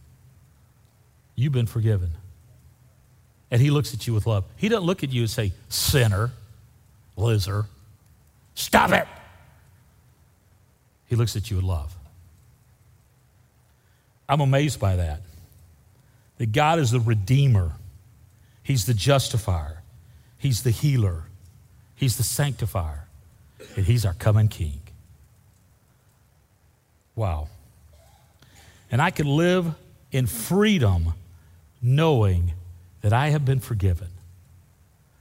You've 1.34 1.52
been 1.52 1.66
forgiven. 1.66 2.10
And 3.50 3.60
he 3.60 3.70
looks 3.70 3.94
at 3.94 4.06
you 4.06 4.14
with 4.14 4.26
love. 4.26 4.44
He 4.56 4.68
doesn't 4.68 4.84
look 4.84 5.02
at 5.02 5.10
you 5.10 5.22
and 5.22 5.30
say, 5.30 5.52
sinner, 5.68 6.32
loser, 7.16 7.66
stop 8.54 8.92
it. 8.92 9.06
He 11.06 11.16
looks 11.16 11.36
at 11.36 11.50
you 11.50 11.56
with 11.56 11.64
love. 11.64 11.94
I'm 14.28 14.40
amazed 14.40 14.78
by 14.78 14.96
that. 14.96 15.20
That 16.36 16.52
God 16.52 16.78
is 16.78 16.90
the 16.90 17.00
Redeemer 17.00 17.72
He's 18.68 18.84
the 18.84 18.92
justifier, 18.92 19.80
He's 20.36 20.62
the 20.62 20.70
healer, 20.70 21.22
He's 21.98 22.16
the 22.16 22.22
sanctifier, 22.22 23.08
and 23.76 23.84
He's 23.84 24.06
our 24.06 24.14
coming 24.14 24.46
King. 24.46 24.80
Wow. 27.16 27.48
And 28.90 29.02
I 29.02 29.10
can 29.10 29.26
live 29.26 29.74
in 30.12 30.26
freedom 30.26 31.14
knowing 31.82 32.52
that 33.00 33.12
I 33.12 33.30
have 33.30 33.44
been 33.44 33.58
forgiven. 33.58 34.08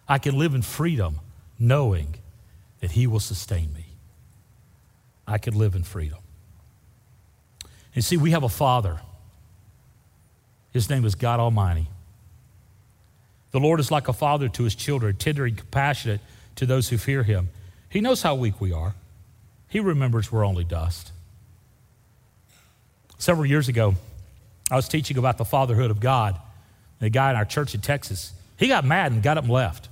I 0.07 0.19
can 0.19 0.37
live 0.37 0.53
in 0.53 0.61
freedom 0.61 1.19
knowing 1.57 2.15
that 2.79 2.91
He 2.91 3.07
will 3.07 3.19
sustain 3.19 3.73
me. 3.73 3.85
I 5.27 5.39
can 5.39 5.57
live 5.57 5.75
in 5.75 5.83
freedom. 5.83 6.19
And 7.95 8.05
see, 8.05 8.17
we 8.17 8.31
have 8.31 8.43
a 8.43 8.49
Father. 8.49 9.01
His 10.71 10.91
name 10.91 11.05
is 11.05 11.15
God 11.15 11.39
Almighty. 11.39 11.87
The 13.49 13.59
Lord 13.59 13.79
is 13.79 13.89
like 13.89 14.07
a 14.07 14.13
father 14.13 14.49
to 14.49 14.63
his 14.63 14.75
children, 14.75 15.15
tender 15.15 15.45
and 15.45 15.57
compassionate 15.57 16.21
to 16.57 16.65
those 16.65 16.89
who 16.89 16.97
fear 16.97 17.23
him. 17.23 17.49
He 17.89 18.01
knows 18.01 18.21
how 18.21 18.35
weak 18.35 18.59
we 18.59 18.73
are, 18.73 18.93
he 19.67 19.79
remembers 19.79 20.31
we're 20.31 20.45
only 20.45 20.63
dust. 20.63 21.11
Several 23.17 23.45
years 23.45 23.67
ago, 23.67 23.95
I 24.69 24.75
was 24.75 24.87
teaching 24.87 25.17
about 25.17 25.37
the 25.37 25.45
fatherhood 25.45 25.89
of 25.89 25.99
God. 25.99 26.37
A 26.99 27.09
guy 27.09 27.29
in 27.29 27.35
our 27.35 27.45
church 27.45 27.73
in 27.75 27.81
Texas, 27.81 28.33
he 28.57 28.67
got 28.67 28.83
mad 28.83 29.11
and 29.11 29.23
got 29.23 29.37
up 29.37 29.43
and 29.43 29.53
left. 29.53 29.87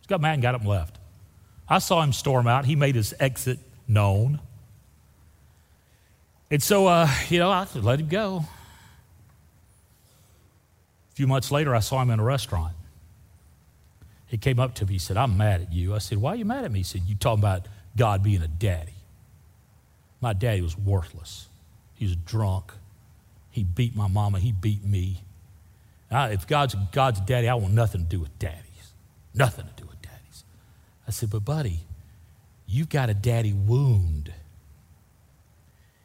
He 0.00 0.06
got 0.06 0.20
mad 0.20 0.34
and 0.34 0.42
got 0.42 0.54
up 0.54 0.60
and 0.60 0.70
left. 0.70 0.96
I 1.68 1.78
saw 1.80 2.02
him 2.02 2.12
storm 2.12 2.46
out. 2.46 2.64
He 2.64 2.76
made 2.76 2.94
his 2.94 3.12
exit 3.18 3.58
known. 3.88 4.40
And 6.50 6.62
so, 6.62 6.86
uh, 6.86 7.08
you 7.28 7.40
know, 7.40 7.50
I 7.50 7.66
let 7.74 7.98
him 8.00 8.08
go 8.08 8.44
A 11.10 11.14
few 11.14 11.26
months 11.26 11.50
later, 11.50 11.74
I 11.74 11.80
saw 11.80 12.00
him 12.00 12.10
in 12.10 12.20
a 12.20 12.24
restaurant. 12.24 12.75
He 14.36 14.38
came 14.38 14.60
up 14.60 14.74
to 14.74 14.84
me. 14.84 14.92
He 14.92 14.98
said, 14.98 15.16
I'm 15.16 15.38
mad 15.38 15.62
at 15.62 15.72
you. 15.72 15.94
I 15.94 15.98
said, 15.98 16.18
Why 16.18 16.32
are 16.32 16.36
you 16.36 16.44
mad 16.44 16.66
at 16.66 16.70
me? 16.70 16.80
He 16.80 16.84
said, 16.84 17.00
You 17.06 17.14
talking 17.14 17.42
about 17.42 17.66
God 17.96 18.22
being 18.22 18.42
a 18.42 18.48
daddy. 18.48 18.92
My 20.20 20.34
daddy 20.34 20.60
was 20.60 20.76
worthless. 20.76 21.48
He 21.94 22.04
was 22.04 22.16
drunk. 22.16 22.70
He 23.50 23.64
beat 23.64 23.96
my 23.96 24.08
mama. 24.08 24.38
He 24.38 24.52
beat 24.52 24.84
me. 24.84 25.22
I, 26.10 26.32
if 26.32 26.46
God's 26.46 26.76
God's 26.92 27.22
daddy, 27.22 27.48
I 27.48 27.54
want 27.54 27.72
nothing 27.72 28.02
to 28.02 28.06
do 28.06 28.20
with 28.20 28.38
daddies. 28.38 28.92
Nothing 29.32 29.64
to 29.74 29.82
do 29.82 29.88
with 29.88 30.02
daddies. 30.02 30.44
I 31.08 31.12
said, 31.12 31.30
But, 31.30 31.46
buddy, 31.46 31.80
you've 32.66 32.90
got 32.90 33.08
a 33.08 33.14
daddy 33.14 33.54
wound. 33.54 34.34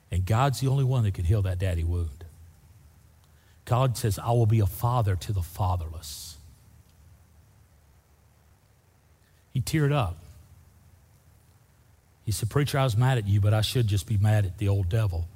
And 0.09 0.25
God's 0.25 0.61
the 0.61 0.69
only 0.69 0.86
one 0.86 1.03
that 1.03 1.15
can 1.15 1.25
heal 1.25 1.41
that 1.41 1.59
daddy 1.59 1.84
wound. 1.84 2.23
God 3.65 3.97
says, 3.97 4.17
I 4.17 4.32
will 4.32 4.45
be 4.45 4.61
a 4.61 4.65
father 4.65 5.17
to 5.17 5.34
the 5.34 5.41
fatherless. 5.41 6.38
He 9.54 9.62
teared 9.62 9.91
up. 9.91 10.18
He 12.26 12.32
said, 12.32 12.49
Preacher, 12.49 12.78
I 12.78 12.84
was 12.84 12.95
mad 12.95 13.18
at 13.18 13.28
you, 13.28 13.41
but 13.41 13.54
I 13.54 13.62
should 13.62 13.88
just 13.88 14.08
be 14.08 14.18
mad 14.18 14.45
at 14.45 14.58
the 14.58 14.68
old 14.68 14.89
devil 14.89 15.28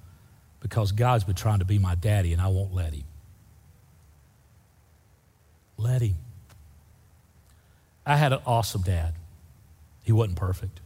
because 0.61 0.91
God's 0.91 1.24
been 1.24 1.36
trying 1.36 1.59
to 1.59 1.66
be 1.66 1.78
my 1.78 1.95
daddy 1.95 2.32
and 2.32 2.41
I 2.41 2.47
won't 2.47 2.74
let 2.74 2.93
him. 2.93 3.03
Let 5.78 6.01
him. 6.01 6.16
I 8.05 8.16
had 8.16 8.34
an 8.34 8.39
awesome 8.45 8.82
dad. 8.82 9.13
He 10.03 10.11
wasn't 10.11 10.38
perfect. 10.38 10.80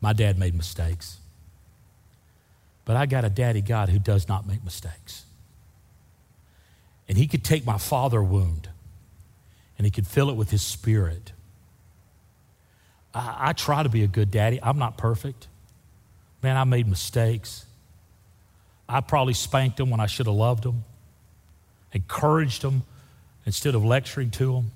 My 0.00 0.12
dad 0.12 0.38
made 0.38 0.54
mistakes. 0.54 1.18
But 2.84 2.96
I 2.96 3.06
got 3.06 3.24
a 3.24 3.30
daddy 3.30 3.62
God 3.62 3.88
who 3.88 3.98
does 3.98 4.28
not 4.28 4.46
make 4.46 4.62
mistakes. 4.62 5.24
And 7.08 7.16
he 7.16 7.26
could 7.26 7.42
take 7.42 7.64
my 7.64 7.78
father 7.78 8.22
wound 8.22 8.68
and 9.76 9.84
he 9.84 9.90
could 9.90 10.06
fill 10.06 10.30
it 10.30 10.36
with 10.36 10.50
his 10.50 10.62
spirit. 10.62 11.32
I, 13.14 13.36
I 13.48 13.52
try 13.52 13.82
to 13.82 13.88
be 13.88 14.02
a 14.02 14.06
good 14.06 14.30
daddy. 14.30 14.60
I'm 14.62 14.78
not 14.78 14.96
perfect. 14.96 15.48
Man, 16.42 16.56
I 16.56 16.64
made 16.64 16.86
mistakes. 16.86 17.64
I 18.88 19.00
probably 19.00 19.34
spanked 19.34 19.78
them 19.78 19.90
when 19.90 20.00
I 20.00 20.06
should 20.06 20.26
have 20.26 20.34
loved 20.34 20.64
them, 20.64 20.84
encouraged 21.92 22.62
them 22.62 22.82
instead 23.46 23.74
of 23.74 23.84
lecturing 23.84 24.30
to 24.32 24.52
them. 24.52 24.72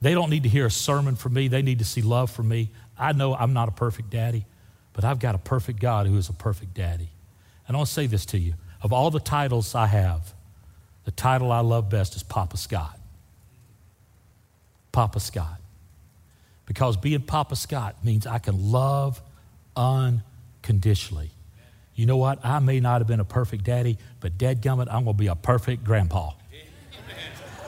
They 0.00 0.14
don't 0.14 0.30
need 0.30 0.42
to 0.44 0.48
hear 0.48 0.66
a 0.66 0.70
sermon 0.70 1.16
from 1.16 1.34
me, 1.34 1.48
they 1.48 1.62
need 1.62 1.78
to 1.80 1.84
see 1.84 2.02
love 2.02 2.30
from 2.30 2.48
me. 2.48 2.70
I 2.98 3.12
know 3.12 3.34
I'm 3.34 3.52
not 3.52 3.68
a 3.68 3.72
perfect 3.72 4.10
daddy, 4.10 4.46
but 4.92 5.04
I've 5.04 5.18
got 5.18 5.34
a 5.34 5.38
perfect 5.38 5.80
God 5.80 6.06
who 6.06 6.16
is 6.16 6.28
a 6.28 6.32
perfect 6.32 6.74
daddy. 6.74 7.08
And 7.66 7.76
I'll 7.76 7.86
say 7.86 8.06
this 8.06 8.26
to 8.26 8.38
you 8.38 8.54
of 8.82 8.92
all 8.92 9.10
the 9.10 9.18
titles 9.18 9.74
I 9.74 9.86
have, 9.86 10.34
the 11.04 11.10
title 11.10 11.50
I 11.50 11.60
love 11.60 11.88
best 11.88 12.14
is 12.16 12.22
Papa 12.22 12.58
Scott. 12.58 12.98
Papa 14.94 15.18
Scott. 15.18 15.60
Because 16.66 16.96
being 16.96 17.20
Papa 17.20 17.56
Scott 17.56 18.04
means 18.04 18.28
I 18.28 18.38
can 18.38 18.70
love 18.70 19.20
unconditionally. 19.76 21.30
You 21.96 22.06
know 22.06 22.16
what? 22.16 22.44
I 22.44 22.60
may 22.60 22.78
not 22.78 23.00
have 23.00 23.08
been 23.08 23.18
a 23.18 23.24
perfect 23.24 23.64
daddy, 23.64 23.98
but 24.20 24.38
dadgummit, 24.38 24.86
I'm 24.88 25.02
going 25.04 25.16
to 25.16 25.20
be 25.20 25.26
a 25.26 25.34
perfect 25.34 25.82
grandpa. 25.82 26.30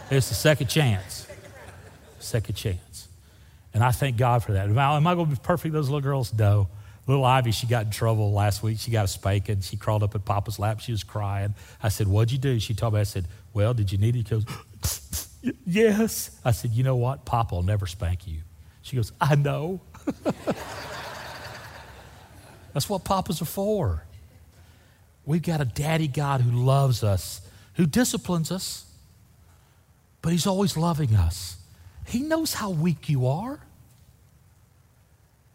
It's 0.09 0.29
the 0.29 0.37
second 0.37 0.69
chance. 0.69 1.27
Second 2.21 2.55
chance. 2.55 3.09
And 3.75 3.83
I 3.83 3.91
thank 3.91 4.17
God 4.17 4.45
for 4.45 4.53
that. 4.53 4.71
Now, 4.71 4.97
am 4.97 5.07
I 5.07 5.15
going 5.15 5.27
to 5.27 5.35
be 5.35 5.41
perfect, 5.43 5.75
those 5.75 5.89
little 5.89 6.01
girls? 6.01 6.33
No. 6.33 6.69
Little 7.09 7.25
Ivy, 7.25 7.51
she 7.51 7.67
got 7.67 7.87
in 7.87 7.91
trouble 7.91 8.33
last 8.33 8.63
week. 8.63 8.79
She 8.79 8.93
got 8.93 9.05
a 9.05 9.09
spanking. 9.09 9.61
She 9.61 9.77
crawled 9.77 10.05
up 10.05 10.15
at 10.15 10.25
Papa's 10.25 10.61
lap. 10.61 10.79
She 10.81 10.93
was 10.93 11.03
crying. 11.03 11.55
I 11.83 11.89
said, 11.89 12.07
What'd 12.09 12.33
you 12.33 12.39
do? 12.39 12.59
She 12.59 12.75
told 12.75 12.95
me, 12.95 13.01
I 13.01 13.05
said, 13.05 13.27
Well, 13.53 13.75
did 13.75 13.93
you 13.93 13.99
need 13.99 14.17
it? 14.17 14.29
She 14.29 14.35
goes, 14.35 14.45
Yes. 15.67 16.31
I 16.45 16.51
said, 16.51 16.73
You 16.73 16.85
know 16.85 16.97
what? 16.97 17.25
Papa 17.25 17.55
will 17.55 17.63
never 17.63 17.87
spank 17.87 18.27
you. 18.27 18.41
She 18.83 18.97
goes, 18.97 19.13
I 19.21 19.35
know. 19.35 19.81
That's 22.73 22.89
what 22.89 23.05
papas 23.05 23.43
are 23.43 23.47
for. 23.47 24.05
We've 25.25 25.43
got 25.43 25.61
a 25.61 25.65
daddy 25.65 26.09
God 26.09 26.41
who 26.41 26.51
loves 26.65 27.03
us, 27.03 27.41
who 27.75 27.87
disciplines 27.87 28.53
us, 28.53 28.87
but 30.23 30.33
he's 30.33 30.47
always 30.47 30.77
loving 30.77 31.17
us. 31.17 31.57
He 32.07 32.21
knows 32.21 32.55
how 32.55 32.71
weak 32.71 33.09
you 33.09 33.27
are. 33.27 33.59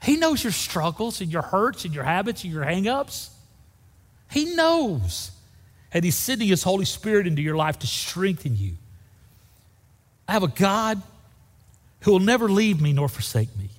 He 0.03 0.17
knows 0.17 0.43
your 0.43 0.51
struggles 0.51 1.21
and 1.21 1.31
your 1.31 1.43
hurts 1.43 1.85
and 1.85 1.93
your 1.93 2.03
habits 2.03 2.43
and 2.43 2.51
your 2.51 2.65
hangups. 2.65 3.29
He 4.29 4.55
knows. 4.55 5.31
And 5.93 6.03
He's 6.03 6.15
sending 6.15 6.47
His 6.47 6.63
Holy 6.63 6.85
Spirit 6.85 7.27
into 7.27 7.41
your 7.41 7.55
life 7.55 7.79
to 7.79 7.87
strengthen 7.87 8.57
you. 8.57 8.77
I 10.31 10.33
have 10.35 10.43
a 10.43 10.47
God 10.47 11.01
who 12.03 12.13
will 12.13 12.19
never 12.19 12.47
leave 12.47 12.79
me 12.79 12.93
nor 12.93 13.09
forsake 13.09 13.49
me. 13.57 13.69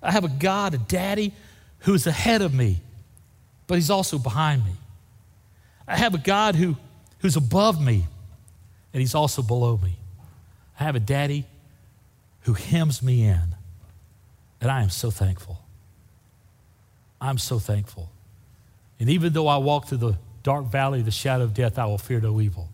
I 0.00 0.12
have 0.12 0.22
a 0.22 0.28
God, 0.28 0.72
a 0.72 0.78
daddy, 0.78 1.32
who 1.80 1.94
is 1.94 2.06
ahead 2.06 2.42
of 2.42 2.54
me, 2.54 2.80
but 3.66 3.74
He's 3.74 3.90
also 3.90 4.20
behind 4.20 4.64
me. 4.64 4.74
I 5.88 5.96
have 5.96 6.14
a 6.14 6.18
God 6.18 6.54
who, 6.54 6.76
who's 7.18 7.34
above 7.34 7.84
me, 7.84 8.06
and 8.94 9.00
He's 9.00 9.16
also 9.16 9.42
below 9.42 9.80
me. 9.82 9.96
I 10.78 10.84
have 10.84 10.94
a 10.94 11.00
daddy 11.00 11.44
who 12.42 12.52
hems 12.52 13.02
me 13.02 13.24
in 13.24 13.56
and 14.60 14.70
I 14.70 14.82
am 14.82 14.90
so 14.90 15.10
thankful. 15.10 15.60
I'm 17.20 17.36
so 17.36 17.58
thankful. 17.58 18.12
And 19.00 19.10
even 19.10 19.32
though 19.32 19.48
I 19.48 19.56
walk 19.56 19.88
through 19.88 19.98
the 19.98 20.18
dark 20.44 20.66
valley 20.66 21.00
of 21.00 21.04
the 21.04 21.10
shadow 21.10 21.42
of 21.42 21.52
death, 21.52 21.80
I 21.80 21.86
will 21.86 21.98
fear 21.98 22.20
no 22.20 22.40
evil. 22.40 22.68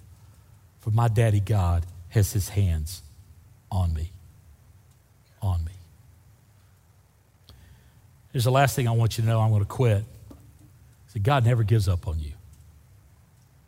For 0.81 0.91
my 0.91 1.09
daddy 1.09 1.41
God 1.41 1.87
has 2.15 2.33
his 2.33 2.49
hands 2.49 3.03
on 3.73 3.93
me. 3.93 4.13
On 5.43 5.63
me. 5.65 5.73
Here's 8.33 8.45
the 8.45 8.53
last 8.53 8.77
thing 8.77 8.87
I 8.87 8.93
want 8.93 9.19
you 9.19 9.23
to 9.23 9.29
know 9.29 9.41
I'm 9.41 9.51
going 9.51 9.63
to 9.63 9.69
quit. 9.69 10.05
See, 11.09 11.19
God 11.19 11.45
never 11.45 11.65
gives 11.65 11.89
up 11.89 12.07
on 12.07 12.21
you. 12.21 12.31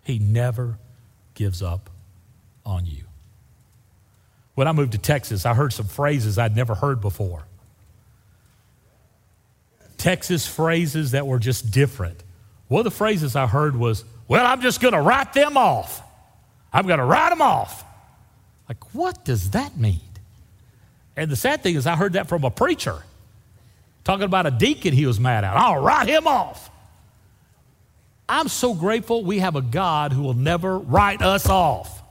He 0.04 0.20
never 0.20 0.78
gives 1.34 1.60
up 1.60 1.90
on 2.64 2.86
you. 2.86 3.02
When 4.54 4.68
I 4.68 4.72
moved 4.72 4.92
to 4.92 4.98
Texas, 4.98 5.44
I 5.44 5.52
heard 5.52 5.72
some 5.72 5.86
phrases 5.86 6.38
I'd 6.38 6.54
never 6.54 6.76
heard 6.76 7.00
before. 7.00 7.42
Texas 9.98 10.46
phrases 10.46 11.10
that 11.10 11.26
were 11.26 11.40
just 11.40 11.72
different. 11.72 12.22
One 12.68 12.80
of 12.80 12.84
the 12.84 12.90
phrases 12.92 13.34
I 13.34 13.48
heard 13.48 13.76
was, 13.76 14.04
Well, 14.28 14.46
I'm 14.46 14.60
just 14.60 14.80
going 14.80 14.94
to 14.94 15.00
write 15.00 15.32
them 15.32 15.56
off. 15.56 16.00
I'm 16.72 16.86
going 16.86 17.00
to 17.00 17.04
write 17.04 17.30
them 17.30 17.42
off. 17.42 17.85
Like, 18.68 18.94
what 18.94 19.24
does 19.24 19.50
that 19.50 19.76
mean? 19.76 20.00
And 21.16 21.30
the 21.30 21.36
sad 21.36 21.62
thing 21.62 21.76
is, 21.76 21.86
I 21.86 21.96
heard 21.96 22.14
that 22.14 22.28
from 22.28 22.44
a 22.44 22.50
preacher 22.50 23.02
talking 24.04 24.24
about 24.24 24.46
a 24.46 24.50
deacon 24.50 24.92
he 24.92 25.06
was 25.06 25.18
mad 25.18 25.44
at. 25.44 25.56
I'll 25.56 25.80
write 25.80 26.08
him 26.08 26.26
off. 26.26 26.70
I'm 28.28 28.48
so 28.48 28.74
grateful 28.74 29.24
we 29.24 29.38
have 29.38 29.56
a 29.56 29.62
God 29.62 30.12
who 30.12 30.22
will 30.22 30.34
never 30.34 30.78
write 30.78 31.22
us 31.22 31.48
off. 31.48 32.02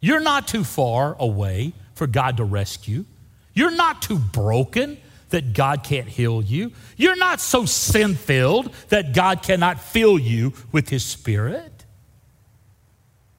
You're 0.00 0.20
not 0.20 0.46
too 0.46 0.64
far 0.64 1.16
away 1.18 1.72
for 1.94 2.06
God 2.06 2.36
to 2.36 2.44
rescue. 2.44 3.04
You're 3.54 3.74
not 3.74 4.02
too 4.02 4.18
broken 4.18 4.98
that 5.30 5.54
God 5.54 5.82
can't 5.82 6.06
heal 6.06 6.42
you. 6.42 6.72
You're 6.96 7.16
not 7.16 7.40
so 7.40 7.64
sin 7.64 8.14
filled 8.14 8.72
that 8.90 9.14
God 9.14 9.42
cannot 9.42 9.80
fill 9.80 10.18
you 10.18 10.52
with 10.72 10.88
His 10.88 11.04
Spirit. 11.04 11.75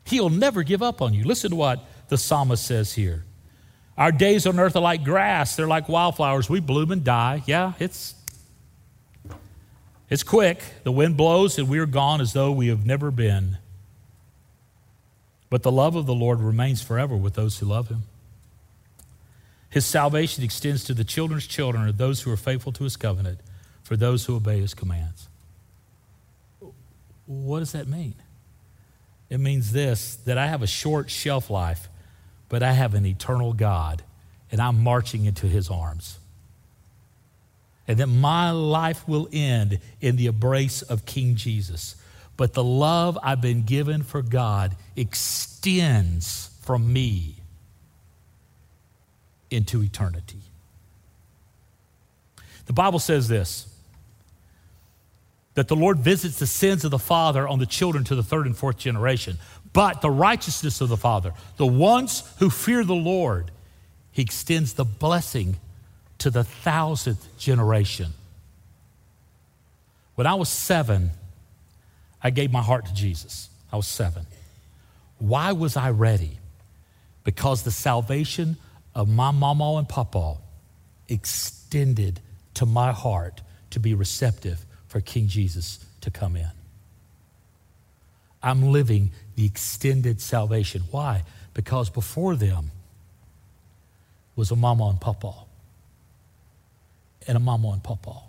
He'll 0.08 0.30
never 0.30 0.64
give 0.64 0.82
up 0.82 1.01
on 1.01 1.14
you. 1.14 1.26
Listen 1.26 1.49
to 1.51 1.55
what 1.58 1.86
the 2.08 2.18
psalmist 2.18 2.66
says 2.66 2.93
here. 2.93 3.26
Our 3.97 4.12
days 4.12 4.47
on 4.47 4.58
earth 4.60 4.76
are 4.76 4.82
like 4.82 5.03
grass, 5.03 5.55
they're 5.55 5.68
like 5.68 5.89
wildflowers. 5.89 6.49
We 6.49 6.62
bloom 6.62 6.91
and 6.91 7.03
die. 7.03 7.43
Yeah, 7.45 7.74
it's 7.80 8.16
it's 10.10 10.24
quick. 10.24 10.64
The 10.84 10.91
wind 10.91 11.18
blows 11.18 11.58
and 11.58 11.68
we're 11.68 11.86
gone 11.86 12.22
as 12.22 12.32
though 12.32 12.51
we 12.51 12.68
have 12.68 12.86
never 12.86 13.12
been. 13.12 13.58
But 15.49 15.64
the 15.64 15.72
love 15.72 15.95
of 15.95 16.05
the 16.05 16.16
Lord 16.16 16.39
remains 16.39 16.82
forever 16.82 17.16
with 17.16 17.34
those 17.34 17.60
who 17.60 17.66
love 17.66 17.89
him. 17.89 18.03
His 19.70 19.86
salvation 19.86 20.43
extends 20.43 20.86
to 20.86 20.93
the 20.93 21.03
children's 21.03 21.47
children 21.47 21.88
of 21.89 21.97
those 21.97 22.22
who 22.22 22.32
are 22.32 22.38
faithful 22.38 22.72
to 22.74 22.86
his 22.86 22.95
covenant, 22.95 23.39
for 23.84 23.97
those 23.97 24.26
who 24.26 24.38
obey 24.38 24.60
his 24.60 24.74
commands. 24.74 25.28
What 27.26 27.60
does 27.60 27.74
that 27.74 27.88
mean? 27.88 28.16
It 29.30 29.39
means 29.39 29.71
this 29.71 30.15
that 30.25 30.38
I 30.38 30.47
have 30.47 30.61
a 30.61 30.67
short 30.67 31.09
shelf 31.09 31.49
life, 31.49 31.89
but 32.49 32.63
I 32.63 32.73
have 32.73 32.93
an 32.93 33.05
eternal 33.05 33.53
God, 33.53 34.03
and 34.51 34.61
I'm 34.61 34.84
marching 34.84 35.25
into 35.25 35.47
his 35.47 35.69
arms. 35.69 36.19
And 37.88 37.99
that 37.99 38.07
my 38.07 38.51
life 38.51 39.07
will 39.07 39.30
end 39.32 39.80
in 40.01 40.17
the 40.17 40.28
embrace 40.28 40.82
of 40.82 41.05
King 41.05 41.36
Jesus. 41.36 41.95
But 42.36 42.53
the 42.53 42.63
love 42.63 43.17
I've 43.23 43.41
been 43.41 43.63
given 43.63 44.03
for 44.03 44.21
God 44.21 44.75
extends 44.95 46.51
from 46.61 46.91
me 46.91 47.36
into 49.49 49.82
eternity. 49.82 50.41
The 52.65 52.73
Bible 52.73 52.99
says 52.99 53.28
this 53.28 53.67
that 55.58 55.68
the 55.68 55.76
Lord 55.76 55.97
visits 55.97 56.38
the 56.38 56.45
sins 56.45 56.86
of 56.86 56.91
the 56.91 56.99
father 56.99 57.47
on 57.47 57.58
the 57.58 57.66
children 57.66 58.03
to 58.03 58.14
the 58.14 58.22
third 58.22 58.45
and 58.45 58.55
fourth 58.55 58.78
generation. 58.78 59.39
But 59.74 60.01
the 60.01 60.10
righteousness 60.12 60.82
of 60.82 60.89
the 60.89 60.97
father, 60.97 61.34
the 61.58 61.66
ones 61.66 62.32
who 62.38 62.51
fear 62.51 62.84
the 62.84 62.93
Lord, 62.93 63.49
he 64.12 64.22
extends 64.22 64.74
the 64.74 64.86
blessing 64.86 65.58
to 66.20 66.30
the 66.30 66.43
thousandth 66.43 67.36
generation. 67.39 68.14
When 70.14 70.28
I 70.28 70.36
was 70.36 70.47
seven, 70.47 71.10
I 72.22 72.30
gave 72.30 72.51
my 72.51 72.62
heart 72.62 72.86
to 72.86 72.93
Jesus. 72.93 73.49
I 73.74 73.78
was 73.78 73.88
seven. 73.88 74.28
Why 75.18 75.53
was 75.53 75.76
I 75.76 75.89
ready? 75.89 76.38
Because 77.24 77.64
the 77.64 77.72
salvation 77.72 78.58
of 78.93 79.10
my 79.10 79.32
mama 79.32 79.78
and 79.78 79.89
papa 79.89 80.36
extended 81.10 82.20
to 82.53 82.68
my 82.68 82.91
heart 82.91 83.41
to 83.72 83.80
be 83.80 83.95
receptive 83.95 84.64
for 84.88 85.01
King 85.01 85.27
Jesus 85.27 85.85
to 86.01 86.11
come 86.11 86.35
in. 86.35 86.51
I'm 88.41 88.71
living 88.71 89.11
the 89.35 89.45
extended 89.45 90.21
salvation. 90.21 90.83
Why? 90.91 91.23
Because 91.53 91.89
before 91.89 92.35
them 92.35 92.71
was 94.35 94.51
a 94.51 94.55
mama 94.55 94.89
and 94.89 95.01
papa 95.01 95.33
and 97.27 97.35
a 97.35 97.39
mama 97.39 97.71
and 97.71 97.83
papa. 97.83 98.21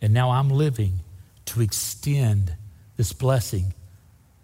And 0.00 0.14
now 0.14 0.30
I'm 0.30 0.48
living 0.48 1.00
to 1.46 1.60
extend 1.60 2.54
this 2.96 3.12
blessing 3.12 3.74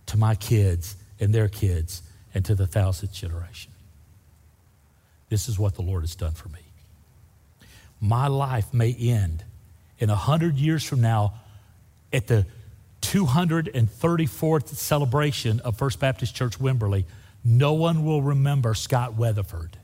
to 0.07 0.16
my 0.16 0.34
kids 0.34 0.96
and 1.18 1.34
their 1.34 1.48
kids 1.48 2.02
and 2.34 2.44
to 2.44 2.55
the 2.55 2.66
thousandth 2.66 3.12
generation. 3.12 3.72
This 5.28 5.48
is 5.48 5.59
what 5.59 5.74
the 5.74 5.82
Lord 5.82 6.02
has 6.02 6.14
done 6.14 6.32
for 6.32 6.48
me. 6.48 6.61
My 8.00 8.26
life 8.26 8.72
may 8.74 8.92
end 8.92 9.44
in 9.99 10.11
a 10.11 10.16
hundred 10.16 10.57
years 10.57 10.84
from 10.84 11.01
now 11.01 11.34
at 12.12 12.26
the 12.26 12.47
234th 13.03 14.68
celebration 14.68 15.61
of 15.61 15.76
First 15.76 16.01
Baptist 16.01 16.34
Church 16.34 16.59
Wimberley. 16.59 17.05
No 17.45 17.74
one 17.74 18.05
will 18.05 18.22
remember 18.22 18.74
Scott 18.74 19.14
Weatherford, 19.14 19.76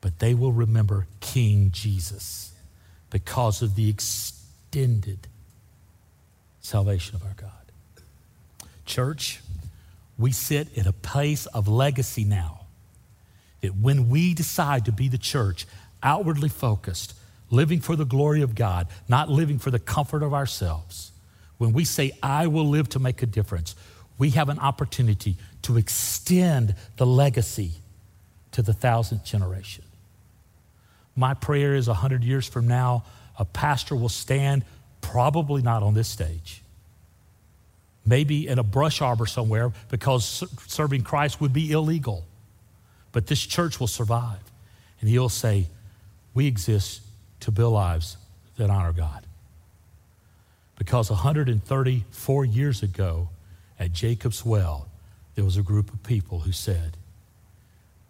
but 0.00 0.18
they 0.18 0.34
will 0.34 0.52
remember 0.52 1.06
King 1.20 1.70
Jesus 1.72 2.52
because 3.10 3.62
of 3.62 3.74
the 3.74 3.88
extended 3.88 5.26
salvation 6.60 7.16
of 7.16 7.24
our 7.24 7.34
God. 7.34 7.50
Church, 8.84 9.40
we 10.18 10.32
sit 10.32 10.68
in 10.74 10.86
a 10.86 10.92
place 10.92 11.46
of 11.46 11.68
legacy 11.68 12.24
now 12.24 12.66
that 13.62 13.76
when 13.76 14.08
we 14.08 14.34
decide 14.34 14.84
to 14.84 14.92
be 14.92 15.08
the 15.08 15.18
church, 15.18 15.66
outwardly 16.02 16.48
focused, 16.48 17.14
living 17.50 17.80
for 17.80 17.96
the 17.96 18.04
glory 18.04 18.42
of 18.42 18.54
God, 18.54 18.88
not 19.08 19.30
living 19.30 19.58
for 19.58 19.70
the 19.70 19.78
comfort 19.78 20.22
of 20.22 20.34
ourselves, 20.34 21.12
when 21.58 21.72
we 21.72 21.84
say, 21.84 22.12
I 22.22 22.46
will 22.46 22.68
live 22.68 22.88
to 22.90 22.98
make 22.98 23.22
a 23.22 23.26
difference, 23.26 23.74
we 24.16 24.30
have 24.30 24.48
an 24.48 24.58
opportunity 24.58 25.36
to 25.62 25.76
extend 25.76 26.74
the 26.96 27.06
legacy 27.06 27.72
to 28.52 28.62
the 28.62 28.72
thousandth 28.72 29.24
generation. 29.24 29.84
My 31.16 31.34
prayer 31.34 31.74
is 31.74 31.88
100 31.88 32.22
years 32.22 32.46
from 32.48 32.68
now, 32.68 33.04
a 33.38 33.44
pastor 33.44 33.96
will 33.96 34.08
stand, 34.08 34.64
probably 35.00 35.62
not 35.62 35.82
on 35.82 35.94
this 35.94 36.08
stage, 36.08 36.62
maybe 38.04 38.46
in 38.46 38.58
a 38.58 38.62
brush 38.62 39.00
arbor 39.00 39.26
somewhere 39.26 39.72
because 39.90 40.44
serving 40.66 41.02
Christ 41.02 41.40
would 41.40 41.52
be 41.52 41.70
illegal. 41.70 42.24
But 43.12 43.26
this 43.26 43.40
church 43.40 43.80
will 43.80 43.86
survive. 43.86 44.38
And 45.00 45.08
he'll 45.08 45.28
say, 45.28 45.66
We 46.34 46.46
exist 46.46 47.02
to 47.40 47.50
build 47.50 47.72
lives 47.72 48.16
that 48.56 48.70
honor 48.70 48.92
God. 48.92 49.24
Because 50.76 51.10
134 51.10 52.44
years 52.44 52.82
ago 52.82 53.28
at 53.78 53.92
Jacob's 53.92 54.44
Well, 54.44 54.88
there 55.34 55.44
was 55.44 55.56
a 55.56 55.62
group 55.62 55.92
of 55.92 56.02
people 56.02 56.40
who 56.40 56.52
said, 56.52 56.96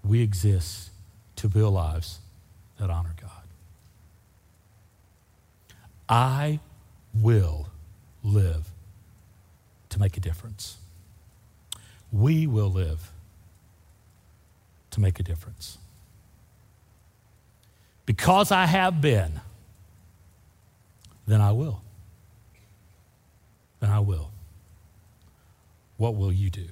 We 0.05 0.23
exist 0.23 0.91
to 1.37 1.49
build 1.49 1.75
lives 1.75 2.21
that 2.79 2.91
honor 2.91 3.15
God. 3.21 3.31
I 6.09 6.61
will 7.15 7.69
live 8.23 8.69
to 9.91 10.01
make 10.01 10.17
a 10.17 10.21
difference. 10.21 10.79
We 12.11 12.47
will 12.47 12.71
live 12.71 13.13
to 14.91 15.01
make 15.01 15.21
a 15.21 15.23
difference. 15.23 15.79
Because 18.09 18.51
I 18.51 18.65
have 18.65 19.03
been, 19.03 19.39
then 21.27 21.43
I 21.43 21.53
will. 21.53 21.83
Then 23.81 23.91
I 23.91 24.01
will. 24.01 24.31
What 25.99 26.17
will 26.17 26.33
you 26.33 26.49
do? 26.49 26.69